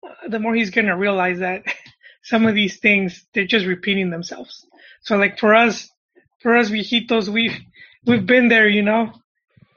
[0.05, 1.64] uh, the more he's gonna realize that
[2.22, 4.66] some of these things they're just repeating themselves.
[5.03, 5.91] So like for us,
[6.43, 7.59] for us viejitos, we've
[8.07, 8.68] we've been there.
[8.68, 9.12] You know,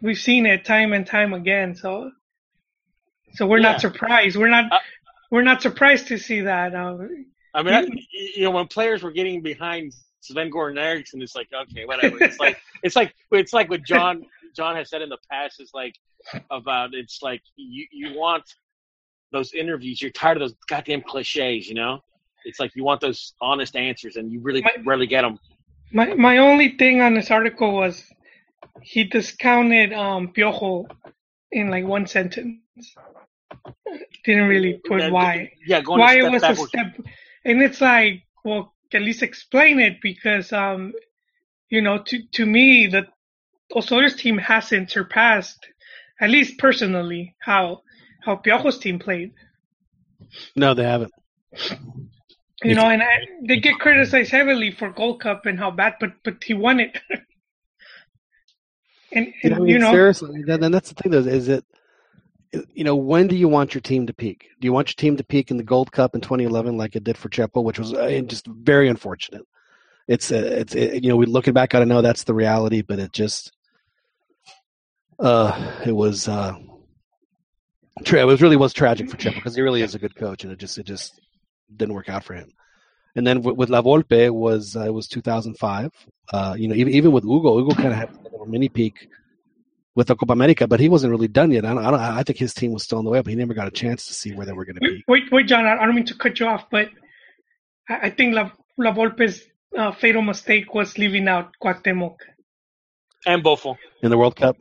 [0.01, 1.75] we've seen it time and time again.
[1.75, 2.11] So
[3.35, 3.71] so we're Yeah.
[3.71, 4.37] not surprised.
[4.37, 4.79] We're not Uh,
[5.31, 6.75] we're not surprised to see that.
[6.75, 6.97] Uh,
[7.53, 7.81] I mean, I,
[8.35, 12.21] you know, when players were getting behind Sven Goran Eriksson, it's like okay, whatever.
[12.23, 14.25] It's like it's like it's like what John
[14.55, 15.95] John has said in the past is like
[16.49, 18.43] about it's like you you want
[19.31, 20.01] those interviews.
[20.01, 21.99] You're tired of those goddamn cliches, you know.
[22.45, 25.39] It's like you want those honest answers, and you really My- rarely get them.
[25.91, 28.03] My my only thing on this article was
[28.81, 30.85] he discounted um Piojo
[31.51, 32.57] in like one sentence.
[34.25, 35.51] Didn't really put why.
[35.67, 36.73] Yeah, going Why it was backwards.
[36.73, 37.05] a step
[37.45, 40.93] and it's like, well, at least explain it because um
[41.69, 43.07] you know, to to me the
[43.73, 45.65] Osorio's team hasn't surpassed,
[46.21, 47.81] at least personally, how
[48.21, 49.33] how Piojo's team played.
[50.55, 51.11] No, they haven't.
[52.63, 56.11] You know, and I, they get criticized heavily for Gold Cup and how bad, but
[56.23, 56.97] but he won it.
[59.11, 61.11] and, and I mean, you know, seriously, then, then that's the thing.
[61.11, 61.65] Though, is it,
[62.73, 64.49] you know, when do you want your team to peak?
[64.59, 67.03] Do you want your team to peak in the Gold Cup in 2011, like it
[67.03, 69.43] did for Chepo, which was uh, just very unfortunate.
[70.07, 72.99] It's uh, it's it, you know, we looking back, I know that's the reality, but
[72.99, 73.53] it just,
[75.19, 76.55] uh, it was, uh,
[78.03, 80.43] tra- it was really was tragic for Chepo because he really is a good coach,
[80.43, 81.19] and it just it just
[81.75, 82.51] didn't work out for him.
[83.15, 85.91] And then with, La Volpe was uh, it was 2005.
[86.31, 88.09] Uh, you know, even even with Hugo, Hugo kind of had
[88.41, 89.07] a mini peak
[89.95, 91.65] with the Copa America, but he wasn't really done yet.
[91.65, 93.27] I don't, I, don't, I think his team was still on the way up.
[93.27, 95.03] He never got a chance to see where they were going to be.
[95.07, 96.89] wait, wait, John, I I don't mean to cut you off, but
[97.89, 99.41] I, I think La, La Volpe's
[99.77, 102.15] uh, fatal mistake was leaving out Cuauhtemoc.
[103.25, 103.77] and Bofo.
[104.01, 104.57] in the World Cup.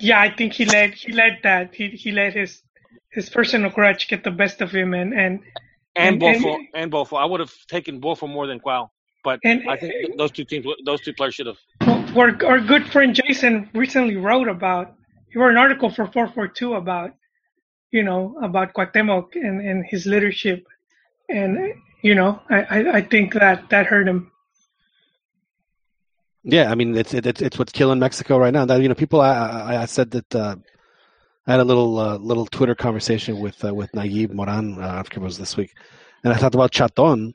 [0.00, 2.62] Yeah, I think he let he let that he he let his
[3.12, 5.40] his personal grudge get the best of him, and and
[5.94, 7.16] and And- and- Bofo and Bofo.
[7.18, 8.90] I would have taken Bofo more than Qual,
[9.24, 11.58] but And- I think those two teams, those two players should have.
[12.14, 14.94] Well, our, our good friend Jason recently wrote about
[15.30, 17.14] he wrote an article for 442 about,
[17.90, 20.66] you know, about Cuauhtemoc and, and his leadership.
[21.30, 24.30] And, you know, I, I, I think that that hurt him.
[26.44, 28.64] Yeah, I mean it's it's it's what's killing Mexico right now.
[28.64, 29.20] That you know, people.
[29.20, 30.56] I I, I said that uh,
[31.46, 35.20] I had a little uh, little Twitter conversation with uh, with Nayib Moran uh, after
[35.20, 35.72] it was this week,
[36.24, 37.32] and I talked about Chaton.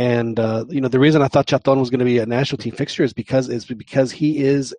[0.00, 2.58] And uh, you know the reason I thought Chaton was going to be a national
[2.58, 4.74] team fixture is because is because he is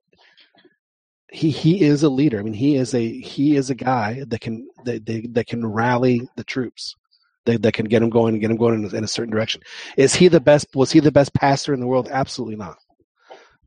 [1.31, 2.39] he he is a leader.
[2.39, 5.65] I mean he is a he is a guy that can that that, that can
[5.65, 6.95] rally the troops.
[7.45, 9.31] That, that can get him going and get him going in a, in a certain
[9.31, 9.63] direction.
[9.97, 10.67] Is he the best?
[10.75, 12.07] Was he the best passer in the world?
[12.11, 12.77] Absolutely not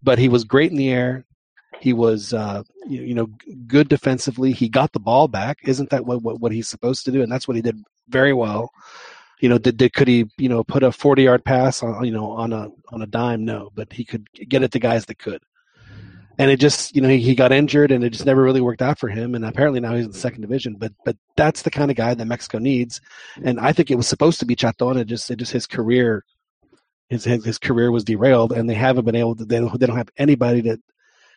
[0.05, 1.25] but he was great in the air.
[1.81, 3.29] He was, uh, you, you, know,
[3.67, 4.53] good defensively.
[4.53, 5.59] He got the ball back.
[5.65, 7.23] Isn't that what, what, what he's supposed to do?
[7.23, 8.71] And that's what he did very well.
[9.45, 12.13] You know, did, did could he, you know, put a forty yard pass on, you
[12.13, 13.45] know, on a on a dime?
[13.45, 15.43] No, but he could get it to guys that could.
[16.39, 18.81] And it just, you know, he, he got injured, and it just never really worked
[18.81, 19.35] out for him.
[19.35, 20.77] And apparently now he's in the second division.
[20.79, 23.03] But but that's the kind of guy that Mexico needs.
[23.45, 24.97] And I think it was supposed to be Chaton.
[24.97, 26.25] It just it just his career
[27.11, 29.45] his, his, his career was derailed, and they haven't been able to.
[29.45, 30.81] They don't, they don't have anybody that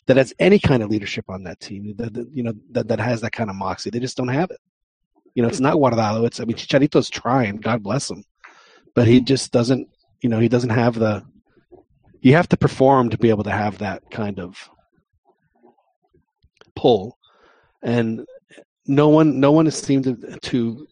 [0.06, 1.94] that has any kind of leadership on that team.
[1.98, 3.90] That, that you know that, that has that kind of moxie.
[3.90, 4.62] They just don't have it.
[5.38, 6.26] You know, it's not Guardado.
[6.26, 7.58] It's I mean, Chicharito's trying.
[7.58, 8.24] God bless him,
[8.96, 9.26] but he mm-hmm.
[9.26, 9.88] just doesn't.
[10.20, 11.24] You know, he doesn't have the.
[12.22, 14.68] You have to perform to be able to have that kind of
[16.76, 17.20] pull,
[17.84, 18.26] and
[18.88, 20.88] no one, no one has seemed to, to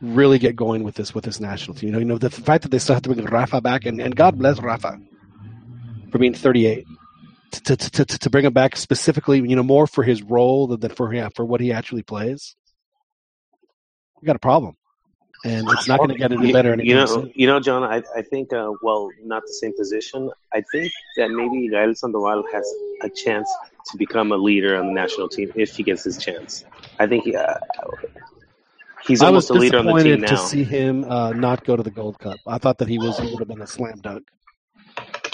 [0.00, 1.90] really get going with this with this national team.
[1.90, 4.00] You know, you know the fact that they still have to bring Rafa back, and,
[4.00, 4.98] and God bless Rafa
[6.10, 6.84] for being 38.
[7.52, 10.80] To, to, to, to bring him back specifically, you know, more for his role than
[10.80, 12.56] than for yeah, for what he actually plays.
[14.24, 14.74] We got a problem,
[15.44, 16.74] and it's not going to get any better.
[16.82, 17.30] You know, soon.
[17.34, 17.82] you know, John.
[17.82, 20.30] I, I think, uh, well, not the same position.
[20.54, 22.66] I think that maybe Gael Sandoval has
[23.02, 23.46] a chance
[23.90, 26.64] to become a leader on the national team if he gets his chance.
[26.98, 27.56] I think uh,
[29.06, 30.28] He's almost I a leader on the team now.
[30.28, 32.38] to see him uh, not go to the Gold Cup.
[32.46, 34.26] I thought that he was he would have been a slam dunk.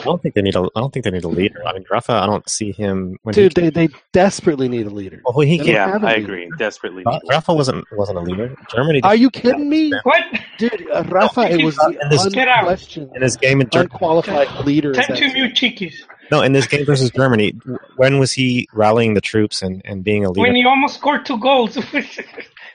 [0.00, 0.60] I don't think they need a.
[0.60, 1.62] I don't think they need a leader.
[1.66, 2.12] I mean, Rafa.
[2.12, 3.18] I don't see him.
[3.32, 5.20] Dude, they, they desperately need a leader.
[5.24, 6.50] Well, he yeah, I agree.
[6.58, 7.02] Desperately.
[7.04, 8.56] Rafa, Rafa wasn't wasn't a leader.
[8.74, 9.02] Germany.
[9.02, 9.92] Are you kidding me?
[10.02, 10.24] What,
[10.58, 10.88] dude?
[10.90, 14.92] Uh, Rafa, it was in this, unquestioned, in this game in Germany, unqualified leader.
[14.92, 16.04] Ten to mute chiquis.
[16.30, 17.50] No, in this game versus Germany,
[17.96, 20.42] when was he rallying the troops and, and being a leader?
[20.42, 21.76] When he almost scored two goals.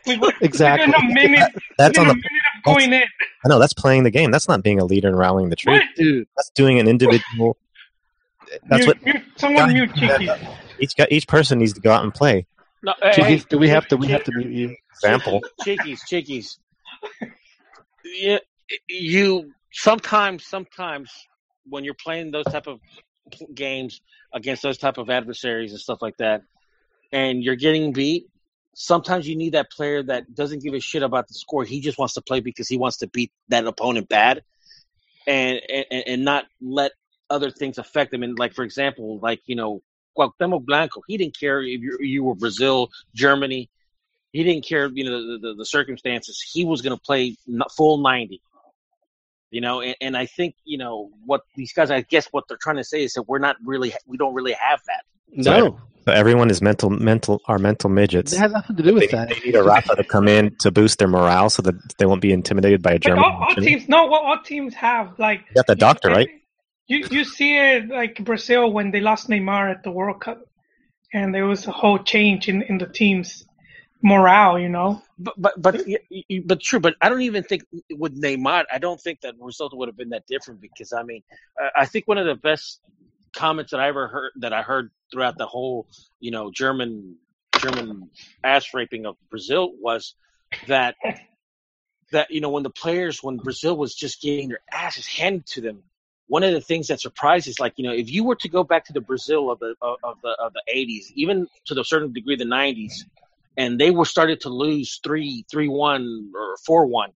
[0.41, 0.87] exactly.
[0.87, 2.25] Within a minute, that's on the minute
[2.57, 3.03] of going in.
[3.43, 4.31] I know that's playing the game.
[4.31, 5.85] That's not being a leader and rallying the troops.
[5.97, 6.27] What?
[6.35, 7.57] That's doing an individual.
[8.69, 10.29] That's mute, what mute, someone mute Cheeky.
[10.79, 12.45] Each each person needs to go out and play.
[12.83, 13.97] No, hey, do we have to?
[13.97, 14.75] We have to mute you.
[14.91, 15.41] Example.
[15.63, 16.59] Chickies, chickies.
[18.03, 18.37] Yeah,
[18.87, 21.11] you sometimes, sometimes
[21.67, 22.79] when you're playing those type of
[23.53, 24.01] games
[24.33, 26.41] against those type of adversaries and stuff like that,
[27.11, 28.27] and you're getting beat,
[28.73, 31.63] sometimes you need that player that doesn't give a shit about the score.
[31.63, 34.43] He just wants to play because he wants to beat that opponent bad,
[35.27, 36.91] and and, and not let
[37.29, 38.23] other things affect him.
[38.23, 39.81] And like for example, like you know,
[40.17, 43.69] Cuauhtemoc Blanco, he didn't care if you, you were Brazil, Germany.
[44.31, 46.41] He didn't care, you know, the, the, the circumstances.
[46.41, 47.37] He was going to play
[47.77, 48.41] full ninety.
[49.55, 51.89] You know, and, and I think you know what these guys.
[51.89, 54.51] I guess what they're trying to say is that we're not really, we don't really
[54.51, 55.05] have that.
[55.31, 58.33] No, so everyone is mental, mental, are mental midgets.
[58.33, 59.29] It has nothing to do with they, that.
[59.29, 62.19] They need a Rafa to come in to boost their morale so that they won't
[62.19, 63.23] be intimidated by a German.
[63.23, 65.45] But all, all teams, no, what all teams have like.
[65.47, 66.27] You got the doctor, right?
[66.87, 70.41] You you see it like Brazil when they lost Neymar at the World Cup,
[71.13, 73.44] and there was a whole change in in the team's
[74.05, 74.59] morale.
[74.59, 75.01] You know.
[75.17, 75.81] But but but
[76.45, 76.79] but true.
[76.79, 80.09] But I don't even think with Neymar, I don't think that result would have been
[80.09, 81.23] that different because I mean,
[81.75, 82.79] I think one of the best
[83.33, 85.87] comments that I ever heard that I heard throughout the whole,
[86.19, 87.17] you know, German
[87.59, 88.09] German
[88.43, 90.15] ass raping of Brazil was
[90.67, 90.95] that
[92.11, 95.61] that you know when the players when Brazil was just getting their asses handed to
[95.61, 95.83] them,
[96.27, 98.85] one of the things that surprises like you know if you were to go back
[98.85, 102.35] to the Brazil of the of the of the 80s, even to a certain degree
[102.35, 103.03] the 90s,
[103.57, 107.11] and they were started to lose three three one or four one.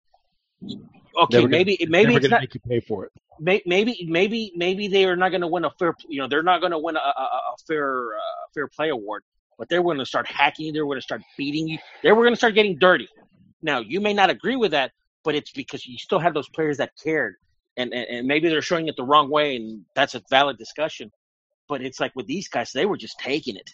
[1.22, 3.12] Okay, maybe gonna, maybe it's not, make you pay for it.
[3.40, 6.60] Maybe maybe maybe they are not going to win a fair you know they're not
[6.60, 9.22] going to win a, a, a fair uh, fair play award
[9.58, 12.22] but they're going to start hacking you they're going to start beating you they were
[12.22, 13.08] going to start getting dirty.
[13.62, 14.92] Now you may not agree with that
[15.24, 17.36] but it's because you still have those players that cared
[17.76, 21.10] and, and, and maybe they're showing it the wrong way and that's a valid discussion
[21.68, 23.70] but it's like with these guys they were just taking it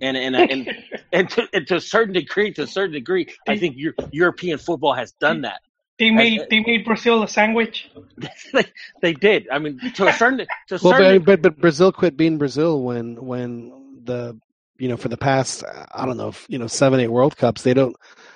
[0.00, 3.32] and and uh, and, and, to, and to a certain degree to a certain degree
[3.48, 3.76] i think
[4.10, 5.60] european football has done that
[5.98, 7.88] they made they made Brazil a sandwich.
[8.52, 8.64] they,
[9.00, 9.48] they did.
[9.48, 11.22] I mean, to a certain to a well, certain.
[11.22, 14.36] But, but but Brazil quit being Brazil when when the
[14.78, 17.74] you know, for the past I don't know, you know, seven eight World Cups, they
[17.74, 17.94] don't.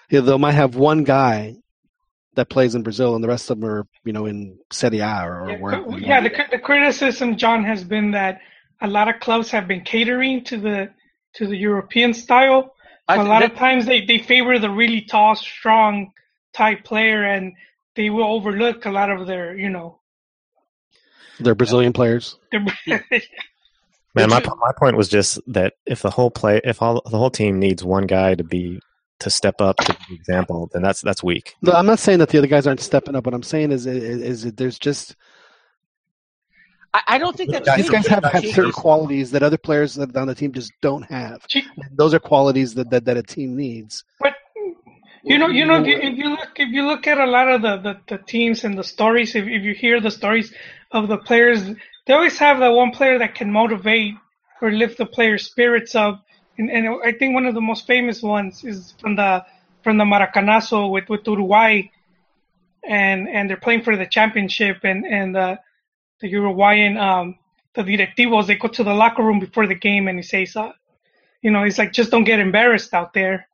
[0.08, 1.56] You know, they might have one guy
[2.34, 5.24] that plays in Brazil, and the rest of them are you know in Serie A
[5.24, 5.74] or, or Yeah, where.
[5.74, 8.40] Oh, yeah the, the criticism, John, has been that
[8.80, 10.90] a lot of clubs have been catering to the
[11.38, 12.74] to the European style.
[13.08, 16.12] I a lot that- of times they, they favor the really tall, strong
[16.52, 17.54] type player, and
[17.96, 20.00] they will overlook a lot of their, you know,
[21.40, 22.36] They're Brazilian players.
[22.52, 22.64] their,
[24.14, 27.30] Man, my my point was just that if the whole play, if all the whole
[27.30, 28.80] team needs one guy to be
[29.20, 31.54] to step up to the example, then that's that's weak.
[31.62, 33.26] No, I'm not saying that the other guys aren't stepping up.
[33.26, 35.14] What I'm saying is, is, is that there's just
[36.98, 40.26] I, I don't think that's these guys have, have certain qualities that other players on
[40.26, 41.46] the team just don't have.
[41.46, 44.04] Cheek- Those are qualities that, that, that a team needs.
[44.20, 44.34] But
[45.22, 47.76] you know, you know, if you look, if you look at a lot of the,
[47.78, 50.54] the, the teams and the stories, if, if you hear the stories
[50.92, 51.62] of the players,
[52.06, 54.14] they always have that one player that can motivate
[54.62, 56.24] or lift the player's spirits up.
[56.56, 59.44] And, and I think one of the most famous ones is from the
[59.82, 61.82] from the Maracanazo with, with Uruguay,
[62.88, 65.58] and and they're playing for the championship, and and the
[66.20, 67.38] the Uruguayan um
[67.74, 70.72] the directivos they go to the locker room before the game, and he says, uh,
[71.42, 73.46] you know, he's like, just don't get embarrassed out there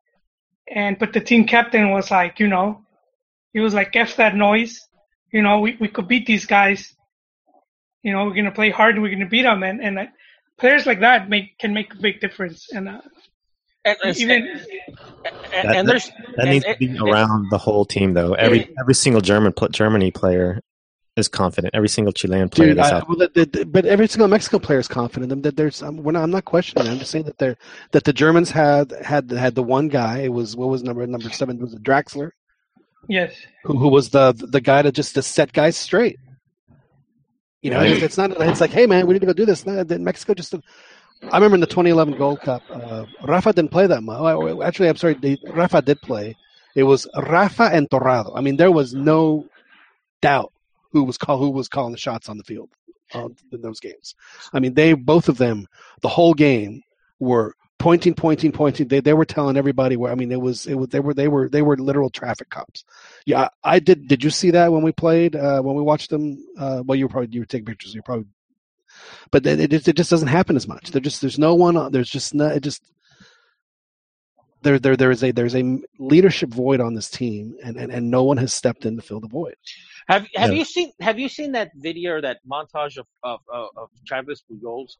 [0.67, 2.81] and but the team captain was like, you know,
[3.53, 4.81] he was like, "F that noise,"
[5.31, 6.95] you know, we we could beat these guys.
[8.03, 10.07] You know, we're gonna play hard and we're gonna beat them, and and uh,
[10.59, 12.73] players like that make can make a big difference.
[12.73, 13.01] And uh,
[13.85, 14.61] and, and, even and,
[15.53, 16.07] That- and there's
[16.37, 18.33] That and- needs to be and- around the whole team, though.
[18.33, 20.61] Every every single German pl- Germany player
[21.17, 21.75] is confident.
[21.75, 23.09] Every single Chilean player Dude, that's I, out.
[23.09, 25.31] well, the, the, but every single Mexico player is confident.
[25.31, 26.87] That- That there's, I'm, we're not, I'm not questioning.
[26.87, 26.91] it.
[26.91, 27.57] I'm just saying that they're
[27.93, 30.19] that the Germans had had had the one guy.
[30.21, 32.31] It was what was number number seven was it Draxler,
[33.09, 33.35] yes,
[33.65, 36.19] who who was the the guy to just to set guys straight.
[37.63, 38.31] You know, it's, it's not.
[38.41, 39.65] It's like, hey man, we need to go do this.
[39.65, 40.55] No, then Mexico just.
[40.55, 44.21] I remember in the 2011 Gold Cup, uh, Rafa didn't play that much.
[44.21, 46.37] Well, Actually, I'm sorry, they, Rafa did play.
[46.75, 48.35] It was Rafa and Torrado.
[48.35, 49.47] I mean, there was no
[50.21, 50.53] doubt
[50.95, 52.71] who was call who was calling the shots on the field
[53.53, 54.15] in those games.
[54.55, 55.67] I mean, they both of them
[56.01, 56.81] the whole game
[57.19, 58.89] were pointing, pointing, pointing.
[58.89, 60.11] They they were telling everybody where.
[60.11, 62.85] I mean, it was it was they were they were they were literal traffic cops.
[63.27, 64.09] Yeah, I did.
[64.09, 66.39] Did you see that when we played uh, when we watched them?
[66.59, 67.95] Uh, well, you were probably you were taking pictures.
[67.95, 68.27] You probably,
[69.31, 70.91] but it, it, just- it just doesn't happen as much.
[70.93, 71.91] There just there's no one.
[71.93, 72.47] There's just no.
[72.47, 72.83] It just
[74.65, 78.11] there there there is a there's a leadership void on this team, and and, and
[78.11, 79.55] no one has stepped in to fill the void.
[80.09, 80.59] Have have Yeah.
[80.59, 84.43] you seen have you seen that video or that montage of of of, of Travis
[84.51, 84.97] Pujols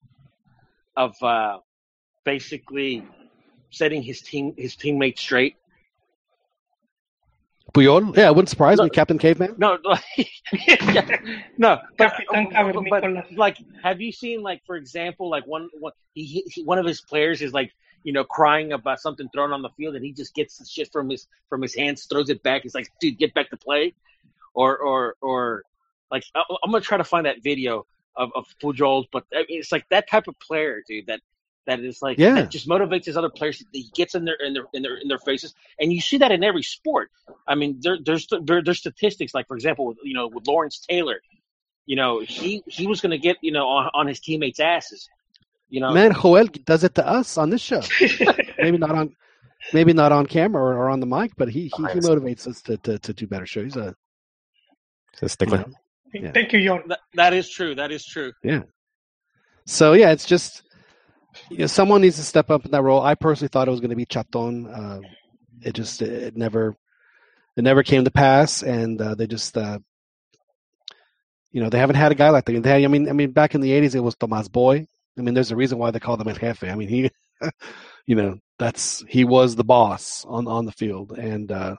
[0.97, 1.59] of uh,
[2.25, 3.05] basically
[3.71, 5.57] setting his team his teammates straight?
[7.73, 8.85] Puyol, yeah, it wouldn't surprise No.
[8.85, 9.55] me, Captain Caveman.
[9.59, 9.79] No,
[11.59, 12.49] no, but, Capitan
[12.89, 13.03] but, but
[13.37, 17.01] like, have you seen like for example, like one one he, he one of his
[17.01, 17.73] players is like
[18.05, 20.93] you know crying about something thrown on the field, and he just gets the shit
[20.93, 22.63] from his from his hands, throws it back.
[22.63, 23.95] He's like, dude, get back to play,
[24.55, 25.63] or or or
[26.11, 27.87] like I'm gonna try to find that video
[28.17, 31.07] of of Pujols, but I mean, it's like that type of player, dude.
[31.09, 31.21] That
[31.67, 32.35] that is like Yeah.
[32.35, 33.65] that just motivates his other players.
[33.73, 36.31] He gets in their in their in their in their faces, and you see that
[36.31, 37.11] in every sport.
[37.49, 40.79] I mean, there, there's there, there's statistics like, for example, with, you know, with Lawrence
[40.79, 41.21] Taylor,
[41.87, 45.09] you know, he he was going to get you know on, on his teammates' asses,
[45.69, 45.93] you know.
[45.93, 47.81] Man, Joel does it to us on this show.
[48.59, 49.15] maybe not on,
[49.73, 52.63] maybe not on camera or, or on the mic, but he he, he motivates us
[52.63, 53.47] to, to, to do better.
[53.47, 53.95] Show he's a
[55.21, 55.65] It's a you know.
[56.13, 56.31] Yeah.
[56.31, 56.83] Thank you, Jon.
[56.87, 57.75] That, that is true.
[57.75, 58.33] That is true.
[58.43, 58.63] Yeah.
[59.67, 60.63] So yeah, it's just
[61.51, 63.03] you know someone needs to step up in that role.
[63.03, 64.67] I personally thought it was going to be Chaton.
[64.67, 65.01] Uh,
[65.63, 66.77] it just it never
[67.57, 69.79] it never came to pass, and uh, they just uh,
[71.51, 72.63] you know they haven't had a guy like that.
[72.63, 74.87] They had, I mean, I mean, back in the '80s, it was Tomas Boy.
[75.19, 76.65] I mean, there's a reason why they call him El Jefe.
[76.65, 77.11] I mean, he,
[78.07, 81.77] you know, that's he was the boss on on the field, and uh,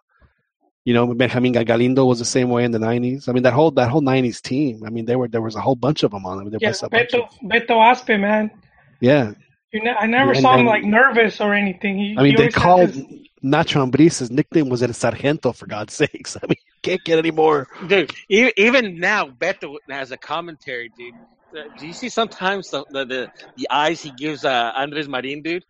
[0.83, 3.27] you know, Benjamin Galindo was the same way in the '90s.
[3.27, 4.83] I mean, that whole that whole '90s team.
[4.86, 6.39] I mean, there were there was a whole bunch of them on.
[6.39, 8.51] I mean, there Yeah, was a Beto, Beto Aspe, man.
[8.99, 9.31] yeah.
[9.71, 11.97] You ne- I never And saw him then- like nervous or anything.
[11.97, 13.05] He, I mean, he they always called his-
[13.43, 14.19] Nacho Ambriz.
[14.19, 16.38] His nickname was El Sargento, for God's sakes.
[16.41, 17.67] I mean, you can't get any more.
[17.88, 18.11] dude.
[18.29, 21.13] Even now, Beto has a commentary, dude.
[21.54, 25.41] Uh, Do you see sometimes the the the, the eyes he gives uh, Andres Marin,
[25.41, 25.66] dude?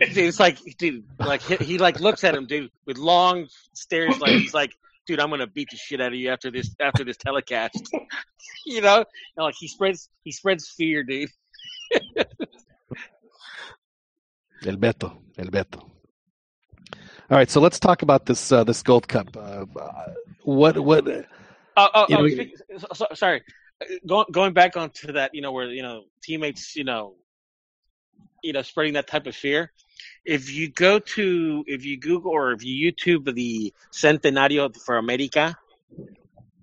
[0.00, 4.18] Dude, It's like, dude, like he, he like looks at him, dude, with long stares,
[4.20, 4.72] like he's like,
[5.06, 7.88] dude, I'm gonna beat the shit out of you after this after this telecast,
[8.66, 8.98] you know?
[9.36, 11.30] And like he spreads he spreads fear, dude.
[14.64, 15.80] El Beto, El Beto.
[17.30, 19.36] All right, so let's talk about this uh, this Gold Cup.
[19.36, 20.12] Uh, uh,
[20.44, 21.06] what what?
[21.76, 23.42] Oh, oh, You oh know, so- sorry.
[24.06, 27.14] Going going back onto that, you know, where you know teammates, you know,
[28.42, 29.72] you know spreading that type of fear.
[30.24, 35.56] If you go to if you Google or if you YouTube the Centenario for America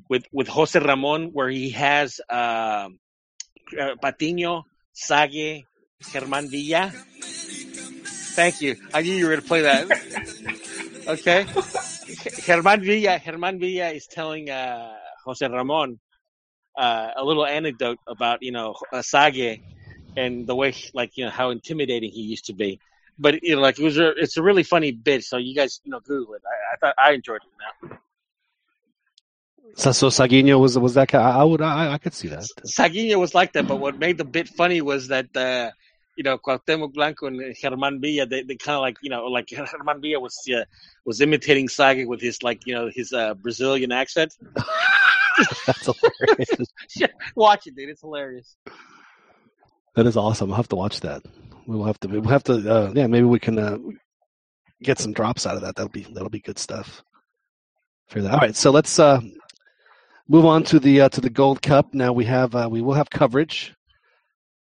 [0.10, 2.90] with with Jose Ramon, where he has uh,
[3.80, 4.64] uh, Patiño,
[4.94, 5.66] Sage,
[6.04, 6.92] Germán Villa.
[8.36, 8.76] Thank you.
[8.94, 9.90] I knew you were going to play that.
[11.08, 11.44] Okay.
[12.46, 14.94] Germán Villa, Germán Villa is telling uh,
[15.26, 16.00] Jose Ramon
[16.80, 19.62] uh, a little anecdote about you know uh, Zague
[20.16, 22.80] and the way like you know how intimidating he used to be.
[23.20, 25.24] But you know, like it was a, it's a really funny bit.
[25.26, 26.42] So you guys you know Google it.
[26.48, 27.90] I, I thought I enjoyed it.
[27.92, 27.98] Now
[29.76, 31.22] So, so Zaguinho was was that guy?
[31.22, 32.46] I would I, I could see that.
[32.66, 35.36] Zaguinho was like that, but what made the bit funny was that.
[35.36, 35.72] Uh,
[36.16, 39.46] you know, Cuauhtemoc Blanco and Germán Villa, they, they kind of like, you know, like
[39.48, 40.66] Germán Villa was uh,
[41.06, 44.36] was imitating Zague with his like, you know, his uh, Brazilian accent.
[45.66, 46.68] That's hilarious.
[46.96, 47.90] Yeah, Watch it, dude.
[47.90, 48.56] It's hilarious.
[49.96, 50.52] That is awesome.
[50.52, 51.22] I'll have to watch that.
[51.68, 52.08] We'll have to.
[52.08, 52.54] We'll have to.
[52.54, 53.78] Uh, yeah, maybe we can uh,
[54.82, 55.76] get some drops out of that.
[55.76, 57.04] That'll be that'll be good stuff.
[58.08, 58.34] For that.
[58.34, 58.56] All right.
[58.56, 59.20] So let's uh,
[60.28, 61.94] move on to the uh, to the Gold Cup.
[61.94, 63.74] Now we have uh, we will have coverage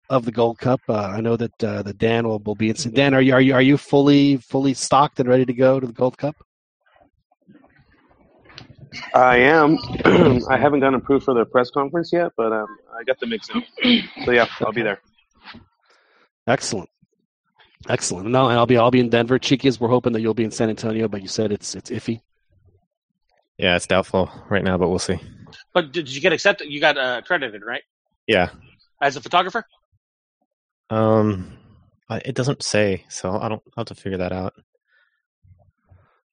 [0.08, 0.80] of the Gold Cup.
[0.88, 2.70] Uh, I know that uh, that Dan will, will be.
[2.70, 2.76] in.
[2.94, 5.86] Dan, are you are you are you fully fully stocked and ready to go to
[5.86, 6.36] the Gold Cup?
[9.14, 9.78] I am.
[10.48, 12.66] I haven't gotten approved for the press conference yet, but um,
[12.98, 13.62] I got the mix in.
[14.24, 15.00] So yeah, I'll be there.
[16.46, 16.88] Excellent.
[17.88, 18.28] Excellent.
[18.28, 19.38] No, and I'll be I'll be in Denver.
[19.38, 22.20] Chiquis, we're hoping that you'll be in San Antonio, but you said it's it's iffy.
[23.58, 25.18] Yeah, it's doubtful right now, but we'll see.
[25.72, 26.68] But did you get accepted?
[26.70, 27.82] You got uh, accredited, right?
[28.26, 28.50] Yeah.
[29.00, 29.64] As a photographer?
[30.90, 31.56] Um,
[32.10, 34.54] it doesn't say, so I don't I'll have to figure that out.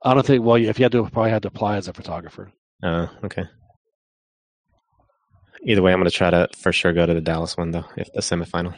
[0.04, 0.44] I don't think.
[0.44, 2.52] Well, if you had to, probably had to apply as a photographer.
[2.82, 3.46] Uh, okay.
[5.66, 7.86] Either way, I'm going to try to for sure go to the Dallas one though,
[7.96, 8.76] if the semifinal.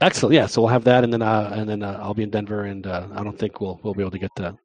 [0.00, 0.34] Excellent.
[0.34, 0.46] Yeah.
[0.46, 2.86] So we'll have that, and then uh, and then uh, I'll be in Denver, and
[2.86, 4.56] uh, I don't think we'll we'll be able to get to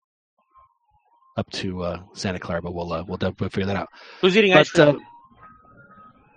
[1.37, 3.89] up to uh, Santa Clara, but we'll uh, we'll definitely figure that out.
[4.21, 4.95] Who's eating ice cream?
[4.95, 4.99] uh,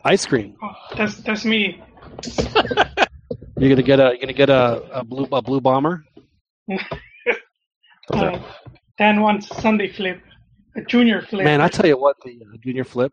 [0.04, 0.56] ice cream.
[0.62, 1.82] Oh, that's that's me.
[3.58, 6.04] You're gonna get a you're gonna get a, a blue a blue bomber.
[8.12, 8.38] Uh,
[8.98, 10.20] Dan wants Sunday flip,
[10.76, 11.44] a junior flip.
[11.44, 13.12] Man, I tell you what, the uh, junior flip.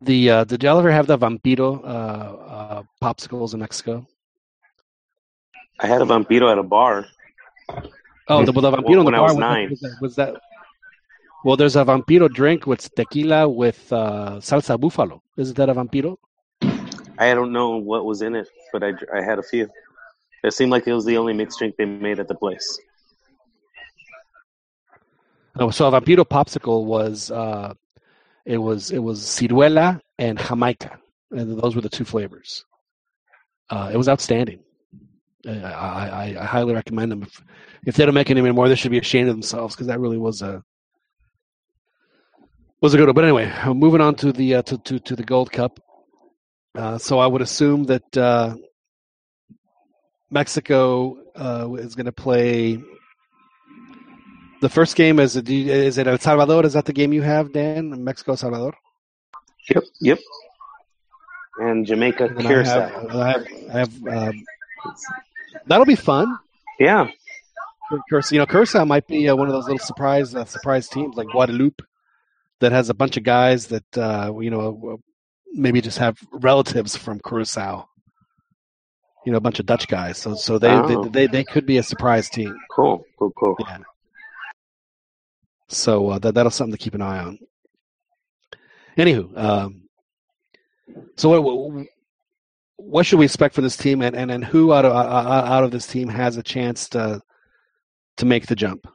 [0.00, 4.06] The uh, did y'all ever have the Vampiro uh, uh, popsicles in Mexico?
[5.80, 7.06] I had a vampiro at a bar.
[8.28, 9.70] Oh, the, the Vampiro in the When I bar was was, nine.
[9.70, 10.34] was, that, was that?
[11.44, 15.22] Well, there's a Vampiro drink with tequila with uh, salsa buffalo.
[15.36, 16.16] Isn't that a Vampiro?
[17.18, 19.68] I don't know what was in it, but I, I had a few.
[20.42, 22.78] It seemed like it was the only mixed drink they made at the place.
[25.56, 27.74] No, so a Vampiro popsicle was uh,
[28.44, 30.98] it was it was ciruela and Jamaica,
[31.30, 32.64] and those were the two flavors.
[33.70, 34.60] Uh, it was outstanding.
[35.46, 37.22] I, I, I highly recommend them.
[37.22, 37.42] If,
[37.86, 40.18] if they don't make any more, they should be ashamed of themselves because that really
[40.18, 40.62] was a
[42.80, 43.14] was a good one.
[43.14, 45.80] But anyway, uh, moving on to the uh, to, to to the Gold Cup.
[46.74, 48.56] Uh, so I would assume that uh,
[50.30, 52.82] Mexico uh, is going to play.
[54.60, 56.64] The first game is is it El Salvador?
[56.64, 58.02] Is that the game you have, Dan?
[58.02, 58.74] Mexico Salvador.
[59.68, 59.84] Yep.
[60.00, 60.18] Yep.
[61.58, 62.80] And Jamaica And then I Curacao.
[62.88, 64.44] have, I have, I have um,
[65.66, 66.38] that'll be fun.
[66.80, 67.08] Yeah.
[68.08, 71.14] Curacao, you know, Curacao might be uh, one of those little surprise uh, surprise teams
[71.16, 71.82] like Guadeloupe
[72.60, 74.98] that has a bunch of guys that uh, you know
[75.52, 77.88] maybe just have relatives from Curacao.
[79.26, 80.18] You know, a bunch of Dutch guys.
[80.18, 81.04] So so they Oh.
[81.04, 82.56] they, they they could be a surprise team.
[82.70, 83.04] Cool.
[83.18, 83.32] Cool.
[83.32, 83.56] Cool.
[83.60, 83.78] Yeah.
[85.76, 87.38] So uh, that that'll something to keep an eye on.
[88.96, 89.82] Anywho, um,
[91.16, 91.86] so what,
[92.76, 95.64] what should we expect for this team, and, and, and who out of uh, out
[95.64, 97.20] of this team has a chance to
[98.18, 98.86] to make the jump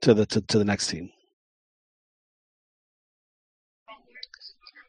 [0.00, 1.10] to the to, to the next team?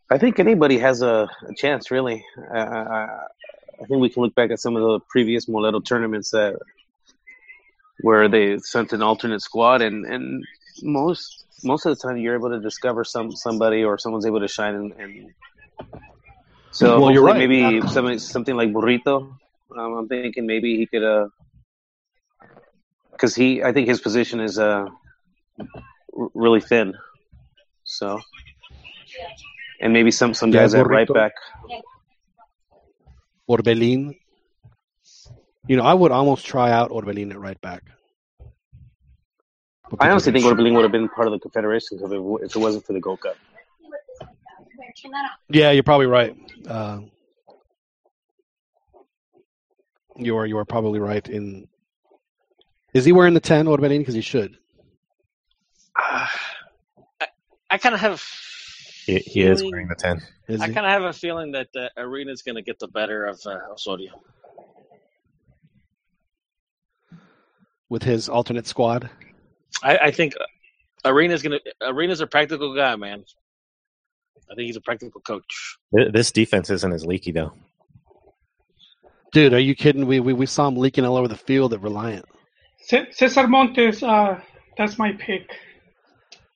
[0.09, 2.23] I think anybody has a, a chance, really.
[2.53, 6.55] I, I, think we can look back at some of the previous Moledo tournaments that
[8.01, 10.43] where they sent an alternate squad, and, and
[10.83, 14.47] most most of the time you're able to discover some somebody or someone's able to
[14.47, 14.75] shine.
[14.75, 15.31] And, and
[16.71, 17.37] so Well, you're right.
[17.37, 19.35] maybe something something like Burrito.
[19.77, 21.27] Um, I'm thinking maybe he could, uh,
[23.11, 24.85] because he I think his position is uh
[26.33, 26.93] really thin.
[27.83, 28.19] So
[29.81, 31.33] and maybe some some Yeah, guys at right back.
[33.49, 34.15] Orbelin.
[35.67, 37.83] You know, I would almost try out Orbelin at right back.
[39.89, 42.45] But I honestly think people Orbelin would have been part of the Confederation if it,
[42.45, 43.37] if it wasn't for the Gold Cup.
[45.49, 46.35] Yeah, you're probably right.
[46.67, 47.01] Uh,
[50.17, 51.27] You are you are probably right.
[51.27, 51.67] In
[52.93, 53.99] is he wearing the ten Orbelin?
[53.99, 54.57] Because he should.
[55.97, 56.29] I,
[57.69, 58.23] I kind of have.
[59.05, 60.21] He, he is wearing the ten.
[60.47, 61.89] Is I kind of have a feeling that uh,
[62.29, 64.21] is going to get the better of uh, Osorio.
[67.89, 69.09] with his alternate squad.
[69.83, 70.33] I, I think
[71.05, 71.87] Arena's going to.
[71.87, 73.23] Arena's a practical guy, man.
[74.51, 75.77] I think he's a practical coach.
[75.91, 77.53] This defense isn't as leaky though.
[79.33, 80.05] Dude, are you kidding?
[80.05, 82.25] We we, we saw him leaking all over the field at Reliant.
[83.11, 84.39] Cesar Montes, uh,
[84.77, 85.49] that's my pick.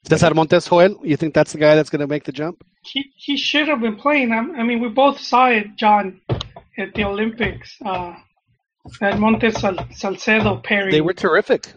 [0.08, 2.64] Cesar Montes Joel, you think that's the guy that's going to make the jump?
[2.84, 4.32] He he should have been playing.
[4.32, 6.22] I, I mean, we both saw it, John,
[6.78, 7.76] at the Olympics.
[7.84, 8.14] Uh,
[9.02, 10.92] that Montes Sal- Salcedo pairing.
[10.92, 11.74] They were terrific.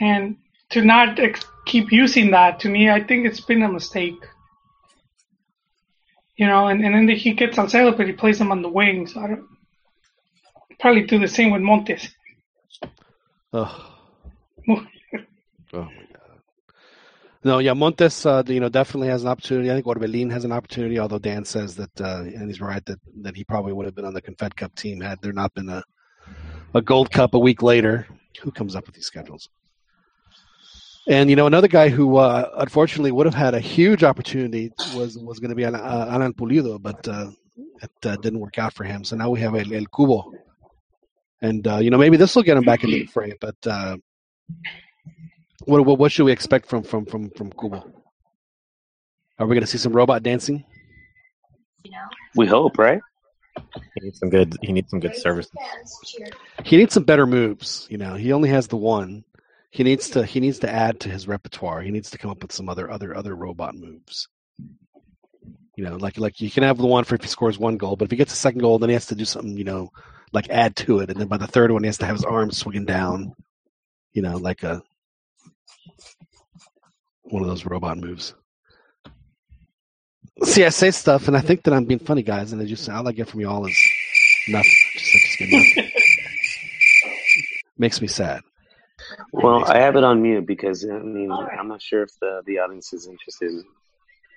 [0.00, 0.36] and
[0.72, 4.18] to not ex- keep using that to me, I think it's been a mistake.
[6.36, 9.16] You know, and, and then he gets Salcedo, but he plays him on the wings.
[9.16, 9.46] I don't
[10.80, 12.08] probably do the same with Montes.
[13.52, 13.98] Oh.
[14.68, 14.86] oh my
[15.74, 16.40] god.
[17.44, 19.70] No, yeah, Montes, uh, you know, definitely has an opportunity.
[19.70, 22.98] I think Orbelin has an opportunity, although Dan says that, uh, and he's right that
[23.22, 25.68] that he probably would have been on the Confed Cup team had there not been
[25.68, 25.82] a
[26.74, 28.06] a Gold Cup a week later.
[28.40, 29.48] Who comes up with these schedules?
[31.08, 35.18] And you know, another guy who uh, unfortunately would have had a huge opportunity was
[35.18, 37.30] was going to be Alan, uh, Pulido, but uh,
[37.82, 39.02] it uh, didn't work out for him.
[39.02, 40.32] So now we have El, El Cubo,
[41.40, 43.32] and uh, you know maybe this will get him back into the fray.
[43.40, 43.96] But uh,
[45.64, 47.82] what, what what should we expect from from from from Cubo?
[49.38, 50.64] Are we going to see some robot dancing?
[52.36, 53.00] We hope, right?
[53.94, 54.56] He needs some good.
[54.62, 55.52] He needs some good services.
[56.64, 57.88] He needs some better moves.
[57.90, 59.24] You know, he only has the one.
[59.72, 61.80] He needs to he needs to add to his repertoire.
[61.80, 64.28] He needs to come up with some other other other robot moves.
[65.76, 67.96] You know, like like you can have the one for if he scores one goal,
[67.96, 69.56] but if he gets a second goal, then he has to do something.
[69.56, 69.88] You know,
[70.30, 72.24] like add to it, and then by the third one, he has to have his
[72.24, 73.32] arms swinging down.
[74.12, 74.82] You know, like a
[77.22, 78.34] one of those robot moves.
[80.42, 82.90] See, I say stuff, and I think that I'm being funny, guys, and I just
[82.90, 83.88] all I get from you all is
[84.48, 84.70] nothing.
[84.98, 85.92] Just, just nothing.
[87.78, 88.42] Makes me sad.
[89.32, 92.58] Well, I have it on mute because I mean I'm not sure if the the
[92.58, 93.64] audience is interested in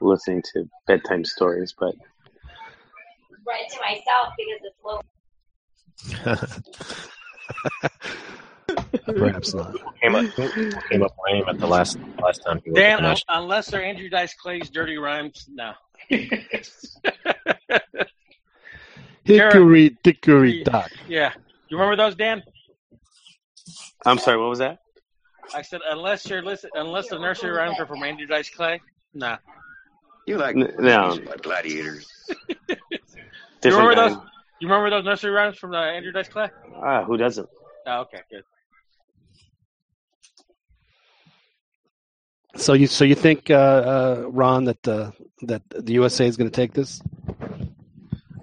[0.01, 1.95] listening to bedtime stories, but
[3.45, 5.01] read to myself because it's low.
[9.17, 9.75] Perhaps not.
[10.01, 10.25] Came up,
[10.89, 13.43] came up lame at the last last time he was Dan, at the un- national-
[13.43, 15.73] unless they're Andrew Dice Clay's dirty rhymes, no.
[19.23, 20.91] Hickory dickory dock.
[21.07, 21.33] Yeah.
[21.69, 22.43] You remember those, Dan?
[24.05, 24.79] I'm sorry, what was that?
[25.53, 28.81] I said unless you're listen, unless the nursery rhymes are from Andrew Dice Clay,
[29.13, 29.37] nah.
[30.25, 31.19] You like N- no.
[31.41, 32.07] gladiators.
[32.67, 34.09] Do you remember guy.
[34.09, 34.17] those?
[34.59, 36.49] You remember those nursery rhymes from uh, Andrew Dice Clay?
[36.83, 37.47] Ah, who doesn't?
[37.85, 38.43] Oh, okay, good.
[42.55, 45.11] So you so you think uh, uh, Ron that uh,
[45.43, 47.01] that the USA is going to take this?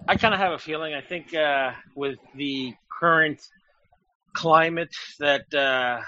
[0.06, 0.94] I kind of have a feeling.
[0.94, 3.40] I think uh, with the current
[4.34, 6.00] climate that uh,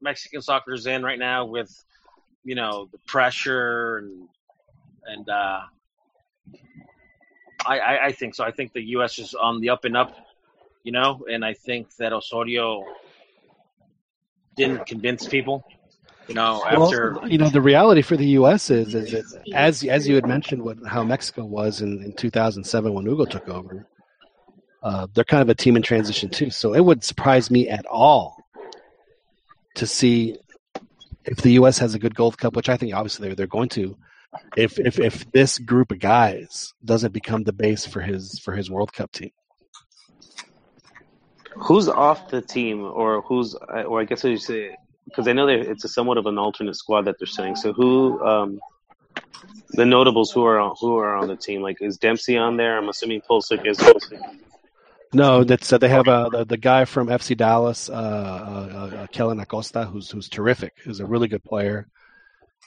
[0.00, 1.72] Mexican soccer is in right now, with
[2.44, 4.28] you know the pressure and
[5.06, 5.60] and uh,
[7.64, 8.44] I, I I think so.
[8.44, 9.18] I think the U.S.
[9.18, 10.14] is on the up and up,
[10.82, 12.84] you know, and I think that Osorio
[14.56, 15.64] didn't convince people,
[16.28, 18.70] you know, after Well, you know, the reality for the U.S.
[18.70, 22.92] is is that as as you had mentioned, what how Mexico was in, in 2007
[22.92, 23.86] when Hugo took over.
[24.86, 27.84] Uh, they're kind of a team in transition too, so it would surprise me at
[27.86, 28.36] all
[29.74, 30.36] to see
[31.24, 31.76] if the U.S.
[31.78, 33.96] has a good Gold Cup, which I think obviously they're they're going to.
[34.56, 38.70] If if if this group of guys doesn't become the base for his for his
[38.70, 39.32] World Cup team.
[41.56, 44.76] Who's off the team, or who's, or I guess I say,
[45.06, 47.56] because I know it's a somewhat of an alternate squad that they're saying.
[47.56, 48.60] So who, um,
[49.70, 51.60] the notables who are on, who are on the team?
[51.60, 52.78] Like, is Dempsey on there?
[52.78, 53.80] I'm assuming Pulisic is.
[55.12, 59.06] No, that's uh, they have uh, the the guy from FC Dallas, uh, uh, uh,
[59.08, 60.74] Kellen Acosta, who's who's terrific.
[60.84, 61.86] Who's a really good player.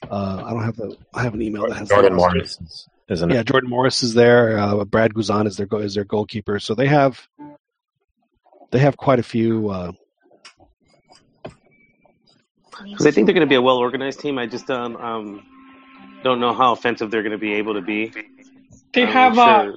[0.09, 3.29] Uh, I don't have the I have an email that has Jordan Morris, is- isn't
[3.31, 3.43] Yeah.
[3.43, 4.57] Jordan Morris is there.
[4.57, 6.59] Uh, Brad Guzan is their go- is their goalkeeper.
[6.59, 7.27] So they have
[8.71, 9.69] they have quite a few.
[9.69, 9.91] Uh,
[12.83, 14.37] Because I think they're going to be a well organized team.
[14.39, 15.45] I just um, um
[16.23, 18.11] don't know how offensive they're going to be able to be.
[18.93, 19.71] They I'm have uh,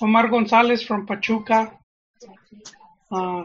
[0.00, 1.72] Omar Gonzalez from Pachuca.
[3.10, 3.44] Uh,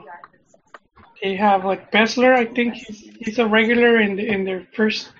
[1.22, 2.34] they have like Besler.
[2.34, 5.11] I think he's, he's a regular in the, in their first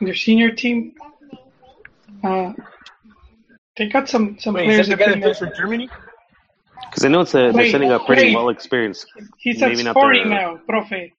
[0.00, 0.94] in their senior team.
[2.24, 2.52] Uh,
[3.76, 5.88] they got some some Wait, is players that the that guy that plays for Germany?
[6.88, 8.34] Because I know it's a, they're Wait, sending a pretty wait.
[8.34, 9.06] well experienced.
[9.38, 11.12] He's at Maybe not Sporting now, Profe.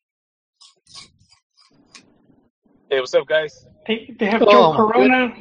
[2.90, 3.66] Hey, what's up, guys?
[3.88, 5.34] They, they have Oh, Joe my Corona.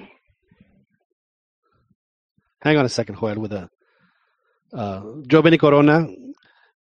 [2.62, 3.68] Hang on a second, Joel, with a
[4.72, 6.06] uh, Joe Benny Corona.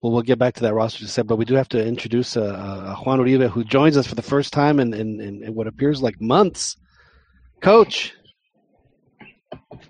[0.01, 2.37] Well, we'll get back to that roster just said, but we do have to introduce
[2.37, 5.55] uh, uh, Juan Uribe, who joins us for the first time in, in, in, in
[5.55, 6.77] what appears like months.
[7.61, 8.13] Coach,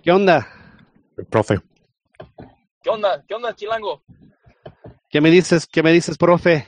[0.03, 0.47] ¿qué onda?
[1.29, 1.61] Profe.
[2.83, 3.23] ¿Qué onda?
[3.27, 4.01] ¿Qué onda, Chilango?
[5.11, 5.67] ¿Qué me dices?
[5.67, 6.65] ¿Qué me dices, profe?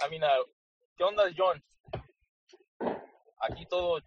[0.00, 0.44] I mean, uh,
[0.96, 1.62] ¿qué onda, John?
[3.40, 4.00] Aquí todo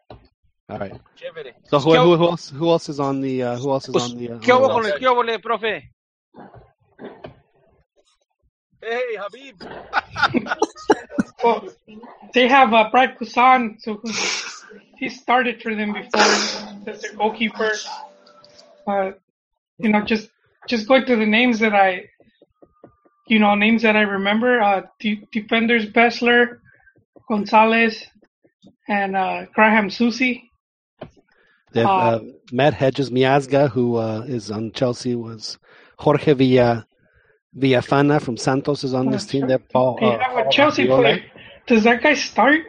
[0.69, 0.93] All right.
[1.15, 1.55] chévere.
[1.65, 2.49] So who, who, who else?
[2.49, 3.43] Who else is on the?
[3.43, 4.31] Uh, who else is Pues, on the?
[4.31, 5.93] Uh, ¿Qué on hubo con el qué hubo, profe?
[8.81, 9.61] Hey, Habib.
[11.43, 11.69] Well,
[12.33, 14.09] they have uh, Brad Guzan, so who,
[14.97, 16.21] he started for them before
[16.87, 17.71] as their goalkeeper.
[18.87, 19.11] Uh,
[19.79, 20.29] you know, just
[20.67, 22.09] just going through the names that I,
[23.27, 24.61] you know, names that I remember.
[24.61, 26.59] Uh, de- defenders Besler,
[27.29, 28.03] Gonzalez,
[28.87, 30.43] and uh, Graham Zusi.
[31.73, 32.19] They have Uh, uh,
[32.51, 35.57] Matt Hedges Miazga, who uh, is on Chelsea, was
[35.97, 36.85] Jorge Villa
[37.57, 39.49] Villafana from Santos is on this team.
[39.49, 39.97] Have Paul.
[39.99, 41.23] They Uh, have a Paul Chelsea player.
[41.65, 42.61] Does that guy start,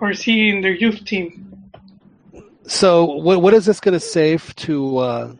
[0.00, 1.46] or is he in their youth team?
[2.66, 5.32] So what what is this going to save to uh,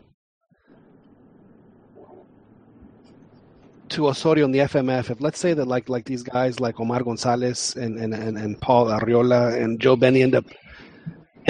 [3.90, 5.10] to Osorio in the FMF?
[5.10, 8.60] If let's say that like like these guys like Omar Gonzalez and and, and, and
[8.60, 10.44] Paul Arriola and Joe Benny end up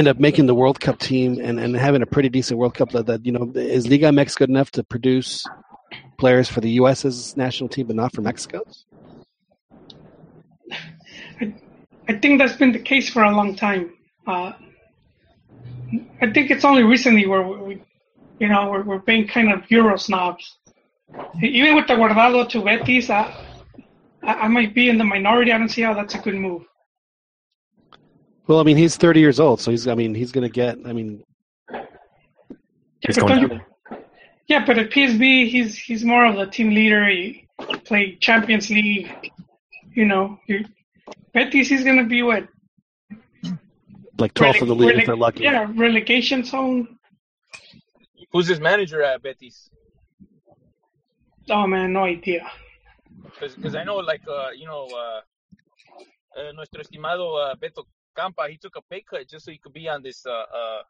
[0.01, 2.90] end up making the World Cup team and, and having a pretty decent World Cup
[2.93, 5.44] that, that you know is Liga MX good enough to produce
[6.18, 8.62] players for the US's national team but not for Mexico?
[12.09, 13.93] I think that's been the case for a long time.
[14.27, 14.52] Uh,
[16.22, 17.82] I think it's only recently where we, we
[18.39, 20.56] you know, we're, we're being kind of Euro snobs.
[21.43, 23.22] Even with the Guardado to Betis, I,
[24.22, 25.52] I I might be in the minority.
[25.52, 26.62] I don't see how that's a good move.
[28.51, 30.77] Well, I mean he's 30 years old, so he's I mean he's going to get
[30.85, 31.22] I mean
[31.70, 31.85] Yeah,
[33.06, 33.60] He's but going down
[34.48, 37.06] yeah, but at PSV, he's he's more of a team leader.
[37.06, 37.47] He
[37.85, 39.09] played Champions League.
[39.94, 40.64] You know, you
[41.32, 42.48] Betis, he's gonna be what?
[44.18, 45.44] like 12th in the league if they're lucky.
[45.44, 46.98] Yeah, relegation zone.
[48.32, 49.70] Who's his manager at Betis?
[51.48, 52.51] Oh man, no idea.
[53.39, 55.20] Because I know, like, uh, you know, uh,
[56.40, 57.85] uh, nuestro estimado uh, Beto
[58.16, 60.82] Campa, he took a pay cut just so he could be on this uh, uh,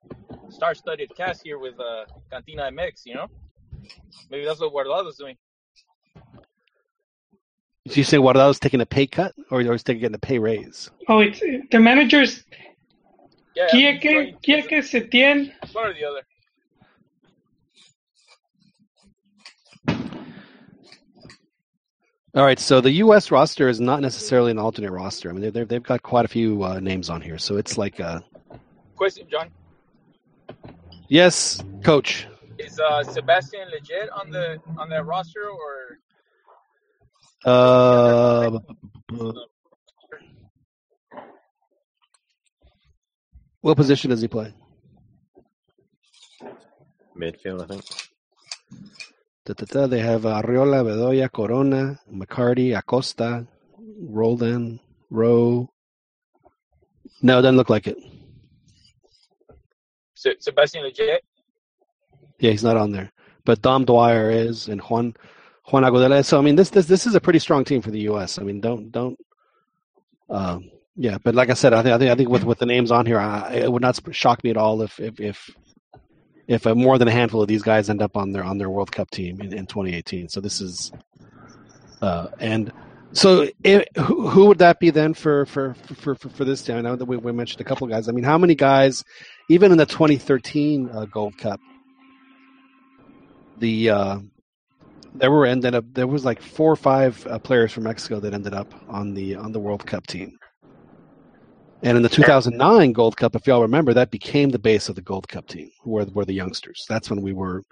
[0.49, 3.29] star-studded cast here with uh, Cantina MX, you know?
[4.31, 5.37] Maybe that's what Guardado's doing.
[7.87, 10.39] Did you say Guardado's taking a pay cut, or or he's taking getting a pay
[10.39, 10.91] raise?
[11.09, 12.45] Oh, it's the managers
[13.57, 15.53] Yeah, I mean, Quique, he's Quique Setien.
[15.73, 16.23] one or the other.
[22.33, 23.33] All right, so the U.S.
[23.33, 25.31] roster is not necessarily an alternate roster.
[25.31, 27.99] I mean, they've they've got quite a few uh, names on here, so it's like,
[27.99, 28.23] a
[28.95, 29.49] Question, John.
[31.09, 32.29] yes, coach.
[32.59, 35.99] Is uh, Sebastian Lletget on the on that roster or
[37.45, 38.59] Uh,
[43.63, 44.53] what position does he play?
[47.19, 47.85] Midfield, I think.
[49.51, 53.49] Da, da, da, They have uh, Arriola, Bedoya, Corona, McCarty, Acosta,
[54.01, 54.79] Roldan,
[55.11, 55.69] Rowe.
[57.21, 57.99] No, it doesn't look like it.
[60.15, 61.19] Se- Sebastian Lletget?
[62.39, 63.11] Yeah, he's not on there.
[63.45, 65.15] But Dom Dwyer is, and Juan
[65.73, 66.29] Juan is.
[66.29, 68.39] So I mean, this this this is a pretty strong team for the U.S.
[68.39, 69.19] I mean, don't don't.
[70.29, 72.67] Um, yeah, but like I said, I think I think I think with with the
[72.67, 75.51] names on here, I, it would not shock me at all if if if
[76.51, 78.69] if uh, more than a handful of these guys end up on their on their
[78.69, 80.29] World Cup team in, in 2018.
[80.29, 80.91] So this is,
[82.03, 82.73] uh, and
[83.13, 86.77] so it, who, who would that be then for for for for, for this team?
[86.77, 88.09] I know that we, we mentioned a couple of guys.
[88.09, 89.05] I mean, how many guys,
[89.49, 91.61] even in the 2013 uh, Gold Cup,
[93.59, 94.19] the uh,
[95.15, 98.35] there were ended up there was like four or five uh, players from Mexico that
[98.35, 100.37] ended up on the on the World Cup team.
[101.83, 105.03] And in the 2009 Gold Cup, if y'all remember, that became the base of the
[105.03, 106.85] Gold Cup team, were were the youngsters.
[106.89, 107.63] That's when we were,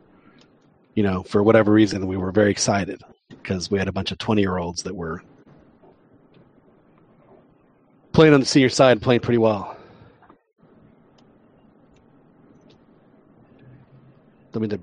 [0.94, 3.02] you know, for whatever reason, we were very excited
[3.42, 5.20] because we had a bunch of 20 year olds that were
[8.14, 9.76] playing on the senior side, playing pretty well.
[14.54, 14.80] Mean, the,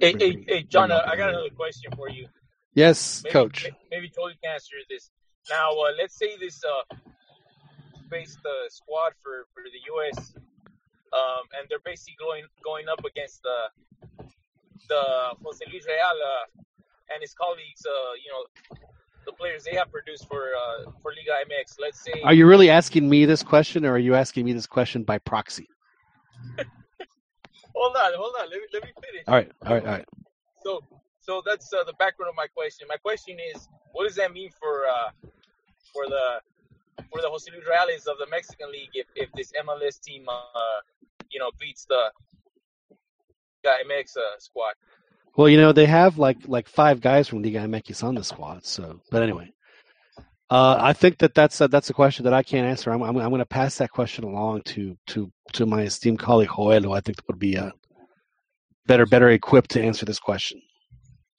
[0.00, 2.28] Hey, hey, hey, John, uh, I got another question for you.
[2.74, 3.64] yes, Maybe, coach.
[3.64, 5.10] may- Maybe Jolie can answer this.
[5.50, 6.94] Now, uh, let's say this uh,
[8.10, 10.34] faced the squad for, for the U.S.
[11.12, 13.58] Um, and they're basically going going up against the
[14.88, 15.02] the
[15.42, 16.62] Jose Luis Real uh,
[17.12, 18.78] and his colleagues, uh, you know,
[19.26, 21.76] the players they have produced for uh, for Liga MX.
[21.80, 22.22] Let's say.
[22.22, 25.18] Are you really asking me this question, or are you asking me this question by
[25.18, 25.68] proxy?
[27.76, 28.48] Hold on, hold on.
[28.48, 29.24] Let me let me finish.
[29.28, 30.04] All right, all right, all right.
[30.64, 30.82] So,
[31.20, 32.88] so that's uh, the background of my question.
[32.88, 35.10] My question is, what does that mean for uh,
[35.92, 36.40] for the
[37.10, 40.80] for the Jose Luis Reales of the Mexican League if, if this MLS team, uh,
[41.30, 42.10] you know, beats the
[43.66, 44.74] Liga MX uh, squad?
[45.36, 48.64] Well, you know they have like like five guys from Liga MX on the squad.
[48.64, 49.52] So, but anyway,
[50.48, 52.90] uh, I think that that's a, that's a question that I can't answer.
[52.90, 56.50] I'm I'm, I'm going to pass that question along to to to my esteemed colleague
[56.56, 57.70] Joel, who I think would be uh,
[58.86, 60.62] better better equipped to answer this question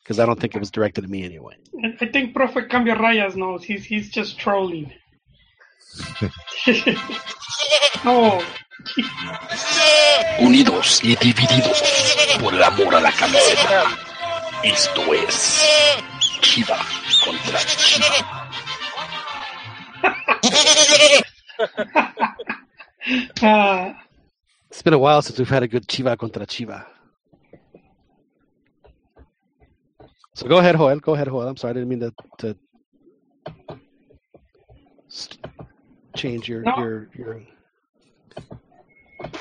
[0.04, 1.56] because I don't think it was directed at me anyway.
[2.00, 3.64] I think Profe Cambia Rayas knows.
[3.64, 4.94] He's he's just trolling.
[10.40, 11.84] Unidos y divididos
[12.40, 13.84] por el amor a la camiseta.
[14.64, 15.62] Esto es
[16.42, 16.78] Chiva
[17.24, 18.50] contra Chiva.
[24.70, 26.86] It's been a while since we've had a good Chiva contra Chiva.
[30.34, 31.00] So go ahead, Joel.
[31.00, 31.48] Go ahead, Joel.
[31.48, 32.56] I'm sorry, I didn't mean to to
[36.18, 36.78] change your No.
[36.78, 37.42] your your.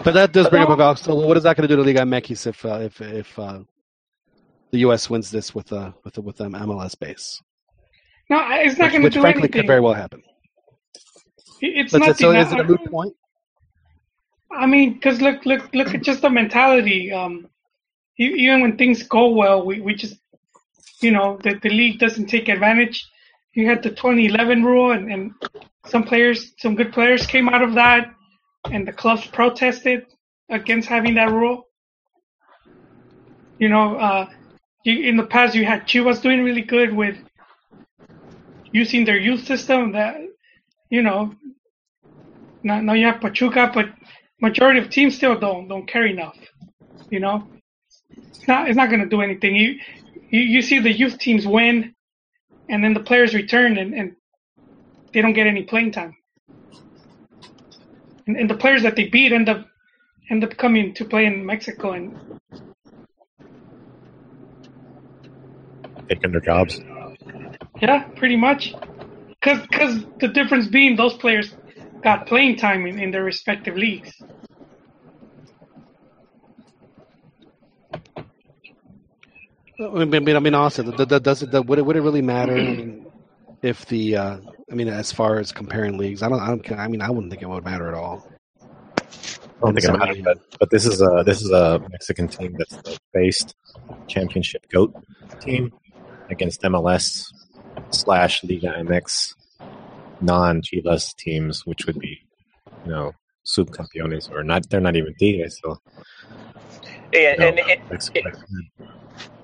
[0.05, 2.01] But that does bring up about so what is that going to do to Liga
[2.01, 3.61] MX if uh, if if uh,
[4.71, 5.11] the U.S.
[5.11, 7.43] wins this with uh with with um, MLS base,
[8.31, 9.61] no, it's not going to which do frankly anything.
[9.63, 10.23] could very well happen.
[11.61, 12.15] It's But nothing.
[12.15, 13.15] so is it I- a moot point?
[14.53, 17.13] I mean, because look, look, look at just the mentality.
[17.13, 17.49] Um,
[18.17, 20.17] even when things go well, we, we just,
[21.03, 23.07] you know, the, the league doesn't take advantage.
[23.53, 25.33] You had the 2011 rule, and, and
[25.89, 28.13] some players, some good players came out of that,
[28.71, 30.07] and the clubs protested
[30.49, 31.67] against having that rule.
[33.59, 34.29] You know, uh,
[34.85, 37.17] you, in the past, you had Chivas doing really good with
[38.73, 39.93] using their youth system.
[39.93, 40.17] That,
[40.91, 41.35] you know,
[42.63, 43.87] now, now you have Pachuca, but
[44.41, 46.37] majority of teams still don't don't care enough.
[47.11, 47.49] You know,
[48.11, 49.57] it's not it's not going to do anything.
[49.57, 49.77] You,
[50.31, 51.95] you you see the youth teams win,
[52.69, 54.17] and then the players return and, and
[55.17, 56.15] they don't get any playing time.
[58.27, 59.67] And, and the players that they beat end up
[60.31, 62.13] end up coming to play in Mexico and
[66.11, 66.79] Taking their jobs.
[67.81, 68.75] yeah, pretty much.
[69.41, 71.51] Because cause the difference being those players
[72.05, 74.13] got playing time in, in their respective leagues.
[79.81, 81.97] I mean, I mean, I mean also, th- th- does it, th- would it would
[81.97, 82.57] it really matter?
[82.57, 83.07] I mean,
[83.63, 84.39] if the, uh,
[84.71, 87.31] I mean, as far as comparing leagues, I don't, I don't, I mean, I wouldn't
[87.31, 88.29] think it would matter at all.
[88.61, 92.55] I don't think it matters, but, but this is a this is a Mexican team
[92.59, 93.55] that's the based
[94.07, 94.95] championship goat
[95.41, 95.73] team
[96.31, 97.25] against MLS
[97.91, 99.35] slash Liga MX
[100.21, 102.21] non Chivas teams, which would be
[102.85, 103.13] you know
[103.47, 104.69] subcampeones or not.
[104.69, 105.79] They're not even Tigres, so
[107.13, 108.37] Hey, you know, and, and,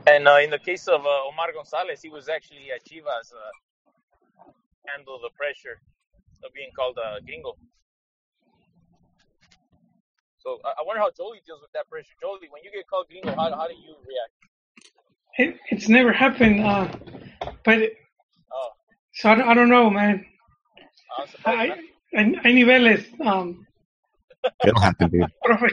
[0.07, 3.51] And uh, in the case of uh, Omar Gonzalez, he was actually at Chivas uh,
[4.87, 5.81] handle the pressure
[6.45, 7.55] of being called a gringo.
[10.39, 12.15] So I, I wonder how Jolie deals with that pressure.
[12.21, 14.35] Jolie, when you get called gringo, how, how do you react?
[15.39, 16.89] It, it's never happened, uh,
[17.65, 17.97] but it,
[18.55, 18.69] Oh,
[19.15, 20.27] so I don't, I don't know, man.
[21.19, 21.73] I'm surprised.
[21.73, 22.37] I, man.
[22.45, 23.67] I, I niveles, um,
[24.67, 25.23] It'll happen, dude.
[25.47, 25.71] profe,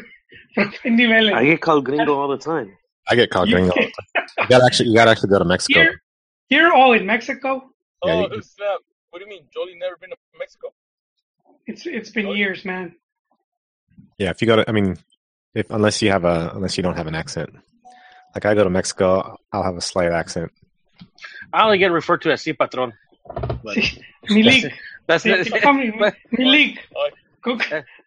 [0.57, 1.33] profe niveles.
[1.33, 2.71] I get called gringo all the time.
[3.09, 3.71] I get called You- gringo.
[3.71, 4.27] all the time.
[4.37, 5.79] You gotta actually you gotta actually go to Mexico.
[5.81, 6.01] Here,
[6.47, 7.69] here, all in Mexico.
[8.05, 8.79] Yeah, Oh, you- snap.
[9.09, 9.45] What do you mean?
[9.53, 10.73] Jolie never been to Mexico?
[11.65, 12.95] It's it's been years, man.
[14.17, 14.97] Yeah, if you go to, I mean,
[15.53, 17.49] if unless you have a unless you don't have an accent,
[18.35, 20.51] like I go to Mexico, I'll have a slight accent.
[21.53, 22.93] I only get referred to as si patron.
[24.29, 24.71] Milik,
[25.07, 26.77] that's they, they call me but- Milik.
[27.41, 27.57] Go-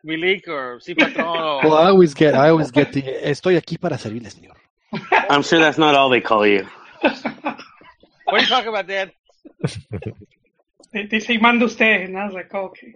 [0.07, 1.25] Milik or si patron.
[1.65, 4.57] Well, I always get, I always get the, estoy aquí para servirle, señor.
[5.31, 6.67] I'm sure that's not all they call you.
[7.01, 7.15] what
[8.27, 9.13] are you talking about, Dad?
[10.93, 12.95] They, they say manda usted, and I was like, oh, okay.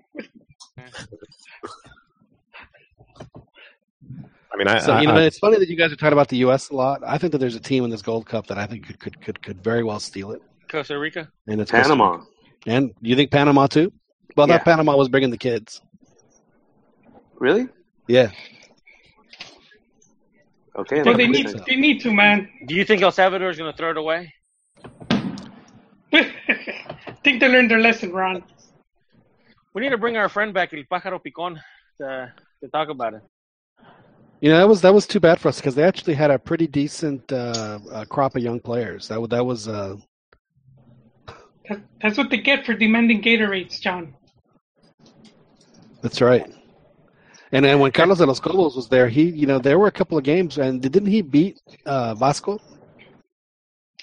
[4.52, 6.12] I mean, I, So I, you know, I- it's funny that you guys are talking
[6.12, 6.70] about the U.S.
[6.70, 7.02] a lot.
[7.06, 9.20] I think that there's a team in this Gold Cup that I think could could
[9.20, 11.28] could, could very well steal it, Costa Rica.
[11.47, 12.12] and it's Costa Panama.
[12.12, 12.27] Rica.
[12.66, 13.93] And you think Panama too?
[14.36, 14.56] Well, Yeah.
[14.56, 15.81] that Panama was bringing the kids.
[17.39, 17.68] Really?
[18.09, 18.31] Yeah,
[20.78, 21.02] Okay.
[21.02, 21.62] Well, they need sense.
[21.66, 22.48] they need to, man.
[22.66, 24.32] Do you think El Salvador is going to throw it away?
[27.26, 28.44] think they learned their lesson, Ron.
[29.74, 31.52] We need to bring our friend back, El Pájaro Picón,
[31.98, 32.32] to,
[32.62, 33.22] to talk about it.
[34.40, 36.38] You know that was that was too bad for us because they actually had a
[36.38, 39.08] pretty decent uh, uh, crop of young players.
[39.08, 39.96] That that was uh,
[41.68, 44.14] That, that's what they get for demanding Gatorades, John.
[46.02, 46.46] that's right.
[47.52, 49.96] And then when Carlos de los Cobos was there, he you know there were a
[50.00, 52.60] couple of games and didn't he beat uh, Vasco?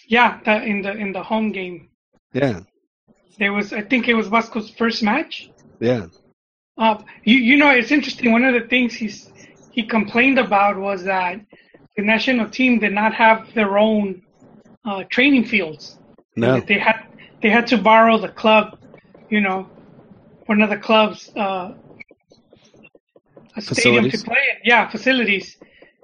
[0.08, 1.90] Yeah, that in the in the home game,
[2.34, 2.62] Yeah,
[3.40, 5.50] there was I think it was Vasco's first match.
[5.80, 6.08] yeah.
[6.76, 8.32] Uh, you you know it's interesting.
[8.32, 9.32] One of the things he's
[9.72, 11.40] he complained about was that
[11.96, 14.24] the national team did not have their own
[14.86, 16.00] uh, training fields.
[16.36, 17.08] No, They had
[17.42, 18.80] they had to borrow the club,
[19.30, 19.70] you know,
[20.48, 21.74] one of the clubs uh,
[23.56, 24.58] a stadium to play in.
[24.64, 25.58] Yeah, facilities,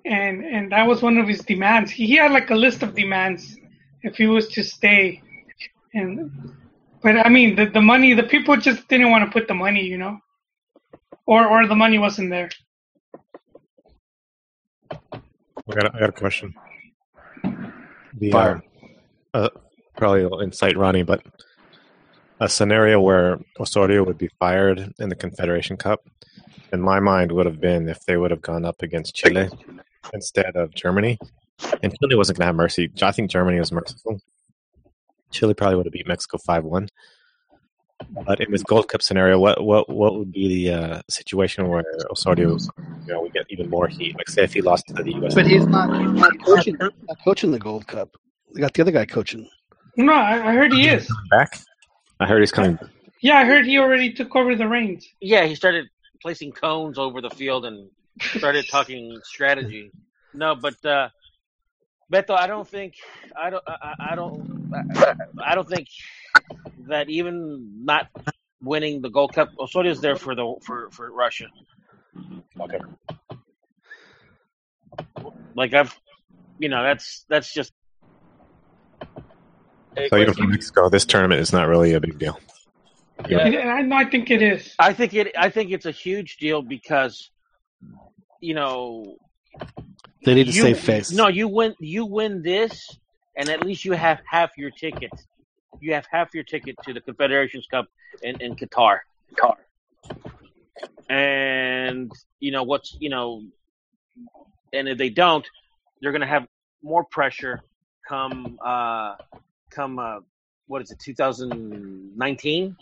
[0.06, 1.92] and and that was one of his demands.
[1.92, 3.58] He, he had like a list of demands
[4.04, 5.22] if he was to stay,
[5.94, 6.32] and
[7.02, 9.84] but I mean the the money the people just didn't want to put the money,
[9.84, 10.20] you know,
[11.26, 12.50] or or the money wasn't there.
[14.92, 16.56] I got, a, I got a question.
[18.18, 18.64] The, Fire.
[19.34, 19.50] uh, uh,
[19.98, 21.22] probably will incite Ronnie, but
[22.40, 26.08] a scenario where Osorio would be fired in the Confederation Cup,
[26.74, 29.50] in my mind, would have been if they would have gone up against Chile
[30.14, 31.20] instead of Germany.
[31.84, 32.90] And Chile wasn't going to have mercy.
[33.02, 34.20] I think Germany was merciful.
[35.32, 36.90] Chile probably would have beat Mexico 5 1.
[38.26, 41.84] But in this Gold Cup scenario, what what what would be the uh, situation where
[42.10, 42.58] Osorio,
[43.06, 44.16] you know, we get even more heat?
[44.16, 45.36] Like, say if he lost to the U.S.
[45.36, 48.16] but he's not, he's not coaching not coaching the Gold Cup.
[48.56, 49.50] They got the other guy coaching.
[49.98, 51.12] No, I, I heard he is.
[51.30, 51.60] back.
[52.22, 52.80] I heard he's coming.
[53.22, 55.06] Yeah, I heard he already took over the reins.
[55.20, 55.88] Yeah, he started
[56.22, 57.90] placing cones over the field and
[58.22, 59.92] started talking strategy.
[60.34, 61.10] No, but uh,
[62.12, 62.96] Beto, I don't think
[63.36, 65.16] I don't I, I don't I,
[65.52, 65.88] I don't think
[66.88, 68.08] that even not
[68.62, 71.48] winning the Gold Cup, Osorio's there for the for for Russia.
[72.60, 72.80] Okay.
[75.56, 75.96] Like I've,
[76.58, 77.72] you know, that's that's just
[79.96, 80.46] Hey, So even question.
[80.46, 82.40] for Mexico, this tournament is not really a big deal.
[83.28, 83.40] Yeah.
[83.40, 84.74] And I, I think it is.
[84.80, 87.30] I think it I think it's a huge deal because
[88.40, 89.18] you know
[90.24, 91.12] They need to you, save face.
[91.12, 91.76] No, you win.
[91.80, 92.98] You win this,
[93.36, 95.12] and at least you have half your ticket.
[95.80, 97.88] You have half your ticket to the Confederations Cup
[98.22, 99.00] in, in Qatar.
[99.34, 99.56] Qatar.
[101.10, 103.44] And you know what's you know,
[104.74, 105.48] and if they don't,
[106.02, 106.48] they're going to have
[106.84, 107.62] more pressure
[108.08, 109.16] come uh
[109.70, 110.20] come uh
[110.68, 112.76] what is it 2019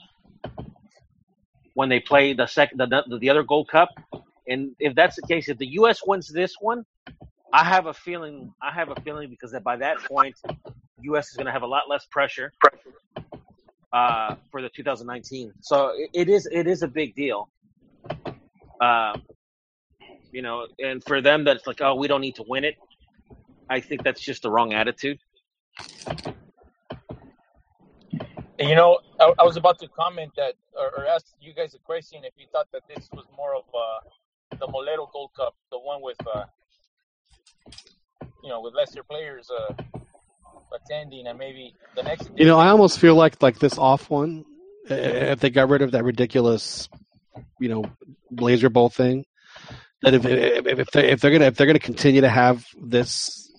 [1.74, 3.90] when they play the second the, the the other Gold Cup.
[4.48, 6.00] And if that's the case, if the U.S.
[6.06, 6.86] wins this one,
[7.54, 8.54] I have a feeling.
[8.62, 10.36] I have a feeling because that by that point,
[11.02, 11.30] U.S.
[11.30, 12.52] is going to have a lot less pressure
[13.94, 15.54] uh, for the 2019.
[15.62, 16.48] So it, it is.
[16.52, 17.50] It is a big deal.
[18.80, 19.18] Uh,
[20.32, 22.76] you know, and for them, that's like, oh, we don't need to win it.
[23.70, 25.20] I think that's just the wrong attitude.
[28.60, 31.80] You know, I, I was about to comment that or, or ask you guys a
[31.80, 34.10] question if you thought that this was more of uh,
[34.52, 36.46] the Molero Gold Cup, the one with, uh,
[38.44, 39.74] you know, with lesser players uh,
[40.74, 42.30] attending, and maybe the next.
[42.36, 44.46] You know, I almost feel like like this off one,
[44.90, 46.90] if they got rid of that ridiculous,
[47.60, 47.86] you know,
[48.32, 49.26] Blazer Bowl thing,
[50.02, 53.52] that if if, if they if they're gonna if they're gonna continue to have this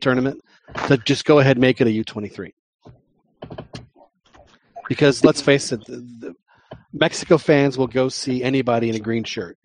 [0.00, 0.40] tournament,
[0.88, 2.54] to just go ahead and make it a U twenty three.
[4.88, 6.34] Because let's face it, the, the
[6.92, 9.56] Mexico fans will go see anybody in a green shirt,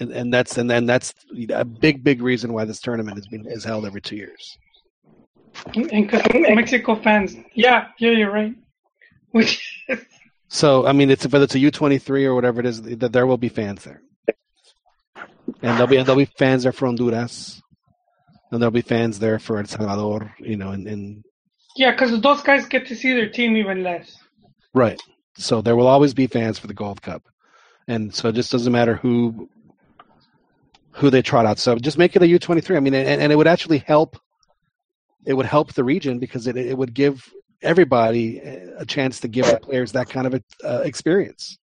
[0.00, 1.14] and and that's and then that's
[1.50, 4.58] a big big reason why this tournament is being is held every two years.
[5.74, 8.54] And because Mexico fans, yeah, yeah, you're right.
[9.32, 9.60] Which
[10.48, 13.12] So I mean, it's whether it's a U twenty three or whatever it is, that
[13.12, 14.02] there will be fans there,
[15.62, 17.60] and there'll be there'll be fans there for Honduras,
[18.50, 21.24] and there'll be fans there for El Salvador, you know, and, and
[21.76, 24.16] yeah, because those guys get to see their team even less.
[24.74, 25.00] right.
[25.36, 27.22] So there will always be fans for the Gold Cup,
[27.86, 29.48] and so it just doesn't matter who
[30.98, 31.58] who they trot out.
[31.58, 32.76] So just make it a U twenty three.
[32.76, 34.16] I mean, and, and it would actually help.
[35.24, 39.46] It would help the region because it it would give everybody a chance to give
[39.46, 41.58] the players that kind of a, uh, experience.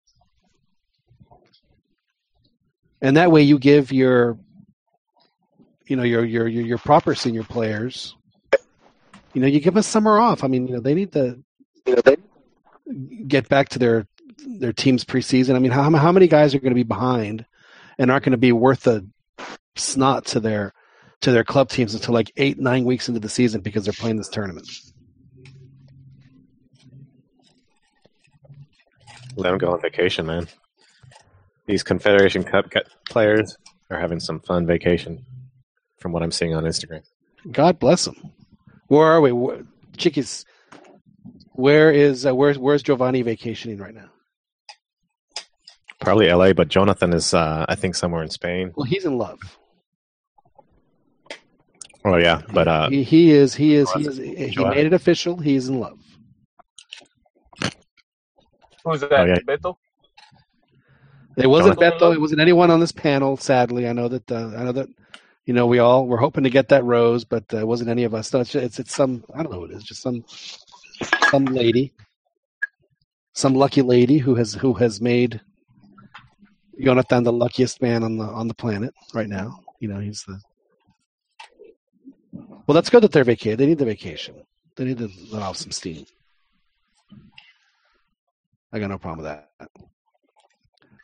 [3.05, 4.39] and that way you give your
[5.87, 8.17] you know your your your, your proper senior players
[9.35, 11.39] you know you give them summer off i mean you know they need to
[13.29, 14.07] get back to their
[14.59, 17.45] their team's preseason i mean how how many guys are going to be behind
[17.99, 19.07] and aren't going to be worth the
[19.77, 20.73] snot to their
[21.21, 24.17] to their club teams until like eight nine weeks into the season because they're playing
[24.17, 24.69] this tournament
[29.37, 30.47] Let them go on vacation, man.
[31.67, 32.67] These Confederation Cup
[33.09, 33.57] players,
[33.91, 35.25] are having some fun vacation,
[35.99, 37.03] from what I'm seeing on Instagram.
[37.51, 38.33] God bless them.
[38.89, 39.63] Where are we,
[39.97, 40.45] Chiquis?
[41.53, 44.11] Where is uh, where's where's Giovanni vacationing right now?
[46.01, 48.73] Probably L.A., but Jonathan is, uh, I think, somewhere in Spain.
[48.77, 49.39] Well, he's in love.
[52.05, 55.39] Oh yeah, but uh, He, he is he is he is he made it official.
[55.39, 55.99] He's in love.
[58.85, 59.13] Who's that?
[59.13, 59.39] Oh, yeah.
[59.47, 59.77] Beto?
[61.37, 62.01] It wasn't Beto.
[62.03, 62.15] Love?
[62.15, 63.37] It wasn't anyone on this panel.
[63.39, 64.31] Sadly, I know that.
[64.31, 64.89] Uh, I know that.
[65.47, 68.05] You know, we all were hoping to get that rose, but uh, it wasn't any
[68.05, 68.33] of us.
[68.33, 69.25] No, it's, it's it's some.
[69.35, 69.83] I don't know who it is.
[69.85, 70.25] Just some
[71.31, 71.93] some lady,
[73.35, 75.41] some lucky lady who has who has made
[76.81, 79.61] Jonathan the luckiest man on the on the planet right now.
[79.81, 80.41] You know, he's the.
[82.67, 83.59] Well, that's good that they're vacated.
[83.59, 84.35] They need the vacation.
[84.77, 86.07] They need to let off some steam.
[88.73, 89.71] I got no problem with that.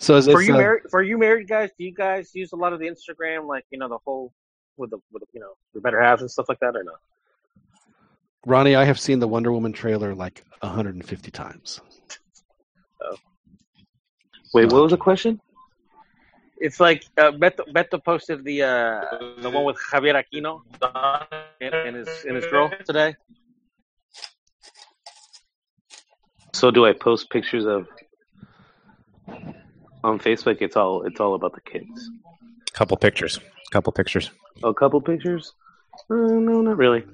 [0.01, 2.57] So is For you uh, married, for you married guys, do you guys use a
[2.57, 4.33] lot of the Instagram, like you know the whole
[4.79, 7.01] with the with the, you know the better halves and stuff like that, or not?
[8.47, 11.83] Ronnie, I have seen the Wonder Woman trailer like 150 times.
[13.03, 13.17] Oh.
[14.55, 15.39] Wait, what was the question?
[16.61, 19.05] It's like uh, Beto, Beto posted the uh,
[19.41, 20.61] the one with Javier Aquino
[21.61, 23.17] and, and his and his girl today.
[26.53, 27.89] So do I post pictures of
[30.05, 30.59] on Facebook?
[30.61, 32.11] It's all it's all about the kids.
[32.75, 34.31] couple pictures, couple pictures.
[34.63, 35.55] A couple pictures?
[36.11, 37.05] Uh, no, not really.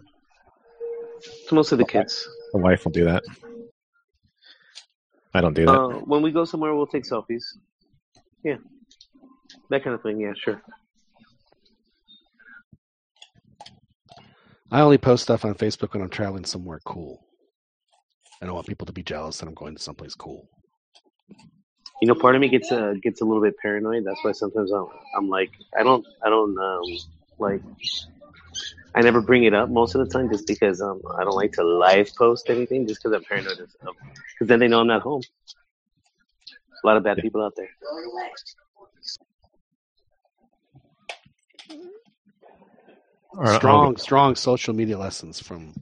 [1.18, 2.28] It's mostly the kids.
[2.52, 3.22] The wife will do that.
[5.32, 5.72] I don't do that.
[5.72, 7.44] Uh, when we go somewhere, we'll take selfies.
[8.42, 8.56] Yeah,
[9.70, 10.20] that kind of thing.
[10.20, 10.62] Yeah, sure.
[14.70, 17.24] I only post stuff on Facebook when I'm traveling somewhere cool.
[18.42, 20.48] I don't want people to be jealous that I'm going to someplace cool.
[22.02, 24.04] You know, part of me gets uh, gets a little bit paranoid.
[24.04, 24.86] That's why sometimes I'm,
[25.16, 26.82] I'm like, I don't, I don't um,
[27.38, 27.62] like,
[28.94, 31.52] I never bring it up most of the time, just because um, I don't like
[31.52, 33.56] to live post anything, just because I'm paranoid.
[33.56, 35.22] Because then they know I'm not home.
[36.84, 37.70] A lot of bad people out there.
[37.90, 38.30] Or-
[43.25, 45.74] I'll Strong, be- strong social media lessons from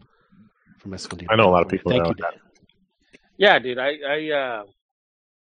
[0.78, 1.32] from Escondido.
[1.32, 2.32] I know a lot of people Thank know you, that.
[2.32, 2.40] Dan.
[3.36, 3.78] Yeah, dude.
[3.78, 4.64] I, I uh,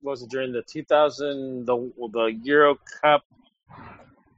[0.02, 3.24] what was it during the 2000 the the Euro Cup,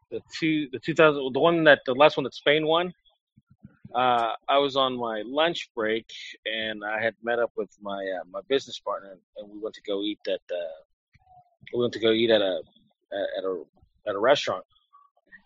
[0.10, 2.94] the two the 2000 the one that the last one that Spain won.
[3.94, 6.10] Uh, I was on my lunch break
[6.46, 9.82] and I had met up with my uh, my business partner and we went to
[9.82, 10.80] go eat at uh,
[11.74, 12.62] we went to go eat at a
[13.38, 13.64] at a
[14.08, 14.64] at a restaurant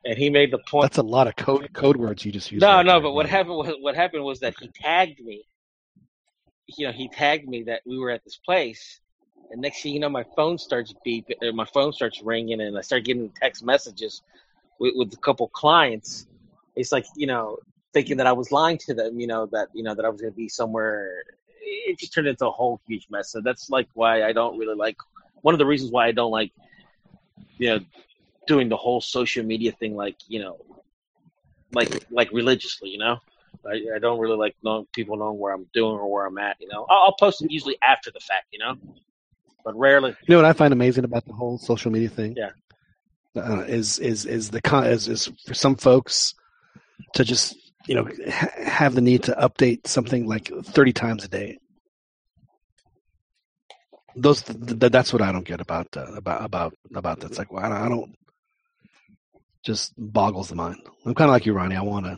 [0.05, 0.83] and he made the point.
[0.83, 2.61] That's a lot of code code words you just used.
[2.61, 3.01] No, right no, there.
[3.01, 5.43] but what happened was what happened was that he tagged me.
[6.77, 8.99] You know, he tagged me that we were at this place,
[9.51, 12.77] and next thing you know, my phone starts beeping, or my phone starts ringing, and
[12.77, 14.21] I start getting text messages
[14.79, 16.27] with, with a couple clients.
[16.75, 17.57] It's like you know,
[17.93, 19.19] thinking that I was lying to them.
[19.19, 21.23] You know that you know that I was going to be somewhere.
[21.61, 23.31] It just turned into a whole huge mess.
[23.31, 24.97] So that's like why I don't really like.
[25.41, 26.51] One of the reasons why I don't like,
[27.57, 27.79] you know,
[28.47, 29.95] doing the whole social media thing.
[29.95, 30.57] Like you know,
[31.73, 33.17] like like religiously, you know.
[33.65, 36.57] I, I don't really like knowing people knowing where I'm doing or where I'm at,
[36.59, 36.85] you know.
[36.89, 38.75] I'll, I'll post it usually after the fact, you know,
[39.63, 40.11] but rarely.
[40.27, 42.35] You know what I find amazing about the whole social media thing?
[42.37, 42.51] Yeah.
[43.35, 46.35] Uh, is is is the con is, is for some folks
[47.15, 47.55] to just
[47.85, 51.57] you know ha- have the need to update something like thirty times a day.
[54.15, 57.31] Those th- th- that's what I don't get about uh, about about about that.
[57.31, 58.15] It's like well, I don't, I don't
[59.65, 60.77] just boggles the mind.
[61.05, 61.75] I'm kind of like you, Ronnie.
[61.75, 62.17] I want to,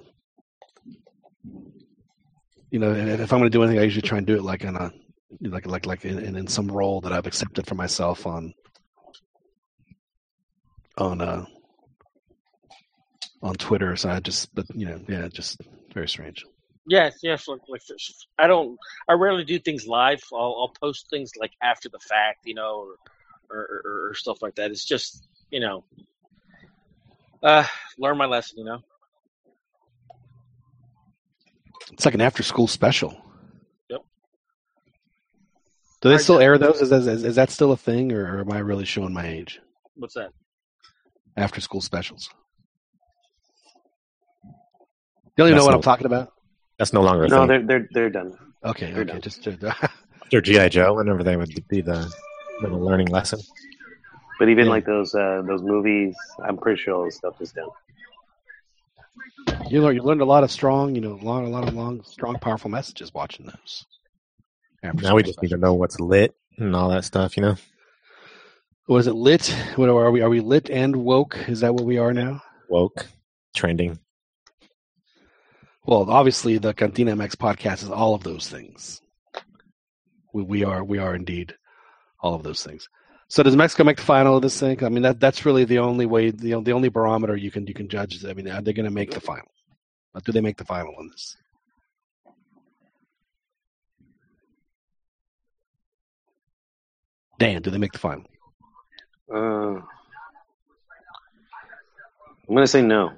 [2.69, 4.63] you know, if I'm going to do anything, I usually try and do it like
[4.63, 4.91] in a
[5.41, 8.53] like like like in, in, in some role that I've accepted for myself on
[10.97, 11.45] on uh
[13.41, 13.95] on Twitter.
[13.95, 15.61] So I just but you know yeah just
[15.93, 16.43] very strange.
[16.89, 17.47] Yes, yes.
[17.47, 17.81] Like, like
[18.39, 18.77] I don't.
[19.09, 20.21] I rarely do things live.
[20.33, 22.93] I'll, I'll post things like after the fact, you know,
[23.49, 24.71] or, or, or, or stuff like that.
[24.71, 25.83] It's just you know,
[27.43, 27.63] uh,
[27.97, 28.79] learn my lesson, you know.
[31.93, 33.17] It's like an after school special.
[33.89, 34.01] Yep.
[36.01, 36.81] Do they I still air those?
[36.81, 39.59] Is, is, is that still a thing, or, or am I really showing my age?
[39.95, 40.29] What's that?
[41.35, 42.29] After school specials.
[44.43, 44.51] You
[45.43, 46.33] don't even That's know what no- I'm talking about.
[46.79, 47.47] That's no longer a No, thing.
[47.47, 48.37] they're they're they're done.
[48.63, 49.21] Okay, They're okay, done.
[49.21, 49.51] just uh,
[50.23, 52.11] After GI Joe, whenever they would be the
[52.61, 53.39] little learning lesson.
[54.39, 54.71] But even Yeah.
[54.71, 57.69] like those uh, those movies, I'm pretty sure all this stuff is done.
[59.69, 61.73] you learn you learned a lot of strong, you know, a lot a lot of
[61.73, 63.85] long, strong, powerful messages watching those.
[64.83, 67.41] After Now we school just need to know what's lit and all that stuff, you
[67.41, 67.55] know.
[68.87, 69.47] Was it lit?
[69.75, 70.21] What are we?
[70.21, 71.37] Are we lit and woke?
[71.47, 72.41] Is that what we are now?
[72.69, 73.05] Woke,
[73.55, 73.99] trending.
[75.85, 79.01] Well, obviously, the Cantina MX podcast is all of those things.
[80.33, 81.55] We, we are we are indeed
[82.21, 82.87] all of those things.
[83.29, 84.83] So does Mexico make the final of this thing?
[84.83, 87.73] I mean, that that's really the only way, the the only barometer you can you
[87.73, 88.23] can judge.
[88.23, 89.47] I mean, are they going to make the final?
[90.13, 91.35] Or do they make the final in this?
[97.39, 98.23] Dan, do they make the final?
[99.31, 99.81] Uh,
[102.49, 103.11] I'm gonna say no.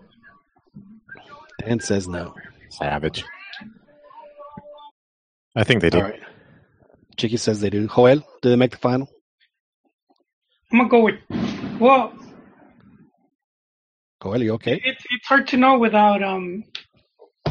[1.59, 2.33] Dan says no.
[2.69, 3.23] Savage.
[5.55, 5.97] I think they do.
[5.99, 6.21] All right.
[7.15, 7.87] Chicky says they do.
[7.87, 9.09] Joel, do they make the final?
[10.71, 11.15] I'm gonna go with.
[11.79, 12.13] Well,
[14.21, 14.81] Joel, you okay?
[14.83, 16.63] it's it's hard to know without um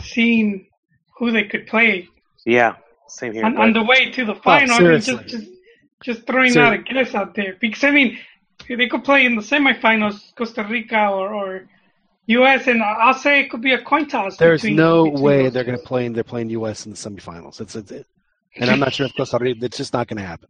[0.03, 0.69] seeing
[1.19, 2.09] who they could play
[2.45, 2.77] Yeah,
[3.09, 3.45] same here.
[3.45, 4.75] on, but- on the way to the final.
[4.77, 5.49] I mean, just, just
[6.03, 8.19] just throwing Ser- out a guess out there because I mean
[8.69, 11.69] they could play in the semifinals, Costa Rica or, or
[12.27, 12.67] U.S.
[12.67, 14.37] and I'll say it could be a coin toss.
[14.37, 16.05] There's between- no between way they're going to play.
[16.07, 16.85] In they're playing U.S.
[16.87, 17.61] in the semifinals.
[17.61, 18.07] It's, it's it,
[18.57, 19.65] and I'm not sure if Costa Rica.
[19.65, 20.49] It's just not going to happen.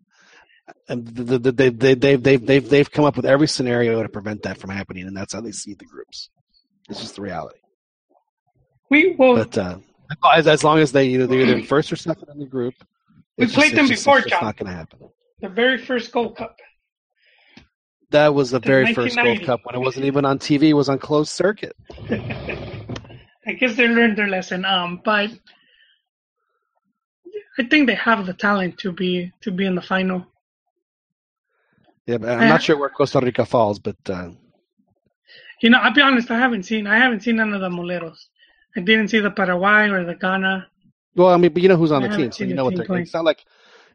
[0.88, 4.08] And the, the, they, they, they've they've they've they've come up with every scenario to
[4.08, 6.30] prevent that from happening, and that's how they see the groups.
[6.88, 7.58] It's just the reality.
[8.90, 9.78] We well But uh,
[10.34, 12.74] as as long as they either they're either first or second in the group,
[13.36, 14.44] We played just, them it's just, before, It's just John.
[14.46, 14.98] not going to happen.
[15.40, 16.56] the very first Gold Cup.
[18.10, 20.64] That was the The very first Gold Cup when it wasn't even on TV.
[20.70, 21.76] It was on closed circuit.
[22.10, 24.64] I guess they learned their lesson.
[24.64, 25.30] Um, but
[27.58, 30.26] I think they have the talent to be to be in the final.
[32.08, 34.30] Yeah, but I'm not sure where Costa Rica falls, but uh,
[35.60, 36.30] You know, I'll be honest.
[36.30, 36.86] I haven't seen.
[36.86, 38.16] I haven't seen none of the Moleros.
[38.74, 40.66] I didn't see the Paraguay or the Ghana.
[41.14, 42.76] well, I mean, but you know who's on I the team, so you know what
[42.76, 42.86] they're.
[42.86, 43.02] play.
[43.02, 43.44] It's not like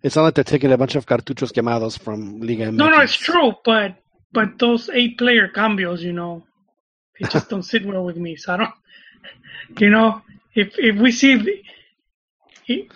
[0.03, 2.75] it's not like they're taking a bunch of cartuchos quemados from Liga MX.
[2.75, 3.53] No, no, it's true.
[3.65, 3.95] But
[4.31, 6.43] but those eight player cambios, you know,
[7.19, 8.35] they just don't sit well with me.
[8.35, 8.73] So I don't.
[9.79, 10.21] You know,
[10.53, 11.35] if if we see.
[12.67, 12.89] The,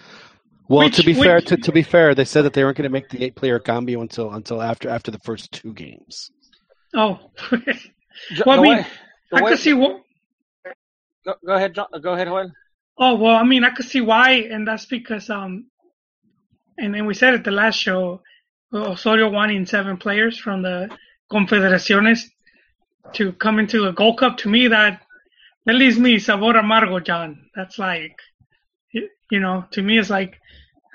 [0.70, 2.84] Well, Which- to be fair, to, to be fair, they said that they weren't going
[2.84, 6.30] to make the eight-player cambio until until after after the first two games.
[6.96, 7.20] oh,
[8.46, 8.86] Well, I mean, way-
[9.34, 10.02] I way- could see what.
[11.26, 12.52] Go, go ahead, John, go ahead, Juan.
[12.98, 15.68] Oh well, I mean, I could see why, and that's because um,
[16.78, 18.22] and then we said at the last show,
[18.74, 20.90] Osorio wanting seven players from the
[21.32, 22.24] Confederaciones
[23.14, 24.38] to come into the Gold Cup.
[24.40, 25.02] To me, that
[25.66, 27.50] that leaves me sabor amargo, John.
[27.56, 28.16] That's like,
[29.32, 30.40] you know, to me, it's like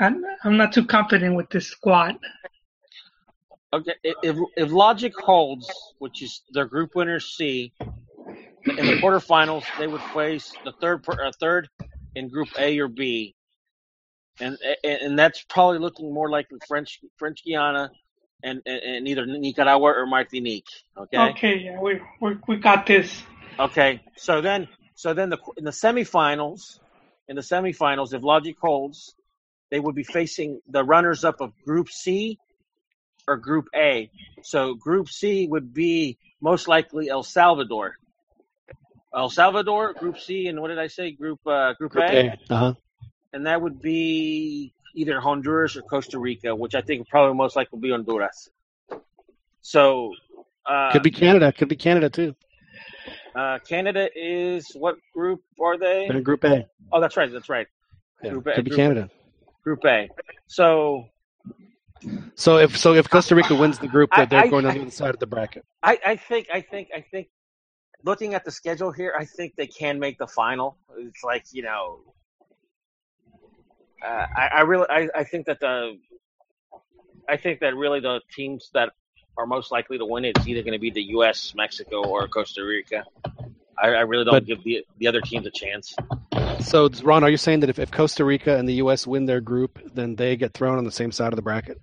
[0.01, 2.17] I'm, I'm not too confident with this squad.
[3.75, 7.73] Okay, if if logic holds, which is their group winner C,
[8.67, 11.69] in the quarterfinals they would face the third uh, third
[12.15, 13.35] in Group A or B,
[14.41, 17.91] and and, that's probably looking more like French French Guiana,
[18.43, 20.67] and, and, and either Nicaragua or Martinique.
[20.97, 21.19] Okay.
[21.31, 23.23] Okay, yeah, we we we got this.
[23.59, 24.03] Okay.
[24.17, 26.79] So then, so then the in the semifinals,
[27.29, 29.15] in the semifinals, if logic holds,
[29.71, 32.39] they would be facing the runners-up of Group C
[33.27, 34.11] or Group A.
[34.43, 37.97] So Group C would be most likely El Salvador.
[39.15, 41.13] El Salvador, Group C, and what did I say?
[41.13, 42.75] Group uh, Group, Group A, A, uh-huh.
[43.33, 47.77] and that would be either Honduras or Costa Rica, which I think probably most likely
[47.77, 48.51] will be Honduras.
[49.61, 50.13] So
[50.67, 51.53] uh, Could be Canada.
[51.53, 52.35] Could be Canada too.
[53.35, 56.07] Uh, Canada is what group are they?
[56.09, 56.67] They're in Group A.
[56.93, 57.31] Oh, that's right.
[57.33, 57.67] That's right.
[58.23, 59.11] Yeah, Group A, could be Group- Canada.
[59.65, 60.09] Group A.
[60.47, 61.09] So
[62.35, 64.81] So if so, if Costa Rica wins the group, I- they're, I- going on the
[64.83, 65.65] other side of the bracket.
[65.83, 67.29] I, I think I think I think
[68.05, 70.77] looking at the schedule here, I think they can make the final.
[70.99, 72.01] It's like you know,
[74.05, 75.97] uh, I, I really I, I think that the
[77.29, 78.93] I think that really the teams that
[79.37, 82.29] are most likely to win it is either going to be the U.S., Mexico, or
[82.29, 83.05] Costa Rica.
[83.79, 85.95] I, I really don't But- give the the other teams a chance.
[86.61, 89.07] So Ron, are you saying that if, if Costa Rica and the U.S.
[89.07, 91.81] win their group, then they get thrown on the same side of the bracket?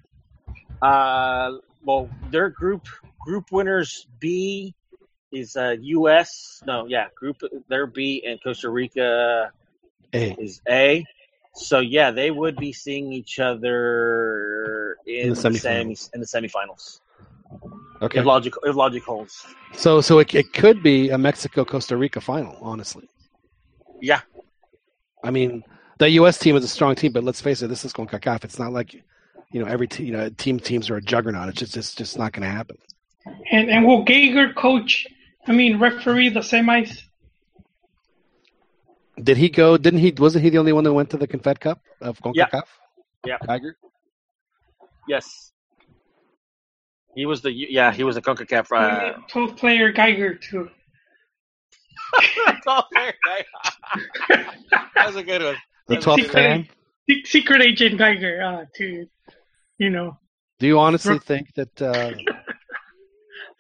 [0.82, 2.88] Uh, well, their group
[3.20, 4.74] group winners B
[5.32, 6.62] is uh, U.S.
[6.66, 9.52] No, yeah, group their B and Costa Rica
[10.14, 10.32] A.
[10.40, 11.04] is A.
[11.56, 16.26] So yeah, they would be seeing each other in, In the the, semis in the
[16.28, 17.02] semifinals.
[18.02, 18.20] Okay.
[18.20, 19.46] If logic if logic holds.
[19.74, 22.58] So so it, it could be a Mexico Costa Rica final.
[22.62, 23.10] Honestly,
[24.02, 24.22] Yeah,
[25.24, 25.64] I mean
[25.98, 26.38] the U.S.
[26.38, 28.46] team is a strong team, but let's face it, this is CONCACAF.
[28.46, 28.94] It's not like
[29.52, 31.50] you know every te- you know team teams are a juggernaut.
[31.50, 32.78] It's just it's just not going to happen.
[33.52, 35.06] And and will Geiger coach?
[35.48, 37.02] I mean, referee the semis.
[39.22, 39.76] Did he go?
[39.78, 40.14] Didn't he?
[40.18, 42.64] Wasn't he the only one that went to the Confed Cup of CONCACAF?
[43.26, 43.38] Yeah.
[43.40, 43.76] Tiger.
[45.08, 45.52] yes.
[47.20, 48.72] He was the yeah, he was the Concacaf.
[48.72, 50.70] Uh, 12 player Geiger too.
[52.64, 53.14] Twelve player
[54.30, 55.58] that was a good one.
[55.90, 56.68] The That 12th a good fan.
[57.26, 59.06] Secret Agent Geiger uh, to,
[59.80, 60.18] you know.
[60.60, 61.24] Do you honestly Right.
[61.24, 62.12] think that uh,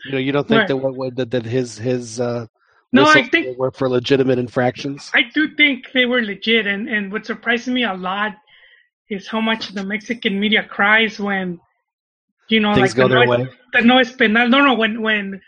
[0.05, 0.67] you know you don't think Right.
[0.69, 2.45] that what, what that, that his his uh,
[2.93, 5.11] No, I missiles think- were for legitimate infractions?
[5.13, 8.35] I do think they were legit, and, and what surprised me a lot
[9.09, 11.59] is how much the Mexican media cries when,
[12.49, 13.49] you know, Things like go the their no, way.
[13.73, 14.47] the no es penal.
[14.49, 15.41] No, no, when when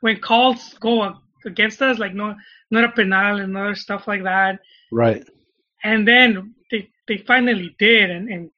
[0.00, 1.14] when calls go
[1.44, 2.34] against us, like no,
[2.70, 4.60] not a penal and other stuff like that,
[4.92, 5.24] Right.
[5.84, 8.50] and then they they finally did, and and,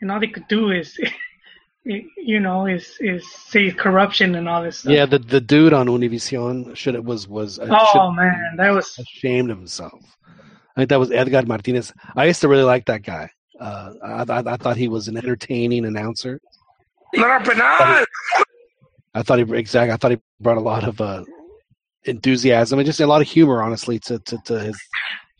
[0.00, 0.98] and all they could do is,
[1.84, 4.92] you know, is is say corruption and all this stuff.
[4.92, 9.50] Yeah, the the dude on Univision should it was was Oh man, that was ashamed
[9.50, 10.00] of himself.
[10.76, 11.92] I think that was Edgar Martinez.
[12.16, 13.30] I used to really like that guy.
[13.60, 16.40] Uh, I, I, I thought he was an entertaining announcer.
[17.14, 18.04] Not a penal.
[19.14, 19.92] I thought he exactly.
[19.92, 21.24] I thought he brought a lot of uh,
[22.04, 24.80] enthusiasm and just a lot of humor, honestly, to, to, to his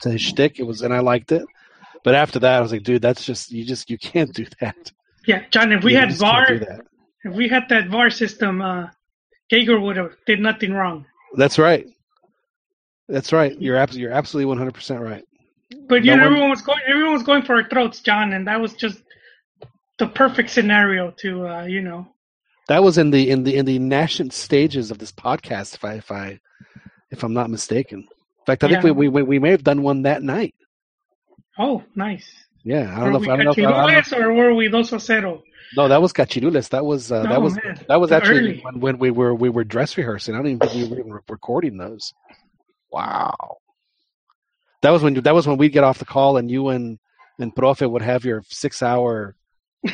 [0.03, 0.59] to his shtick.
[0.59, 1.45] It was, and I liked it.
[2.05, 4.93] But after that, I was like, dude, that's just you just you can't do that.
[5.27, 5.73] Yeah, John.
[5.73, 6.81] If we You had VAR, do that.
[7.25, 8.89] if we had that VAR system, uh,
[9.51, 11.07] Geiger would have did nothing wrong.
[11.37, 11.87] That's right.
[13.09, 13.59] That's right.
[13.61, 15.25] You're absolutely you're absolutely one hundred percent right.
[15.89, 18.33] But you No know, one- everyone was going, everyone was going for our throats, John,
[18.35, 18.99] and that was just
[20.03, 22.09] the perfect scenario to, uh, you know.
[22.69, 25.95] That was in the in the in the nascent stages of this podcast, if I
[25.95, 26.41] if I
[27.11, 28.01] if I'm not mistaken.
[28.01, 28.91] In fact, I think Yeah.
[28.93, 30.55] we, we we may have done one that night.
[31.59, 32.29] Oh, nice.
[32.65, 33.19] Yeah, I don't know.
[33.19, 33.51] we If, I don't know.
[33.53, 35.43] If, I don't know or were we dos a cero?
[35.77, 36.69] no, that was Cachirules.
[36.71, 37.79] That was uh, that Oh, was man.
[37.89, 38.61] that was actually Early.
[38.63, 40.35] when, when we were we were dress rehearsing.
[40.35, 42.13] I don't even think we were even recording those.
[42.91, 43.59] Wow.
[44.83, 46.99] That was when that was when we'd get off the call and you and
[47.39, 49.35] and Profe would have your six hour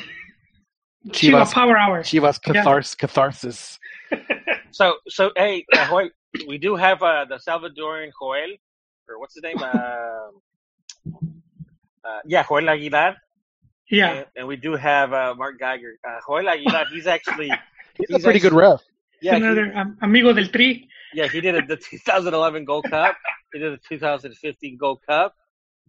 [1.09, 2.03] Chiva Chivas Power Hour.
[2.03, 2.83] Chivas Yeah.
[2.99, 3.79] catharsis.
[4.71, 6.11] So so hey, uh, Joel,
[6.47, 8.53] we do have uh, the Salvadorian Joel,
[9.09, 9.57] or what's his name?
[9.59, 9.65] Uh,
[12.05, 13.17] uh, yeah, Joel Aguilar.
[13.91, 14.11] Yeah.
[14.13, 15.95] And, and we do have uh, Mark Geiger.
[16.07, 17.51] Uh, Joel Aguilar, he's actually
[17.97, 18.83] He's a pretty good ref.
[19.21, 20.87] Yeah, he, um, amigo del tri.
[21.15, 23.17] yeah, he did it the 2011 Gold Cup.
[23.53, 25.35] He did the 2015 Gold Cup.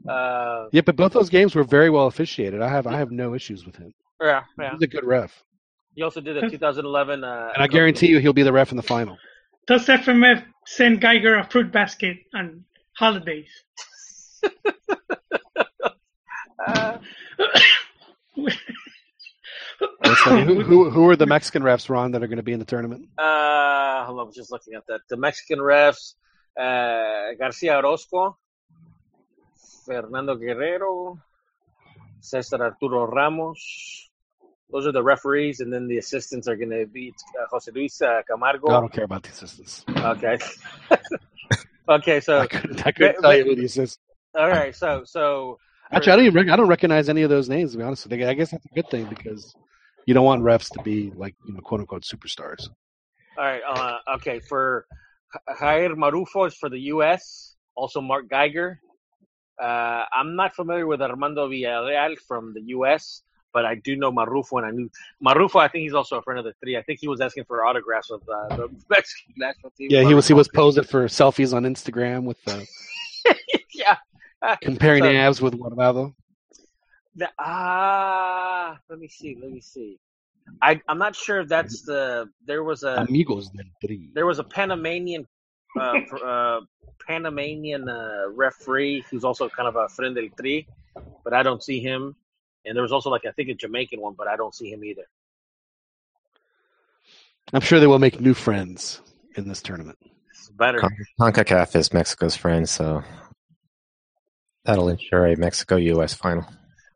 [0.07, 2.61] Uh, Yeah, but both those games were very well officiated.
[2.61, 3.93] I have I have no issues with him.
[4.21, 4.71] yeah, yeah.
[4.73, 5.43] He's a good ref,
[5.95, 7.23] He also did a 2011.
[7.23, 9.17] Uh, and I guarantee you he'll be the ref in the final.
[9.67, 12.63] Does FMF send Geiger a fruit basket on
[12.93, 13.49] holidays?
[16.67, 16.97] Uh,
[20.01, 22.59] That's who, who who are the Mexican refs, Ron, that are going to be in
[22.59, 23.07] the tournament?
[23.17, 25.01] Uh, hold on, I was just looking at that.
[25.09, 26.15] The Mexican refs,
[26.59, 28.37] uh, Garcia Orozco,
[29.89, 31.19] Fernando Guerrero,
[32.19, 34.09] Cesar Arturo Ramos.
[34.71, 37.11] Those are the referees, and then the assistants are going to be
[37.41, 38.69] uh, Jose Luis uh, Camargo.
[38.69, 39.83] I don't care about the assistants.
[39.89, 40.37] Okay.
[41.89, 43.99] okay, so I couldn't, I couldn't tell you who the assistants.
[44.35, 45.57] all right, so so
[45.91, 47.71] Actually, I don't even rec- I don't recognize any of those names.
[47.71, 49.55] To be honest with you, I guess that's a good thing because
[50.05, 52.69] you don't want refs to be like you know quote unquote superstars.
[53.37, 53.61] All right.
[53.67, 54.39] Uh, okay.
[54.39, 54.85] For
[55.33, 57.55] J- Jair Marufo is for the U.S.
[57.75, 58.79] Also, Mark Geiger.
[59.61, 64.57] Uh, I'm not familiar with Armando Villarreal from the U.S., but I do know Marufo,
[64.57, 64.89] and I knew
[65.25, 65.59] Marufo.
[65.59, 66.77] I think he's also a friend of the three.
[66.77, 69.87] I think he was asking for autographs of uh, the Mexican national team.
[69.91, 72.61] Yeah, he was he was posing for selfies on Instagram with uh,
[73.73, 73.97] yeah.
[74.41, 76.13] Uh, comparing so- abs with Guardado.
[77.15, 79.35] the- Ah, let me see.
[79.41, 79.97] Let me see.
[80.61, 82.29] I I'm not sure if that's the.
[82.45, 84.09] There was a Amigos del Tri.
[84.13, 85.27] there was a Panamanian
[85.79, 86.59] uh, pr- uh,
[87.05, 90.65] Panamanian uh, referee who's also kind of a friend del tri,
[91.23, 92.15] but I don't see him.
[92.65, 94.83] And there was also like I think a Jamaican one, but I don't see him
[94.83, 95.03] either.
[97.53, 99.01] I'm sure they will make new friends
[99.35, 99.97] in this tournament.
[100.29, 100.79] It's better.
[100.79, 103.03] Con- CONCACAF is Mexico's friend, so
[104.65, 106.13] that'll ensure a Mexico-U.S.
[106.13, 106.45] final.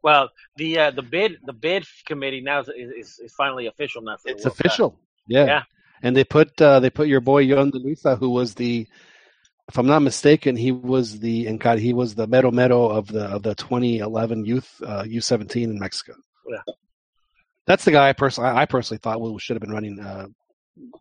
[0.03, 4.17] Well, the uh, the bid the bid committee now is is, is finally official now.
[4.17, 4.65] For the It's World Cup.
[4.65, 4.99] official.
[5.27, 5.45] Yeah.
[5.45, 5.63] Yeah.
[6.03, 8.85] And they put uh, they put your boy Yon de Luisa, who was the,
[9.69, 13.07] if I'm not mistaken, he was the and God, he was the mero mero of
[13.07, 16.15] the of the 2011 youth uh, U17 in Mexico.
[16.47, 16.73] Yeah.
[17.65, 20.27] That's the guy I personally I personally thought well, should have been running uh,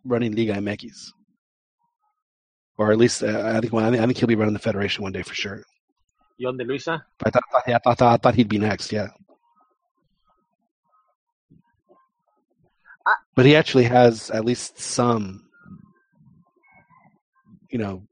[0.05, 1.11] running Liga MX,
[2.77, 5.23] or at least uh, I think I think he'll be running the federation one day
[5.23, 5.63] for sure.
[6.37, 7.05] Yon de Luisa.
[7.23, 8.91] I thought, I thought, I thought he'd be next.
[8.91, 9.09] Yeah.
[13.35, 15.49] But he actually has at least some,
[17.69, 18.03] you know,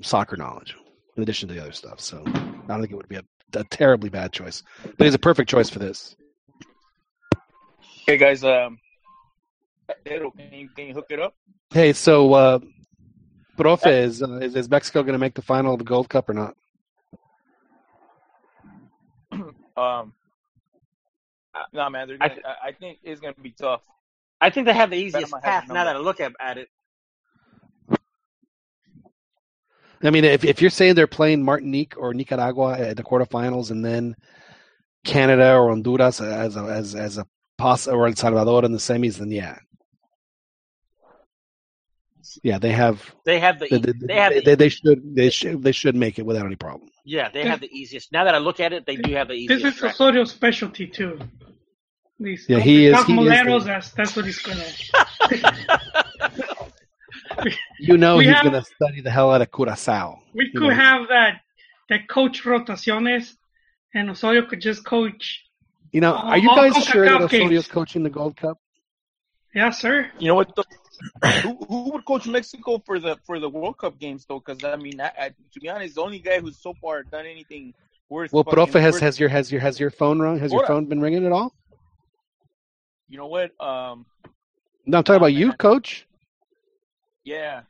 [0.00, 0.76] soccer knowledge
[1.16, 2.00] in addition to the other stuff.
[2.00, 4.62] So I don't think it would be a, a terribly bad choice.
[4.96, 6.16] But he's a perfect choice for this.
[8.06, 8.44] Hey guys.
[8.44, 8.78] Um,
[10.06, 11.34] Can you, can you hook it up?
[11.70, 12.58] Hey, so uh,
[13.58, 16.28] Profe, is, uh, is is Mexico going to make the final of the Gold Cup
[16.28, 16.54] or not?
[19.76, 20.12] Um,
[21.72, 22.10] no, man.
[22.20, 23.82] I gonna, I, I think it's gonna be tough.
[24.40, 26.68] I think they have the easiest path now that I look at, at it.
[30.02, 33.84] I mean, if if you're saying they're playing Martinique or Nicaragua at the quarterfinals, and
[33.84, 34.14] then
[35.04, 37.26] Canada or Honduras as a, as as a
[37.56, 39.58] pass or El Salvador in the semis, then yeah,
[42.42, 45.30] yeah, they have They have the they, they, they have they, the, they should they
[45.30, 46.90] should they should make it without any problem.
[47.04, 48.12] yeah they have the easiest.
[48.12, 49.64] Now that I look at it, they do have the easiest.
[49.64, 49.94] This is track.
[49.96, 51.18] Osorio's specialty too.
[52.20, 54.64] These Yeah, he is- Los he is the- that's that's what he's gonna.
[57.80, 60.18] You know We he's going to study the hell out of Curacao.
[60.34, 60.70] We could know.
[60.70, 61.40] have that
[61.88, 63.34] that coach rotaciones,
[63.94, 65.44] and Osorio could just coach.
[65.92, 67.44] You know, are you guys sure that games.
[67.44, 68.58] Osorio's coaching the Gold Cup?
[69.54, 70.10] Yeah, sir.
[70.18, 70.54] You know what?
[70.54, 70.64] Though?
[71.42, 74.40] who, who would coach Mexico for the for the World Cup games though?
[74.44, 77.24] Because I mean, I, I, to be honest, the only guy who's so far done
[77.24, 77.72] anything
[78.10, 78.32] worth.
[78.32, 80.38] Well, fucking- Profe has worth- has your has your has your phone rung?
[80.40, 80.76] Has your Hold on.
[80.82, 81.54] phone been ringing at all?
[83.08, 83.52] You know what?
[83.60, 84.04] Um,
[84.84, 85.52] No, I'm talking Oh, about you.
[85.54, 86.06] Coach.
[87.28, 87.60] Yeah.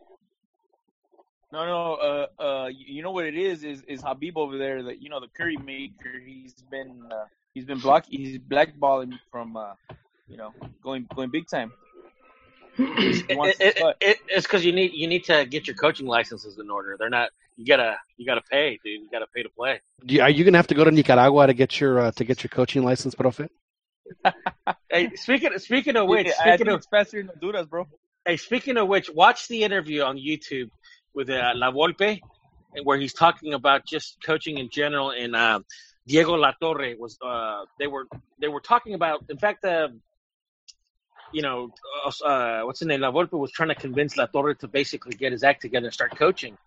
[1.51, 1.81] No, no.
[2.09, 3.65] Uh, uh, you you know what it is?
[3.65, 4.83] Is is Habib over there?
[4.83, 6.15] That you know the curry maker.
[6.25, 7.25] He's been uh,
[7.55, 8.05] he's been block.
[8.09, 9.73] He's blackballing from uh,
[10.29, 10.51] you know
[10.83, 11.73] going going big time.
[12.81, 16.71] It, it, it, it's because you need you need to get your coaching licenses in
[16.71, 16.97] order.
[16.99, 17.31] They're not.
[17.57, 19.01] You gotta you gotta pay, dude.
[19.03, 19.81] You gotta pay to play.
[20.07, 22.11] Do you- Are you going to have to go to Nicaragua to get your uh,
[22.13, 23.49] to get your coaching license, Profe?
[24.91, 27.87] Hey, speaking speaking of which, Yeah, I speaking think of it's faster than Honduras, bro.
[28.29, 30.69] Hey, speaking of which, watch the interview on YouTube
[31.15, 32.21] with uh, La Volpe,
[32.85, 35.13] where he's talking about just coaching in general.
[35.13, 35.61] And uh,
[36.07, 38.07] Diego Latorre was uh, they were
[38.39, 39.25] they were talking about.
[39.31, 39.89] In fact, uh,
[41.33, 41.71] you know,
[42.23, 43.01] uh, what's his name?
[43.01, 46.15] La Volpe was trying to convince Latorre to basically get his act together and start
[46.15, 46.59] coaching.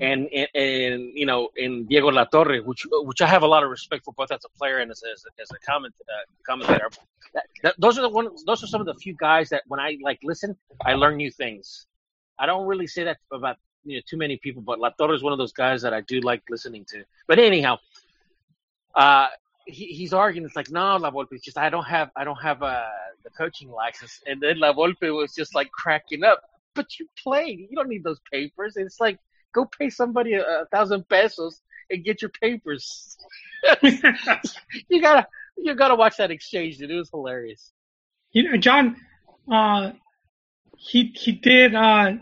[0.00, 3.70] And, and and you know, in Diego Latorre, which which I have a lot of
[3.70, 6.88] respect for both as a player and as as, as a comment uh, commentator.
[7.34, 8.28] That, that, those are the one.
[8.46, 11.30] Those are some of the few guys that when I like listen, I learn new
[11.30, 11.86] things.
[12.38, 15.32] I don't really say that about you know too many people, but Latorre is one
[15.32, 17.04] of those guys that I do like listening to.
[17.26, 17.78] But anyhow,
[18.94, 19.28] uh,
[19.66, 20.46] he, he's arguing.
[20.46, 21.32] It's like no, La Volpe.
[21.32, 22.84] It's just I don't have I don't have uh,
[23.24, 24.20] the coaching license.
[24.26, 26.42] And then La Volpe was just like cracking up.
[26.74, 27.58] But you played.
[27.58, 28.76] You don't need those papers.
[28.76, 29.18] It's like
[29.52, 31.60] go pay somebody a, a thousand pesos
[31.90, 33.16] and get your papers.
[33.82, 35.26] you gotta
[35.56, 36.90] you gotta watch that exchange, dude.
[36.90, 37.72] It was hilarious.
[38.32, 38.96] You know, John,
[39.50, 39.92] uh,
[40.76, 41.74] he he did.
[41.74, 42.14] Uh,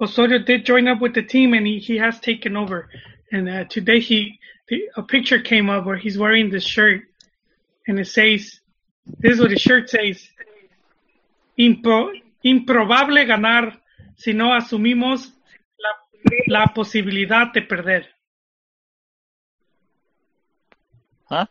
[0.00, 2.90] Osorio did join up with the team, and he, he has taken over.
[3.32, 4.38] And uh, today he
[4.96, 7.02] a picture came up where he's wearing this shirt,
[7.86, 8.60] and it says,
[9.18, 10.28] "This is what the shirt says:
[11.58, 12.10] Impro,
[12.42, 13.72] improbable ganar
[14.16, 15.30] si no asumimos
[16.48, 18.04] la, la posibilidad de perder."
[21.28, 21.46] Huh?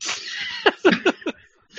[0.00, 1.12] Says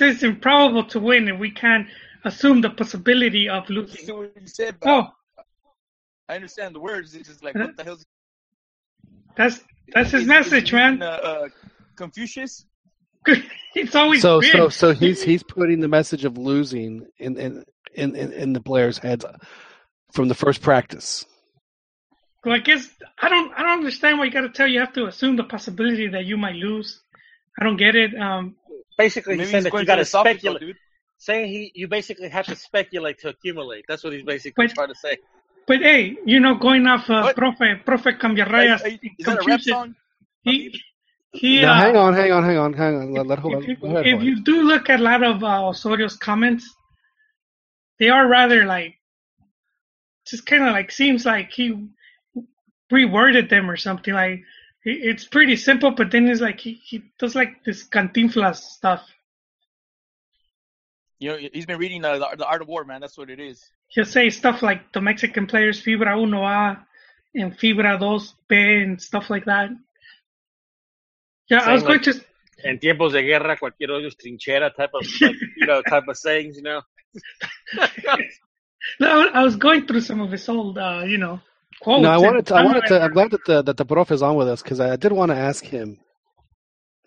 [0.00, 1.86] it's improbable to win and we can't
[2.24, 4.16] assume the possibility of See losing.
[4.16, 5.08] what you said, but Oh,
[6.28, 7.14] I understand the words.
[7.14, 8.04] It's just like what the hell's
[9.36, 9.62] that's
[9.92, 11.02] that's his is- message, is, man.
[11.02, 11.48] Uh, uh,
[11.96, 12.64] Confucius.
[13.74, 14.52] it's always So been.
[14.52, 17.64] so so he's he's putting the message of losing in in
[17.94, 19.24] in, in, in the players' heads
[20.12, 21.24] from the first practice.
[22.52, 22.88] I guess
[23.20, 25.44] I don't I don't understand why you got to tell you have to assume the
[25.44, 27.00] possibility that you might lose.
[27.58, 28.14] I don't get it.
[28.14, 28.56] Um,
[28.98, 30.60] Basically, he's saying he's that you gotta speculate.
[30.60, 30.76] dude.
[31.18, 33.84] Saying he, you basically have to speculate to accumulate.
[33.88, 35.18] That's what he's basically But- trying to say.
[35.66, 37.36] but hey, you know, going off uh, What?
[37.36, 39.94] Profe Profe Cambiarrayas, Is, is that a rap song?
[40.42, 40.80] he
[41.32, 41.60] he.
[41.62, 43.12] Now uh, hang on, hang on, hang on, hang on.
[43.12, 43.62] Let, let hold on.
[43.62, 46.64] if, you, Go ahead, if you do look at a lot of uh, Osorio's comments,
[47.98, 48.94] they are rather like,
[50.26, 51.88] just kind of like seems like he
[52.92, 54.14] reworded them or something.
[54.14, 54.42] Like
[54.84, 59.02] it's pretty simple, but then it's like he, he does like this cantinflas stuff.
[61.18, 63.00] You know, he's been reading uh, the, the Art of War, man.
[63.00, 63.64] That's what it is.
[63.88, 66.78] He'll say stuff like the Mexican players fibra 1A
[67.34, 69.70] and fibra dos b and stuff like that.
[71.48, 72.24] Yeah, I was Saying going to.
[72.64, 76.16] En tiempos de guerra, cualquier hoyo es trinchera type of, like, you know, type of
[76.16, 76.80] sayings, you know.
[79.00, 81.40] No, I was going through some of his old, uh, you know,
[81.80, 82.02] quotes.
[82.02, 82.54] No, I wanted to.
[82.54, 83.00] I wanted to.
[83.00, 85.30] I'm glad that the that the prof is on with us because I did want
[85.30, 85.98] to ask him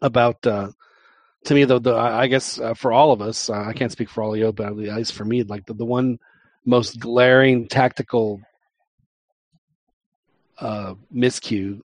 [0.02, 0.46] about.
[0.46, 0.72] Uh,
[1.46, 3.92] to me, the, the I I guess uh, for all of us, uh, I can't
[3.92, 6.20] speak for all of you, but at least for me, like the, the one
[6.66, 8.42] most glaring tactical
[10.60, 11.82] uh, miscue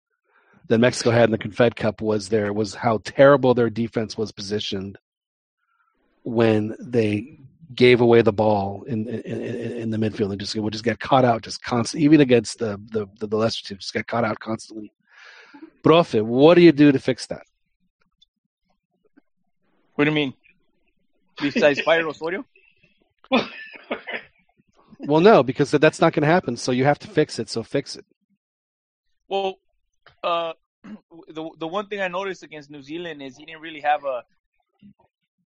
[0.67, 4.31] that Mexico had in the Confed Cup was there was how terrible their defense was
[4.31, 4.97] positioned
[6.23, 7.39] when they
[7.75, 10.99] gave away the ball in in, in, in the midfield and just would just get
[10.99, 14.23] caught out just constant, even against the the the, the lesser teams, just get caught
[14.23, 14.91] out constantly.
[15.83, 17.43] Profe, what do you do to fix that?
[19.95, 20.33] What do you mean?
[21.41, 22.45] Besides fire Osorio?
[25.05, 26.55] Well, no, because that's not going to happen.
[26.55, 27.49] So you have to fix it.
[27.49, 28.05] So fix it.
[29.27, 29.59] Well,
[30.23, 30.53] uh,
[31.27, 34.23] the the one thing I noticed against New Zealand is he didn't really have a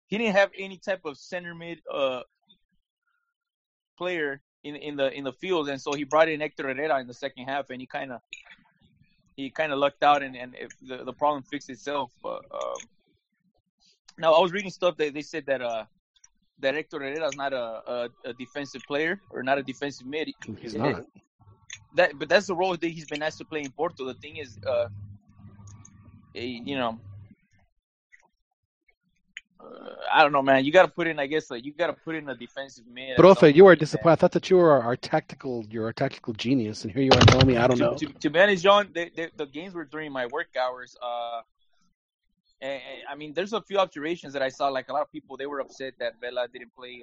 [0.07, 2.21] he didn't have any type of center mid uh
[3.97, 7.07] player in in the in the field, and so he brought in Hector Herrera in
[7.07, 8.21] the second half, and he kind of
[9.35, 12.11] he kind of lucked out, and and if the the problem fixed itself.
[12.23, 12.79] But um,
[14.17, 15.85] now I was reading stuff that they said that uh
[16.59, 17.57] that Hector Herrera is not a,
[17.88, 20.29] a, a defensive player or not a defensive mid.
[20.59, 21.05] He's It- not.
[21.95, 24.05] that but that's the role that he's been asked to play in Porto.
[24.05, 24.88] The thing is, uh,
[26.35, 26.99] eh, you know,
[30.11, 30.63] I don't know, man.
[30.65, 32.85] You got to put in, I guess, like you got to put in a defensive
[32.91, 33.11] mid.
[33.11, 33.79] at some Profe, you are point, man.
[33.79, 34.13] disappointed.
[34.13, 37.11] I thought that you were our, our tactical, you're our tactical genius, and here you
[37.11, 37.95] are telling me I don't to, know.
[37.95, 40.95] To, to be honest, John, the, the, the games were during my work hours.
[41.01, 41.41] Uh,
[42.61, 44.69] and, and, I mean, there's a few observations that I saw.
[44.69, 47.01] Like a lot of people, they were upset that Vela didn't play.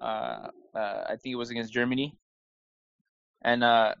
[0.00, 2.16] Uh, uh, uh, I think it was against Germany.
[3.42, 3.94] And uh,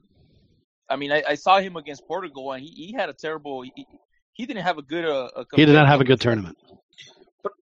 [0.88, 3.62] I mean, I, I saw him against Portugal, and he, he had a terrible.
[3.62, 3.86] He,
[4.32, 5.04] he didn't have a good.
[5.04, 6.58] Uh, a He did not have a competitive- good tournament.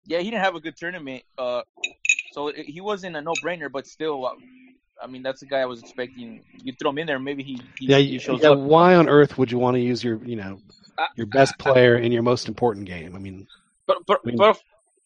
[0.08, 1.22] Yeah, he didn't have a good tournament.
[1.36, 1.62] Uh,
[2.32, 4.30] so it, he wasn't a no-brainer, but still, uh,
[5.02, 6.42] I mean, that's the guy I was expecting.
[6.64, 8.50] You throw him in there, maybe he, he, Yeah, he shows yeah.
[8.50, 8.58] up.
[8.58, 10.60] Why on earth would you want to use your, you know,
[11.16, 13.14] your best player in your most important game?
[13.14, 13.46] I mean,
[13.86, 14.58] But but I mean- but,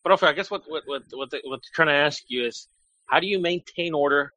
[0.05, 2.69] but I guess what what what what, they, what they're trying to ask you is
[3.07, 4.33] how do you maintain order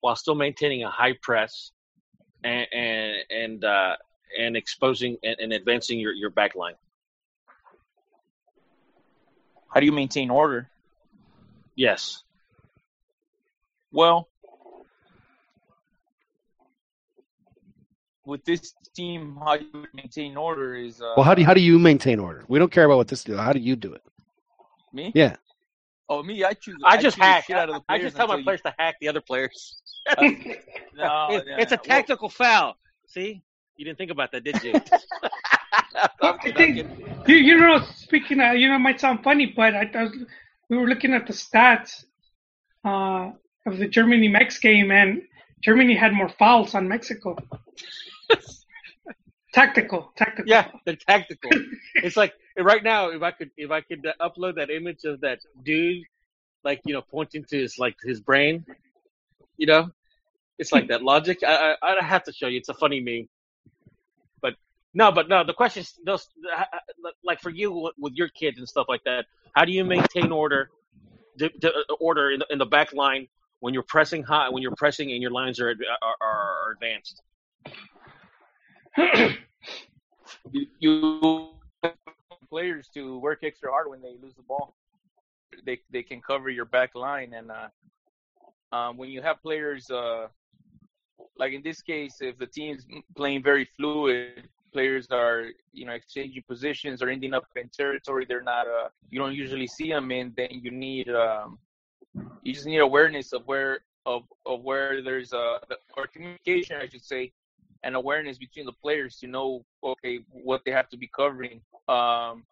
[0.00, 1.72] while still maintaining a high press
[2.44, 3.96] and and and uh,
[4.38, 6.74] and exposing and, and advancing your your back line?
[9.72, 10.68] How do you maintain order?
[11.74, 12.22] Yes.
[13.90, 14.28] Well,
[18.24, 21.60] with this team, how you maintain order is uh, well, how do you, how do
[21.60, 22.44] you maintain order?
[22.48, 23.36] We don't care about what this do.
[23.36, 24.02] How do you do it?
[24.92, 25.12] me.
[25.14, 25.36] Yeah.
[26.08, 26.76] Oh, me, I choose.
[26.84, 27.44] I just choose hack.
[27.46, 29.80] shit out of the I just tell my until players to hack the other players.
[30.20, 30.36] You,
[30.94, 32.76] no, It- yeah, it's a well, tactical foul.
[33.06, 33.42] See,
[33.76, 34.74] you didn't think about that, did you?
[36.22, 36.86] I think
[37.26, 40.12] you, you know, speaking of, you know, it might sound funny, but I, I was,
[40.68, 42.04] we were looking at the stats
[42.84, 43.30] uh,
[43.66, 45.22] of the Germany Mex game, and
[45.62, 47.36] Germany had more fouls on Mexico.
[49.54, 50.48] tactical, tactical.
[50.48, 51.50] yeah, they're tactical.
[51.94, 55.20] it's like right now, if I could, if I could uh, upload that image of
[55.20, 56.04] that dude,
[56.64, 58.64] like you know, pointing to his like his brain,
[59.56, 59.90] you know,
[60.58, 61.38] it's like that logic.
[61.46, 62.58] I I I have to show you.
[62.58, 63.28] It's a funny meme.
[64.94, 65.44] No, but no.
[65.44, 69.02] The question is, those uh, uh, like for you with- your kids and stuff like
[69.04, 69.26] that.
[69.54, 70.70] How do you maintain order,
[71.36, 73.28] d- d- uh, order in the, in the back line
[73.60, 77.22] when you're pressing high, when you're pressing and your lines are are, are advanced?
[80.50, 81.50] you, you
[82.50, 84.74] players to work extra hard when they lose the ball.
[85.64, 87.68] They they can cover your back line, and uh,
[88.76, 90.28] um, when you have players uh,
[91.36, 92.86] like in this case, if the team's
[93.16, 98.42] playing very fluid, players are you know exchanging positions or ending up in territory they're
[98.42, 100.32] not uh you don't usually see them in.
[100.36, 101.58] Then you need um,
[102.42, 105.58] you just need awareness of where of of where there's uh
[105.96, 107.32] or communication, I should say,
[107.84, 111.60] and awareness between the players to know okay what they have to be covering.
[111.88, 112.44] Um,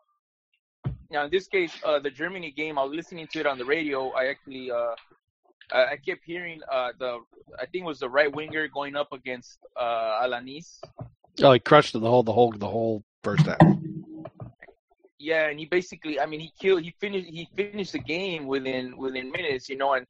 [1.11, 3.65] now in this case, uh, the Germany game, I was listening to it on the
[3.65, 4.11] radio.
[4.11, 4.95] I actually uh,
[5.73, 7.21] I kept hearing uh, the
[7.59, 10.81] I think it was the right winger going up against uh, Alanis.
[11.43, 13.59] Oh, he crushed the whole the whole the whole first half.
[15.19, 18.97] Yeah, and he basically, I mean, he killed, he finished, he finished the game within
[18.97, 20.07] within minutes, you know, and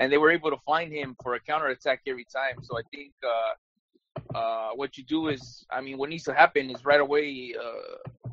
[0.00, 2.62] and they were able to find him for a counter attack every time.
[2.62, 6.70] So I think uh, uh, what you do is, I mean, what needs to happen
[6.70, 7.54] is right away.
[7.60, 8.30] Uh,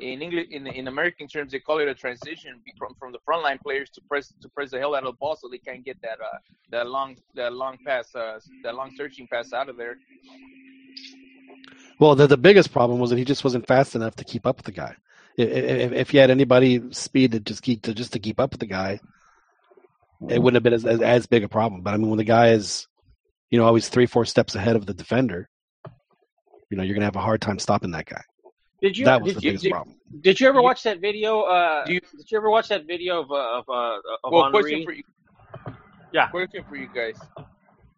[0.00, 3.60] in English, in in American terms, they call it a transition from from the frontline
[3.60, 6.00] players to press to press the hell out of the ball so they can't get
[6.02, 6.38] that uh
[6.70, 9.96] that long that long pass uh that long searching pass out of there.
[11.98, 14.56] Well, the the biggest problem was that he just wasn't fast enough to keep up
[14.56, 14.96] with the guy.
[15.36, 18.52] If if, if he had anybody speed to just keep to just to keep up
[18.52, 19.00] with the guy,
[20.28, 21.82] it wouldn't have been as, as as big a problem.
[21.82, 22.88] But I mean, when the guy is,
[23.50, 25.48] you know, always three four steps ahead of the defender,
[26.70, 28.22] you know, you're gonna have a hard time stopping that guy.
[28.82, 29.04] Did you?
[29.04, 29.96] That was did the you, biggest did, problem.
[30.20, 31.42] Did you ever watch that video?
[31.42, 34.44] Uh, Do you- did you ever watch that video of uh, of uh, of Well,
[34.44, 34.52] Henri?
[34.62, 35.04] question for you.
[36.12, 36.28] Yeah.
[36.28, 37.16] Question for you guys.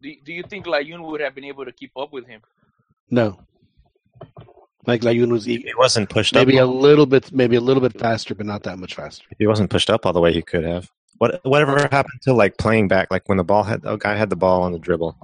[0.02, 2.40] Do Do you think Layun would have been able to keep up with him?
[3.10, 3.38] No,
[4.86, 7.80] Mike Layun was If he wasn't pushed maybe a up, little bit, maybe a little
[7.82, 9.24] bit faster, but not that much faster.
[9.30, 10.90] if he wasn't pushed up all the way, he could have.
[11.18, 13.08] What whatever happened to like playing back?
[13.10, 15.16] Like when the ball had the guy had the ball on the dribble,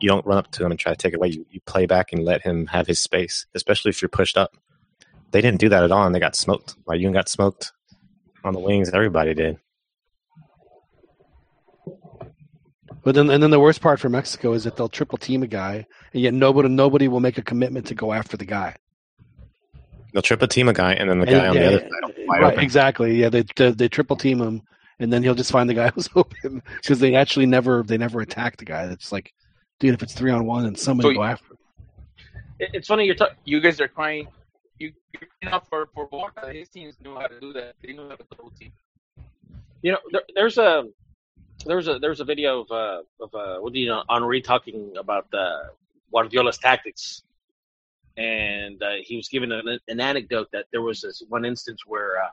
[0.00, 1.28] you don't run up to him and try to take it away.
[1.28, 4.56] You, you play back and let him have his space, especially if you're pushed up.
[5.32, 6.74] They didn't do that at all, and they got smoked.
[6.86, 7.72] Like you got smoked
[8.44, 8.90] on the wings.
[8.90, 9.58] Everybody did.
[13.02, 15.46] But then, and then the worst part for Mexico is that they'll triple team a
[15.46, 18.74] guy, and yet nobody, nobody will make a commitment to go after the guy.
[20.12, 22.26] They'll triple team a guy, and then the And- guy on yeah, the other side
[22.28, 22.60] right, open.
[22.60, 23.16] exactly.
[23.20, 24.62] Yeah, they, they they triple team him,
[24.98, 28.20] and then he'll just find the guy who's open because they actually never they never
[28.20, 28.84] attack the guy.
[28.84, 29.32] It's like,
[29.78, 31.52] dude, if it's three on one, and somebody So- go after.
[31.52, 31.58] him.
[32.58, 34.28] It, it's funny you're ta- you guys are crying.
[34.78, 36.50] You you're crying out for for Boca.
[36.52, 37.74] His teams knew how to do that.
[37.82, 38.72] They knew how to double team.
[39.82, 40.84] You know, there, there's a
[41.66, 44.94] there's a there's a video of uh, of uh, what do you know Henri talking
[44.98, 45.64] about uh,
[46.12, 47.22] Guardiola's tactics,
[48.16, 52.22] and uh, he was given an, an anecdote that there was this one instance where
[52.22, 52.28] uh,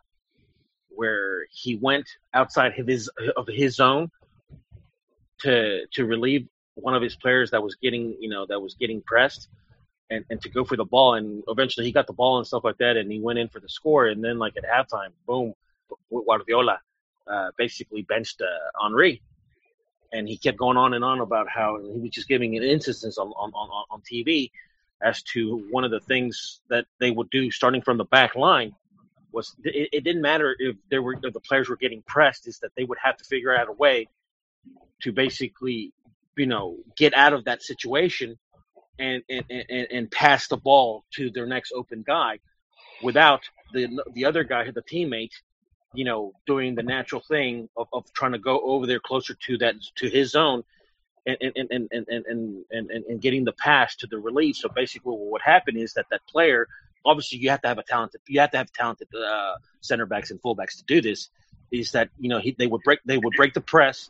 [0.90, 4.10] where he went outside of his of his zone
[5.40, 9.02] to to relieve one of his players that was getting you know that was getting
[9.02, 9.48] pressed.
[10.10, 12.64] And, and to go for the ball, and eventually he got the ball and stuff
[12.64, 15.54] like that, and he went in for the score, and then like at halftime, boom,
[16.12, 16.80] Guardiola
[17.26, 19.22] uh, basically benched uh, Henri,
[20.12, 23.18] and he kept going on and on about how he was just giving an instance
[23.18, 24.52] on on, on on TV
[25.02, 28.74] as to one of the things that they would do starting from the back line
[29.32, 32.60] was it, it didn't matter if there were if the players were getting pressed is
[32.60, 34.08] that they would have to figure out a way
[35.02, 35.92] to basically
[36.38, 38.38] you know get out of that situation
[39.00, 42.40] and and, and, and pass the ball to their next open guy
[43.02, 43.42] without
[43.74, 45.32] the the other guy the teammate
[45.94, 49.58] you know, doing the natural thing of, of trying to go over there closer to
[49.60, 50.64] that to his zone
[51.26, 54.58] and and, and, and, and, and, and, and getting the pass to the relief.
[54.58, 56.68] So basically what would happen is that that player
[57.06, 60.32] obviously you have to have a talented you have to have talented uh, center backs
[60.32, 61.30] and fullbacks to do this,
[61.72, 64.10] is that, you know, he, they would break they would break the press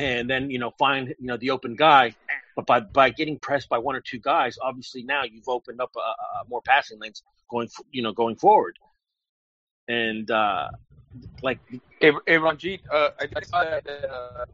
[0.00, 2.14] and then, you know, find you know the open guy.
[2.56, 5.90] But by by getting pressed by one or two guys, obviously now you've opened up
[5.96, 8.78] uh, uh, more passing lanes going you know going forward.
[9.88, 10.68] And uh,
[11.42, 11.58] like
[12.00, 14.44] Hey, hey Ranjit, uh, I, I saw that uh,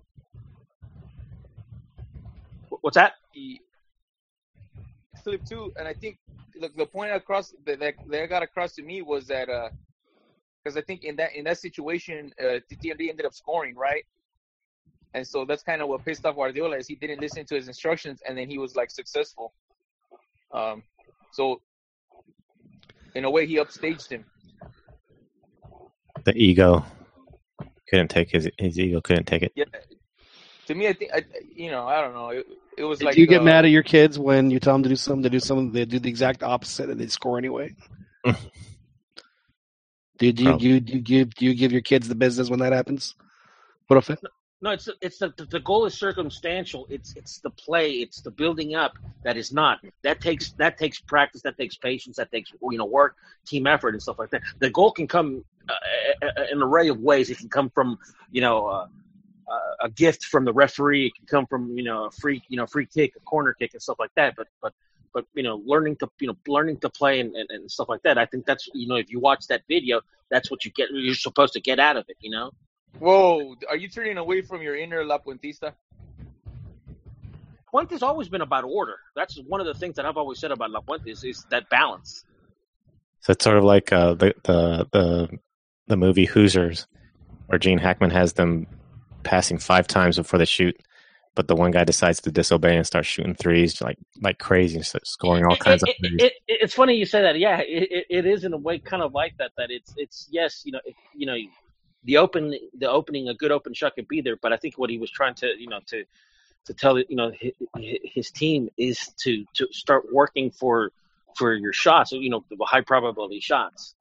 [2.80, 3.14] what's that?
[3.34, 3.60] the
[5.22, 6.18] clip too, and I think
[6.58, 9.48] the, the point across that, that that got across to me was that
[10.62, 14.04] because I think in that in that situation, uh, TTMD ended up scoring right,
[15.16, 17.68] and so that's kind of what pissed off Guardiola is he didn't listen to his
[17.68, 19.54] instructions, and then he was like successful.
[20.52, 20.82] Um,
[21.32, 21.62] so
[23.14, 24.26] in a way, he upstaged him.
[26.24, 26.84] The ego
[27.88, 29.52] couldn't take his his ego couldn't take it.
[29.56, 29.64] Yeah.
[30.66, 31.24] To me, I think I,
[31.54, 32.28] you know I don't know.
[32.28, 34.74] It, it was Do like you get uh, mad at your kids when you tell
[34.74, 35.22] them to do something?
[35.22, 35.72] They do something.
[35.72, 37.74] They do the exact opposite, and they score anyway.
[38.24, 38.34] do,
[40.26, 40.68] you- do you Probably.
[40.68, 43.14] do you, do you give do you give your kids the business when that happens?
[43.86, 44.18] What Profe?
[44.62, 46.86] No, it's it's the the goal is circumstantial.
[46.88, 47.90] It's it's the play.
[47.92, 49.80] It's the building up that is not.
[50.02, 51.42] That takes that takes practice.
[51.42, 52.16] That takes patience.
[52.16, 53.16] That takes you know work,
[53.46, 54.42] team effort, and stuff like that.
[54.58, 57.28] The goal can come uh, in an array of ways.
[57.28, 57.98] It can come from
[58.30, 58.86] you know uh,
[59.46, 61.08] uh, a gift from the referee.
[61.08, 63.74] It can come from you know a free you know free kick, a corner kick,
[63.74, 64.36] and stuff like that.
[64.36, 64.72] But but
[65.12, 68.02] but you know learning to you know learning to play and, and, and stuff like
[68.04, 68.16] that.
[68.16, 70.00] I think that's you know if you watch that video,
[70.30, 70.88] that's what you get.
[70.90, 72.16] You're supposed to get out of it.
[72.20, 72.52] You know.
[72.98, 75.72] Whoa, are you turning away from your inner Lapuentista?
[77.72, 78.96] Puente's always been about order.
[79.14, 82.24] That's one of the things that I've always said about Lapuente is, is that balance.
[83.20, 85.28] So it's sort of like uh, the the the
[85.88, 86.86] the movie Hoosiers,
[87.46, 88.66] where Gene Hackman has them
[89.24, 90.80] passing five times before they shoot,
[91.34, 94.86] but the one guy decides to disobey and start shooting threes like like crazy, and
[94.86, 96.22] starts scoring all kinds it, of it, threes.
[96.22, 97.38] it, it- it's funny you say that.
[97.38, 99.50] Yeah, it, it, it is in a way kind of like that.
[99.58, 101.36] That it's it's yes, you know, it, you know,
[102.06, 104.90] the open the opening a good open shot could be there, but I think what
[104.90, 106.04] he was trying to you know to
[106.66, 107.52] to tell you know his,
[108.04, 110.92] his team is to to start working for
[111.36, 112.12] for your shots.
[112.12, 113.94] You know, the high probability shots.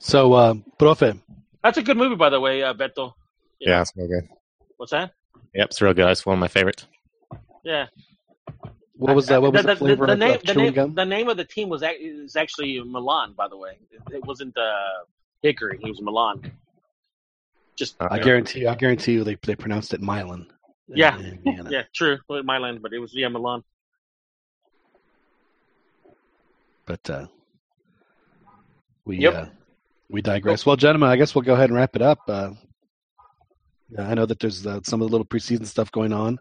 [0.00, 1.18] So, uh, Profe,
[1.62, 3.12] That's a good movie, by the way, uh, Beto.
[3.58, 4.28] You yeah, know, it's real good.
[4.76, 5.12] what's that?
[5.54, 6.08] Yep, it's real good.
[6.08, 6.86] It's one of my favorites.
[7.64, 7.86] Yeah.
[8.98, 9.40] What was that?
[9.40, 10.94] What was the, flavor the, of, name, of the, name, gum?
[10.94, 13.78] the name of the team was is actually Milan, by the way.
[13.92, 15.04] It, it wasn't uh,
[15.40, 15.78] Hickory.
[15.80, 16.42] He was Milan.
[17.76, 20.48] Just Uh, I guarantee you, I guarantee you, they they pronounced it Milan.
[20.88, 21.16] Yeah.
[21.70, 22.18] yeah, true.
[22.28, 23.62] Well, Milan, but it was yeah Milan.
[26.86, 27.26] But uh,
[29.04, 29.34] we Yep.
[29.34, 29.46] uh,
[30.08, 30.66] we digress.
[30.66, 32.18] Well, gentlemen, I guess we'll go ahead and wrap it up.
[32.26, 32.50] Uh,
[33.90, 36.38] yeah, I know that there's uh, some of the little preseason stuff going on.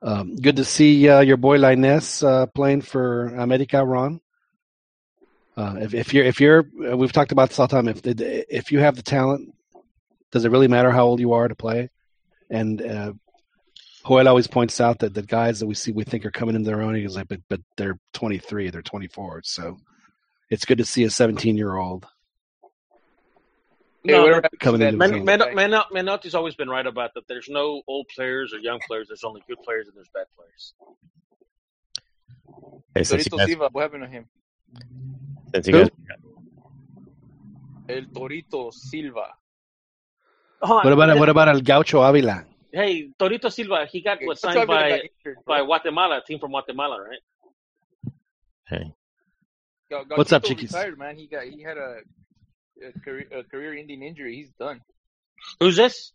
[0.00, 4.20] Um, good to see uh, your boy Lainez uh, playing for America, Ron.
[5.56, 7.88] Uh, if, if you're, if you're, uh, we've talked about this all the time.
[7.88, 9.52] If if you have the talent,
[10.30, 11.90] does it really matter how old you are to play?
[12.48, 13.12] And uh,
[14.06, 16.70] Joel always points out that the guys that we see we think are coming into
[16.70, 19.42] their own, he's like, but but they're 23, they're 24.
[19.44, 19.78] So
[20.48, 22.06] it's good to see a 17 year old
[24.04, 25.08] No, don't coming do into that.
[25.08, 25.24] the Men, team.
[25.24, 27.24] Men, Men, always been right about that.
[27.28, 29.08] There's no old players or young players.
[29.08, 30.74] There's only good players and there's bad players.
[32.94, 34.26] Hey, since you Torito guys, Silva, what happened to him?
[35.52, 35.88] since you guys
[37.88, 39.26] El Torito Silva.
[40.60, 42.44] Hold What about what about El Gaucho Avila?
[42.72, 45.02] Hey, Torito Silva, he got what, That's why signed by
[45.46, 45.62] by.
[45.62, 47.18] Guatemala, a team from Guatemala, right?
[48.68, 48.92] hey,
[49.90, 50.72] Ga- What's up, Gauchito Chiquis?
[50.74, 51.16] Retired, man.
[51.16, 52.00] He got he had a,
[52.82, 54.36] a career a career-ending injury.
[54.36, 54.80] He's done.
[55.60, 56.12] Who's this?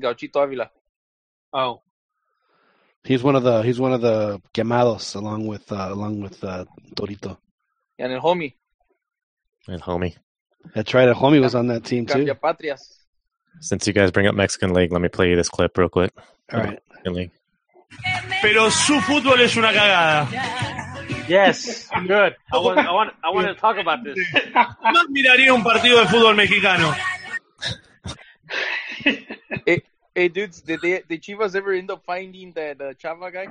[0.00, 0.70] Gauchito Avila.
[1.52, 1.82] Oh,
[3.04, 6.66] He's one of the he's one of the quemados along with uh, along with uh,
[6.94, 7.38] Torito.
[7.98, 8.54] And el homie,
[9.66, 10.14] and homie.
[10.74, 11.08] That's right.
[11.16, 12.26] Homie was on that team too.
[12.34, 12.98] Patrias.
[13.60, 16.12] Since you guys bring up Mexican League, let me play you this clip real quick.
[16.52, 16.78] All right.
[16.90, 17.30] Mexican League.
[18.42, 20.86] Pero su fútbol es una cagada.
[21.28, 22.36] Yes, good.
[22.52, 24.16] I want, I want, I want to talk about this.
[24.54, 26.94] Más miraría un partido de fútbol mexicano.
[29.66, 29.82] Hey,
[30.14, 33.46] hey, dudes, did they did Chivas ever end up finding that uh, Chava guy?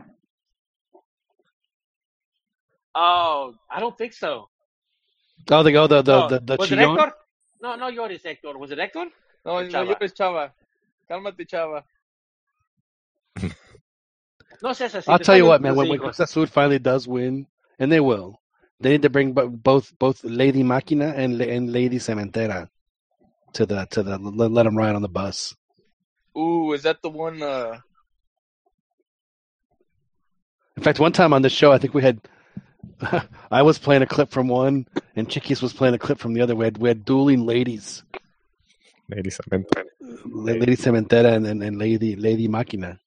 [2.93, 4.49] Oh, I don't think so.
[5.49, 6.97] Oh, they go the the No, the, the was it Chillon?
[6.97, 7.13] Hector?
[7.61, 8.57] No, no, llores, Hector.
[8.57, 9.05] Was it Hector?
[9.45, 9.87] No, Or no, Chava?
[9.87, 10.51] yo es Chava.
[11.09, 11.83] Cálmate, Chava.
[14.61, 15.07] No seas.
[15.07, 15.75] I'll tell you what, man.
[15.75, 16.15] When, when hijos.
[16.15, 17.45] Cruz Azul finally does win,
[17.79, 18.41] and they will,
[18.79, 22.69] they need to bring both both Lady Máquina and and Lady Cementera
[23.53, 25.55] to the to the let, let them ride on the bus.
[26.37, 27.41] Ooh, is that the one?
[27.41, 27.79] Uh,
[30.75, 32.21] In fact, one time on the show, I think we had
[33.51, 36.41] I was playing a clip from one, and Chiquis was playing a clip from the
[36.41, 36.55] other.
[36.55, 38.03] We had we had dueling ladies,
[39.09, 39.65] Lady I've been
[40.25, 42.99] La- Lady Cementera and, and, and Lady Lady Máquina.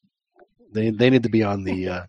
[0.72, 1.88] They they need to be on the.
[1.88, 2.06] Uh,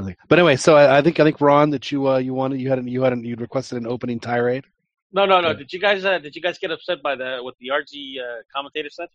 [0.00, 2.32] On the but anyway, so I, I think I think Ron that you uh, you
[2.32, 4.64] wanted you had an, you had an, you requested an opening tirade.
[5.12, 5.52] No, no, no.
[5.52, 8.42] Did you guys, uh, did you guys get upset by the what the RG uh,
[8.54, 9.08] commentator said?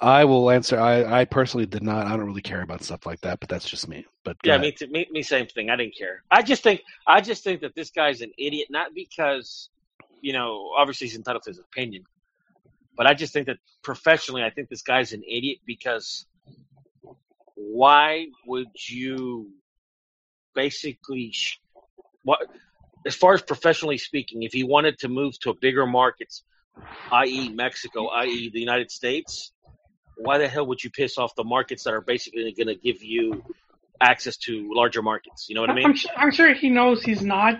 [0.00, 0.78] I will answer.
[0.78, 2.06] I, I personally did not.
[2.06, 4.04] I don't really care about stuff like that, but that's just me.
[4.24, 5.70] But Yeah, me, too, me, me, same thing.
[5.70, 6.22] I didn't care.
[6.30, 9.70] I just think, I just think that this guy's an idiot, not because,
[10.20, 12.04] you know, obviously he's entitled to his opinion,
[12.96, 16.26] but I just think that professionally, I think this guy's an idiot because
[17.54, 19.52] why would you
[20.54, 21.60] basically, sh-
[22.22, 22.38] what,
[23.06, 26.42] as far as professionally speaking, if he wanted to move to bigger markets,
[27.12, 29.52] i.e., Mexico, i.e., the United States,
[30.16, 33.02] why the hell would you piss off the markets that are basically going to give
[33.02, 33.42] you
[34.00, 35.46] access to larger markets?
[35.48, 35.86] You know what I mean?
[35.86, 37.58] I'm, sure, I'm sure he knows he's not.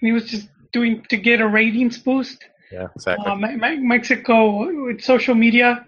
[0.00, 2.44] He was just doing to get a ratings boost.
[2.70, 3.26] Yeah, exactly.
[3.26, 5.86] Uh, Me- Me- Mexico with social media,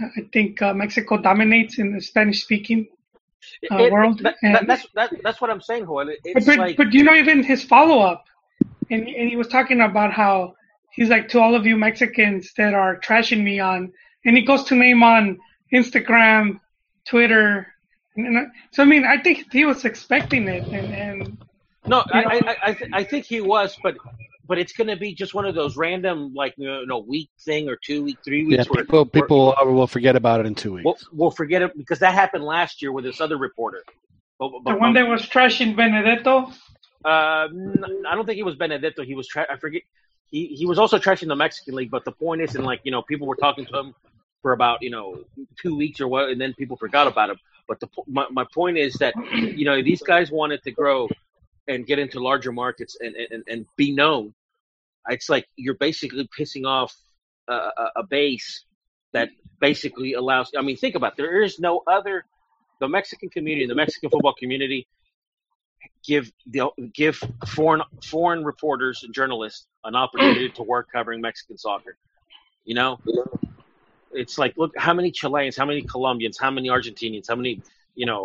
[0.00, 2.88] I think uh, Mexico dominates in the Spanish-speaking
[3.70, 4.18] uh, It- world.
[4.20, 4.36] that-
[4.66, 7.62] that's that, that's what I'm saying, but, It's but, like but you know, even his
[7.64, 8.24] follow-up,
[8.90, 10.54] and and he was talking about how
[10.92, 13.92] he's like to all of you Mexicans that are trashing me on,
[14.24, 15.38] and he goes to name on
[15.72, 16.60] Instagram,
[17.06, 17.66] Twitter.
[18.16, 21.38] And, so I mean, I think he was expecting it, and, and
[21.86, 23.96] no, I know- I I, I, th- I think he was, but
[24.46, 27.68] but it's going to be just one of those random like you know week thing
[27.68, 30.46] or two week, three yeah, weeks where people where people will will forget about it
[30.46, 30.84] in two weeks.
[30.84, 33.82] we'll, we'll forget it because that happened last year with this other reporter.
[34.38, 36.52] But, but, the one that was trashing Benedetto.
[37.04, 39.02] Uh, n- I don't think he was Benedetto.
[39.02, 39.82] He was tra- I forget.
[40.30, 41.90] He he was also trashing the Mexican league.
[41.90, 43.94] But the point is, and like you know, people were talking to him
[44.42, 45.24] for about you know
[45.60, 47.38] two weeks or what, and then people forgot about him.
[47.68, 51.08] But the my my point is that you know these guys wanted to grow
[51.68, 54.34] and get into larger markets and and, and be known.
[55.08, 56.94] It's like you're basically pissing off
[57.48, 58.64] a, a, a base
[59.12, 59.30] that
[59.60, 60.50] basically allows.
[60.56, 61.16] I mean, think about it.
[61.18, 62.24] there is no other.
[62.78, 64.86] The Mexican community, the Mexican football community,
[66.04, 71.96] give the give foreign foreign reporters and journalists an opportunity to work covering Mexican soccer.
[72.64, 72.98] You know,
[74.12, 77.62] it's like look how many Chileans, how many Colombians, how many Argentinians, how many
[77.94, 78.22] you know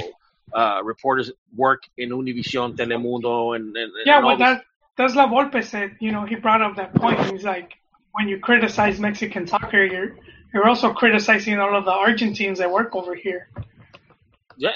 [0.53, 4.63] uh, reporters work in Univision, Telemundo, and, and, and Yeah, all well, that
[4.97, 5.95] that's La Volpe said.
[5.99, 7.19] You know, he brought up that point.
[7.31, 7.73] He's like,
[8.13, 10.17] when you criticize Mexican soccer, you're
[10.53, 13.49] you're also criticizing all of the Argentines that work over here.
[14.57, 14.71] yeah.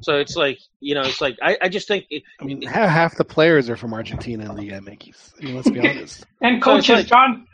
[0.00, 2.90] So it's like you know, it's like I, I just think it, I mean, half,
[2.90, 5.32] half the players are from Argentina in the uh, Yankees.
[5.40, 6.26] I mean, let's be honest.
[6.42, 7.46] And So coaches, like- John.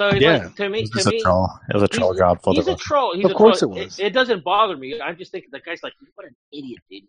[0.00, 0.38] So it's Yeah.
[0.44, 1.50] like to me, It was to just a me, troll.
[1.68, 3.14] It was a troll he's- job for he's the a troll.
[3.14, 3.76] He's Of a course troll.
[3.76, 4.00] it was.
[4.00, 4.98] It, doesn't bother me.
[4.98, 7.02] I'm just thinking the guy's like, what an idiot, dude.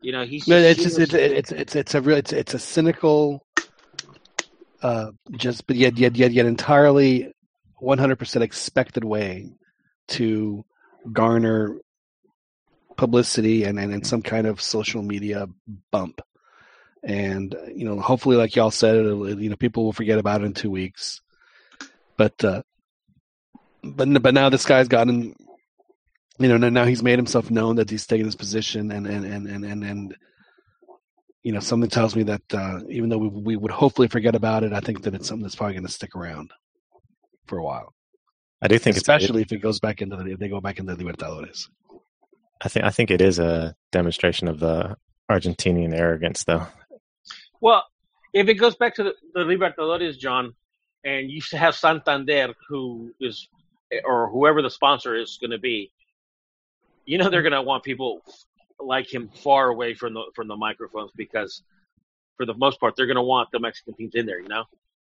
[0.00, 2.54] You know, he's No, just it's just it's it's it's it's a real it's it's
[2.54, 3.46] a cynical,
[4.82, 7.32] uh, just but yet yet yet yet entirely,
[7.78, 9.52] one hundred percent expected way
[10.08, 10.64] to
[11.12, 11.78] garner
[12.96, 15.46] publicity and, and and some kind of social media
[15.92, 16.20] bump,
[17.04, 20.46] and you know hopefully like y'all said it'll, you know people will forget about it
[20.46, 21.20] in two weeks,
[22.16, 22.62] but uh,
[23.82, 25.34] but but now this guy's gotten
[26.38, 29.46] you know, now he's made himself known that he's taken this position, and and and
[29.46, 30.16] and and, and
[31.42, 34.64] you know, something tells me that uh, even though we we would hopefully forget about
[34.64, 36.52] it, I think that it's something that's probably going to stick around
[37.46, 37.94] for a while,
[38.62, 40.78] I do think it's especially if it goes back into the if they go back
[40.78, 41.68] into the Libertadores.
[42.60, 44.96] I think I think it is a demonstration of the
[45.30, 46.66] Argentinian arrogance, though.
[47.60, 47.84] Well,
[48.32, 50.54] if it goes back to the, the Libertadores, John,
[51.04, 53.48] and you have Santander, who is,
[54.04, 55.90] or whoever the sponsor is going to be,
[57.04, 58.22] you know they're going to want people
[58.78, 61.62] like him far away from the from the microphones because,
[62.36, 64.64] for the most part, they're going to want the Mexican teams in there, you know,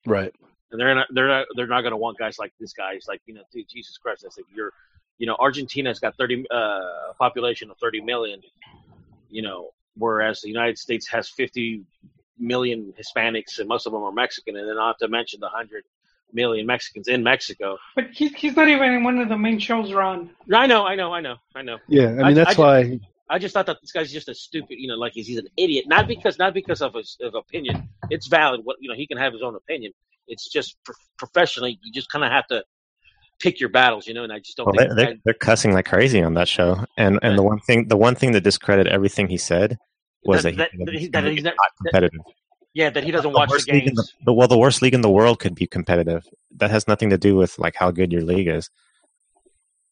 [0.07, 0.35] Right.
[0.71, 2.93] and they're not they're not they're not going to want guys like this guy.
[2.95, 4.73] It's like you know, dude, Jesus Christ, I said you're,
[5.19, 6.57] you know, Argentina's got thirty uh,
[7.11, 8.41] a population of thirty million,
[9.31, 11.85] you know, whereas the United States has fifty
[12.39, 15.85] million Hispanics, and most of them are Mexican, and then not to mention the hundred
[16.33, 17.79] million Mexicans in Mexico.
[17.95, 20.31] But he's he's not even in one of the main shows, Ron.
[20.53, 21.79] I know, I know, I know, I know.
[21.89, 23.01] Yeah, I mean I- that's I why.
[23.31, 25.49] I just thought that this guy's just a stupid, you know, like he's, he's an
[25.57, 25.87] idiot.
[25.89, 27.89] Not because not because of his of opinion.
[28.11, 28.61] It's valid.
[28.65, 29.93] What you know, he can have his own opinion.
[30.29, 32.63] It's just pro- professionally, you just kind of have to
[33.41, 34.25] pick your battles, you know.
[34.25, 36.35] And I just don't Well, think they, the they, guy- they're cussing like crazy on
[36.35, 39.79] that show, and and the one thing the one thing that discredited everything he said
[40.25, 42.21] was That- that, that- he, that he- that he's he's not- not competitive.
[42.75, 44.13] yeah, that he doesn't The watch the worst league in games.
[44.21, 46.27] the, the well, the worst league in the world could be competitive.
[46.57, 48.71] That has nothing to do with like how good your league is.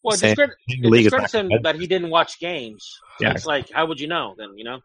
[0.03, 2.85] Well, it saying the it league is discredits him that he didn't watch games.
[3.19, 3.33] So Yeah.
[3.35, 4.51] it's like, how would you know then?
[4.57, 4.81] You know?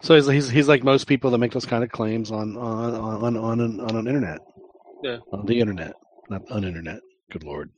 [0.00, 2.94] So he's, he's he's like most people that make those kind of claims on on
[2.94, 4.40] on on an, on an internet,
[5.04, 5.18] Yeah.
[5.32, 5.92] on the internet,
[6.28, 7.00] not on internet.
[7.30, 7.70] Good lord.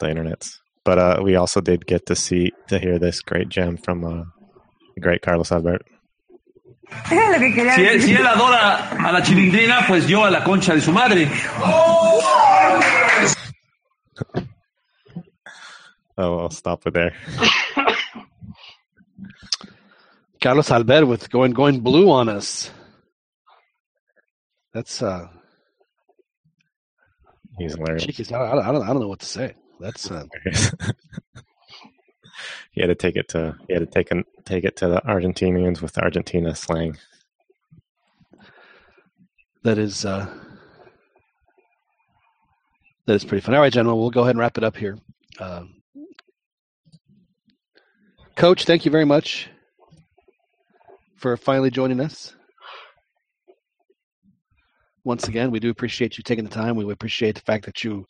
[0.00, 0.56] the internets.
[0.84, 4.24] But uh, we also did get to see to hear this great gem from uh,
[4.37, 4.37] the
[4.98, 5.86] great Carlos Albert.
[7.08, 7.14] Si
[7.84, 11.28] él, si él adora a la chilindrina, pues yo a la concha de su madre.
[16.16, 17.14] Oh, I'll stop it there.
[20.40, 22.70] Carlos Albert with going going blue on us.
[24.72, 25.28] That's uh,
[27.58, 28.04] He's hilarious.
[28.04, 29.54] Chiquis, I, I, I don't I don't know what to say.
[29.80, 30.24] That's uh,
[32.70, 35.00] he had to take it to he had to take an, take it to the
[35.02, 36.96] Argentinians with Argentina slang.
[39.64, 40.26] that is uh,
[43.06, 43.54] that is pretty fun.
[43.54, 44.98] All right, gentlemen, we'll go ahead and wrap it up here.
[45.40, 45.74] Um
[48.36, 49.50] Coach, thank you very much
[51.16, 52.36] for finally joining us.
[55.02, 56.76] Once again, we do appreciate you taking the time.
[56.76, 58.06] We appreciate the fact that you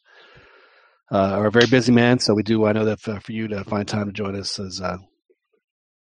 [1.10, 2.18] uh, are a very busy man.
[2.18, 2.66] So we do.
[2.66, 4.98] I know that for, for you to find time to join us is uh,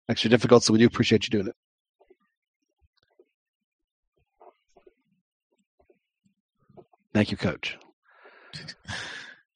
[0.09, 0.63] extra difficult.
[0.63, 1.55] So we do appreciate you doing it.
[7.13, 7.77] Thank you, Coach.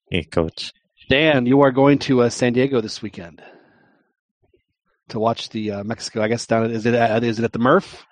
[0.09, 0.73] Hey, coach.
[1.09, 3.41] Dan, you are going to uh, San Diego this weekend
[5.09, 6.21] to watch the uh, Mexico.
[6.21, 8.05] I guess down is it at, is it at the Murph?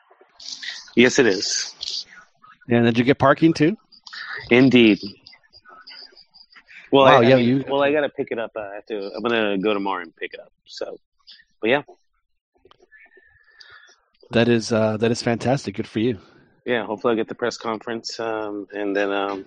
[0.95, 2.05] Yes, it is.
[2.69, 3.77] And did you get parking too?
[4.49, 4.99] Indeed.
[6.91, 8.51] Well, Wow, I, I yeah, mean, you- well, I gotta pick it up.
[8.55, 9.11] I have to.
[9.15, 10.51] I'm gonna go tomorrow and pick it up.
[10.65, 10.97] So,
[11.61, 11.81] but yeah,
[14.31, 15.75] That is uh, that is fantastic.
[15.75, 16.19] Good for you.
[16.65, 16.85] yeah.
[16.85, 19.45] Hopefully, I get the press conference, um, and then, um,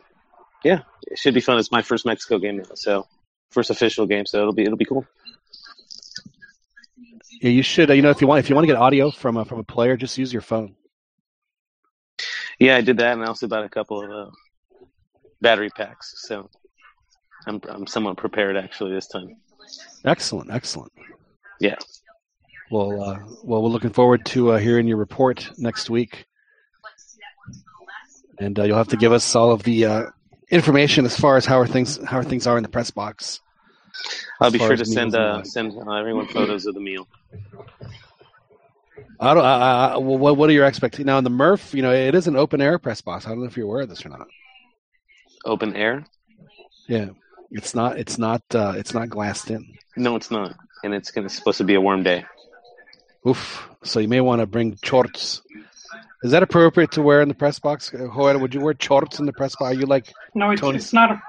[0.62, 0.80] yeah,
[1.10, 1.58] it should be fun.
[1.58, 3.06] It's my first Mexico game, so
[3.50, 4.26] first official game.
[4.26, 5.06] So it'll be it'll be cool.
[7.40, 7.90] Yeah, you should.
[7.90, 9.58] Uh, you know, if you want if you want to get audio from a, from
[9.58, 10.76] a player, just use your phone.
[12.58, 14.30] Yeah, I did that, and I also bought a couple of uh,
[15.40, 16.14] battery packs.
[16.28, 16.48] So
[17.46, 19.36] I'm I'm somewhat prepared actually this time.
[20.04, 20.92] Excellent, excellent.
[21.60, 21.76] Yeah.
[22.70, 26.26] Well, uh, well, we're looking forward to uh, hearing your report next week,
[28.38, 30.06] and uh, you'll have to give us all of the uh,
[30.50, 33.40] information as far as how are things how are things are in the press box.
[34.40, 37.06] I'll be sure to send uh, send uh, everyone photos of the meal.
[39.20, 39.44] I don't.
[39.44, 41.74] I, I, well, what what are your expectations now in the Murph?
[41.74, 43.26] You know, it is an open air press box.
[43.26, 44.26] I don't know if you're aware of this or not.
[45.44, 46.04] Open air?
[46.88, 47.10] Yeah,
[47.54, 47.98] it's not.
[47.98, 48.42] It's not.
[48.54, 49.64] Uh, it's not glassed in.
[49.96, 52.24] No, it's not, and it's gonna supposed to be a warm day.
[53.26, 53.68] Oof.
[53.84, 55.40] So you may want to bring shorts
[56.22, 57.92] Is that appropriate to wear in the press box?
[57.94, 59.70] Uh, Joel, would you wear shorts in the press box?
[59.74, 61.10] Are you like No, it's, Tony- it's not.
[61.12, 61.22] A,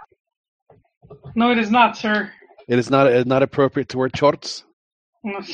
[1.35, 2.31] no, it is not, sir.
[2.67, 4.63] it is not it's not appropriate to wear shorts?
[5.23, 5.39] No,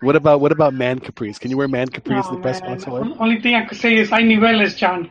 [0.00, 1.38] What about what about man capris?
[1.38, 2.78] Can you wear man capris in the press man.
[2.78, 2.84] box?
[3.20, 5.10] Only thing I could say is I niveles, John.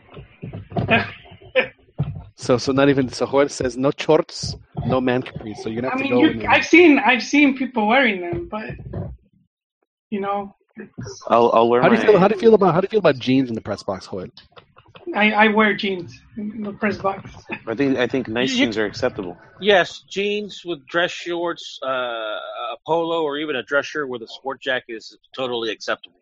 [2.36, 4.56] So so not even so Joel says no shorts,
[4.86, 5.58] no man capris.
[5.58, 6.20] So you're gonna I have to go.
[6.22, 8.70] you, in I've seen I've seen people wearing them, but
[10.10, 10.54] you know,
[11.28, 12.18] I'll I'll wear how do you feel?
[12.18, 14.08] How do you feel about how do you feel about jeans in the press box,
[14.08, 14.28] Joel?
[15.14, 17.30] I, I wear jeans in the press box.
[17.66, 19.36] I think I think nice You- jeans are acceptable.
[19.60, 24.28] Yes, jeans with dress shorts, uh, a polo, or even a dress shirt with a
[24.28, 26.18] sport jacket is totally acceptable.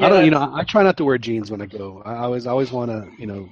[0.00, 0.24] I don't.
[0.24, 2.02] You know, I try not to wear jeans when I go.
[2.04, 3.48] I always always want to you know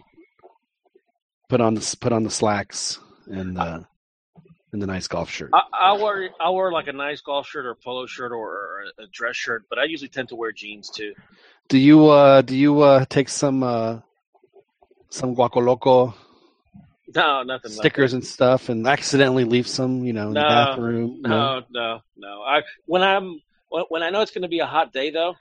[1.55, 2.99] put on the put on the slacks
[3.29, 3.79] and uh,
[4.73, 5.51] and the nice golf shirt.
[5.53, 8.83] I, I wear I wear like a nice golf shirt or a polo shirt or,
[8.99, 11.15] a dress shirt, but I usually tend to wear jeans too.
[11.69, 14.01] Do you uh do you uh take some uh
[15.11, 16.13] some guacoloco
[17.15, 21.23] No, nothing stickers and stuff and accidentally leave some, you know, in the bathroom?
[21.23, 21.29] like that.
[21.29, 22.43] No, no, no.
[22.43, 25.37] I when I'm when, when I know it's going to be a hot day though,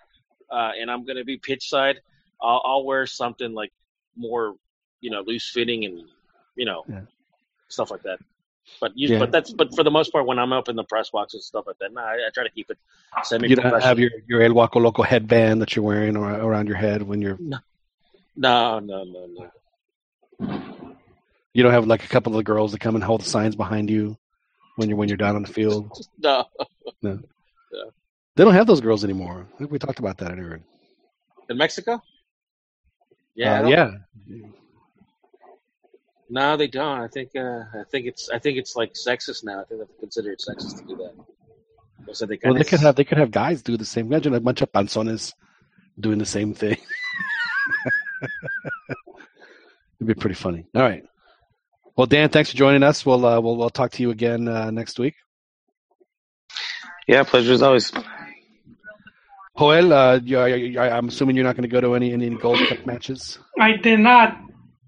[0.51, 2.01] uh, and I'm going to be pitch side,
[2.39, 3.73] I'll, I'll wear something like
[4.15, 4.53] more,
[5.03, 5.95] you know, loose fitting and
[6.55, 7.01] you know Yeah.
[7.67, 8.19] stuff like that.
[8.79, 9.19] But you, Yeah.
[9.19, 11.43] but that's but for the most part when I'm up in the press box and
[11.43, 12.77] stuff like that, I, I try to keep it
[13.23, 16.77] semi You don't have your your El Guacoloco headband that you're wearing ar- around your
[16.77, 17.37] head when you're.
[17.39, 19.51] No, no, no, no.
[21.53, 23.55] You don't have like a couple of the girls that come and hold the signs
[23.55, 24.17] behind you
[24.77, 25.91] when you're when you're down on the field.
[26.19, 26.45] No.
[27.01, 27.19] No.
[28.35, 29.45] They don't have those girls anymore.
[29.53, 30.61] I think we talked about that earlier.
[31.49, 32.01] In Mexico?
[33.35, 33.91] Yeah, Uh, yeah.
[36.29, 37.01] No, they don't.
[37.01, 39.61] I think uh, I think it's I think it's like sexist now.
[39.61, 41.13] I think they consider it sexist to do that.
[42.15, 44.07] So they Well, they could have they could have guys do the same.
[44.07, 45.33] Imagine a bunch of panzones
[45.99, 46.77] doing the same thing.
[49.99, 50.65] It'd be pretty funny.
[50.75, 51.03] All right.
[51.95, 53.05] Well, Dan, thanks for joining us.
[53.05, 55.15] We'll uh, we'll we'll talk to you again uh, next week.
[57.07, 57.91] Yeah, pleasure as always.
[59.57, 62.29] Joel, uh, you, I, I- I'm assuming you're not going to go to any any
[62.31, 63.37] Gold Cup matches.
[63.59, 64.37] I did not.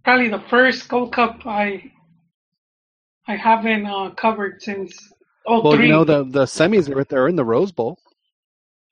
[0.05, 1.91] Probably the first Gold Cup I
[3.27, 4.93] I haven't uh, covered since
[5.47, 5.87] oh Well, three.
[5.87, 7.97] you know the the semis are they're in the Rose Bowl.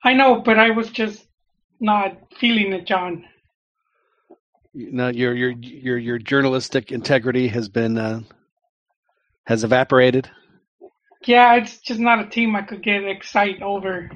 [0.02, 1.24] I know, but I was just
[1.78, 3.24] not feeling it, John.
[4.74, 8.22] Know, your your your your journalistic integrity has been uh,
[9.46, 10.28] has evaporated.
[11.26, 14.10] Yeah, it's just not a team I could get excited over.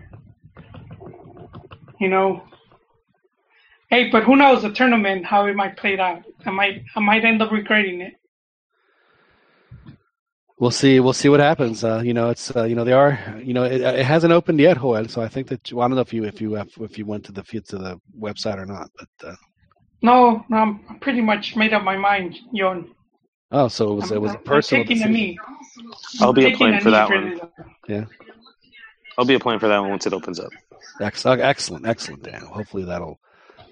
[2.01, 2.43] You know.
[3.91, 6.23] Hey, but who knows the tournament how it might play out?
[6.45, 8.15] I might I might end up regretting it.
[10.61, 10.99] We'll see.
[10.99, 11.85] We'll see what happens.
[11.85, 13.19] Uh, you know, it's uh, you know they are.
[13.43, 15.07] You know, it, it hasn't opened yet, Joel.
[15.09, 17.25] So I think that well, I don't know if you if you if you went
[17.27, 18.91] to the to the website or not.
[18.99, 19.37] But uh,
[20.03, 22.91] No, no, I'm pretty much made up my mind, Yon.
[23.53, 25.13] oh, so it was it was a I'm personal taking decision.
[25.15, 25.39] knee.
[26.21, 27.31] I'll be Taking applying a for that one.
[27.31, 27.41] this.
[27.89, 28.05] Yeah,
[29.17, 30.51] I'll be a applying for that one once it opens up.
[31.01, 32.41] excellent, excellent, excellent, Dan.
[32.43, 33.21] Hopefully that'll.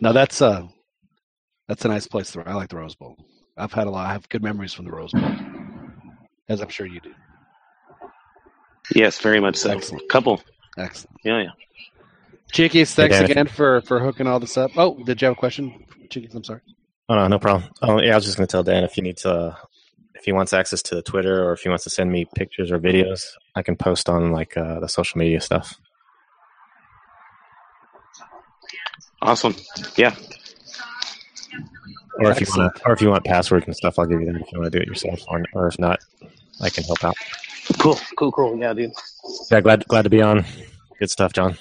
[0.01, 0.69] No, that's a
[1.69, 2.31] that's a nice place.
[2.33, 3.17] To, I like the Rose Bowl.
[3.57, 4.07] I've had a lot.
[4.07, 5.31] I have good memories from the Rose Bowl,
[6.49, 7.13] as I'm sure you do.
[8.95, 9.71] Yes, very much so.
[9.71, 10.09] Excellent.
[10.09, 10.43] Couple.
[10.79, 11.17] Excellent.
[11.25, 11.51] Yeah, yeah.
[12.53, 13.31] Chiquis, thanks Dan.
[13.31, 14.71] again for for hooking all this up.
[14.77, 16.35] Oh, did you have a question, Chiquis?
[16.35, 16.61] I'm sorry.
[17.09, 17.71] Oh no, no problem.
[17.83, 19.55] Oh yeah, I was just gonna tell Dan if he needs uh
[20.15, 22.73] if he wants access to the Twitter or if he wants to send me pictures
[22.73, 25.79] or videos, I can post on like uh, the social media stuff.
[29.23, 29.55] Awesome.
[29.97, 30.15] Yeah.
[32.19, 34.41] Or if you want, or if you want passwords and stuff, I'll give you that
[34.41, 35.21] if you want to do it yourself.
[35.29, 35.99] Or, or if not,
[36.63, 37.15] I can help out.
[37.79, 37.99] Cool.
[38.17, 38.33] Cool.
[38.33, 38.59] Cool.
[38.59, 38.93] Yeah, dude.
[39.51, 40.45] Yeah, glad glad to be on.
[40.99, 41.59] Good stuff, John.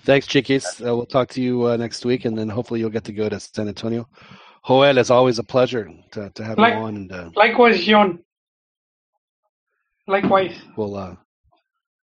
[0.00, 0.80] Thanks, Chiquis.
[0.80, 3.28] Uh, we'll talk to you uh, next week, and then hopefully you'll get to go
[3.28, 4.08] to San Antonio.
[4.66, 8.18] Joel, it's always a pleasure to, to have Like- you on, and uh, Likewise, John.
[10.06, 10.58] Likewise.
[10.76, 11.14] we'll uh,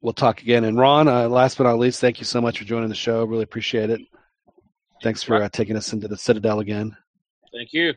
[0.02, 0.64] we'll talk again.
[0.64, 3.24] And Ron, uh, last but not least, thank you so much for joining the show.
[3.26, 4.02] Really appreciate it.
[5.04, 6.96] Thanks for uh, taking us into the Citadel again,
[7.54, 7.94] Thank you.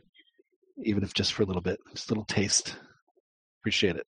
[0.83, 2.75] even if just for a little bit, just a little taste.
[3.61, 4.07] Appreciate it.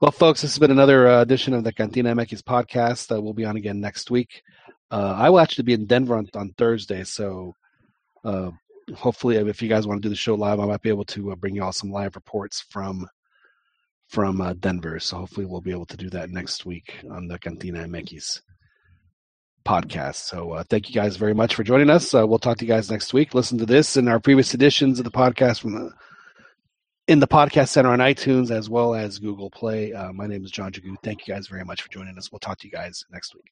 [0.00, 3.14] Well, folks, this has been another uh, edition of the Cantina MX podcast.
[3.14, 4.42] Uh, we'll be on again next week.
[4.90, 7.54] Uh, I will actually be in Denver on, on Thursday, so
[8.24, 8.50] uh,
[8.94, 11.32] hopefully, if you guys want to do the show live, I might be able to
[11.32, 13.06] uh, bring you all some live reports from
[14.08, 14.98] from uh, Denver.
[14.98, 18.40] So hopefully, we'll be able to do that next week on the Cantina MX
[19.64, 20.16] podcast.
[20.16, 22.14] So uh, thank you guys very much for joining us.
[22.14, 23.34] Uh, we'll talk to you guys next week.
[23.34, 25.90] Listen to this and our previous editions of the podcast from the
[27.08, 29.92] in the podcast center on iTunes as well as Google Play.
[29.92, 30.94] Uh, my name is John Jagu.
[31.02, 32.30] Thank you guys very much for joining us.
[32.30, 33.50] We'll talk to you guys next week.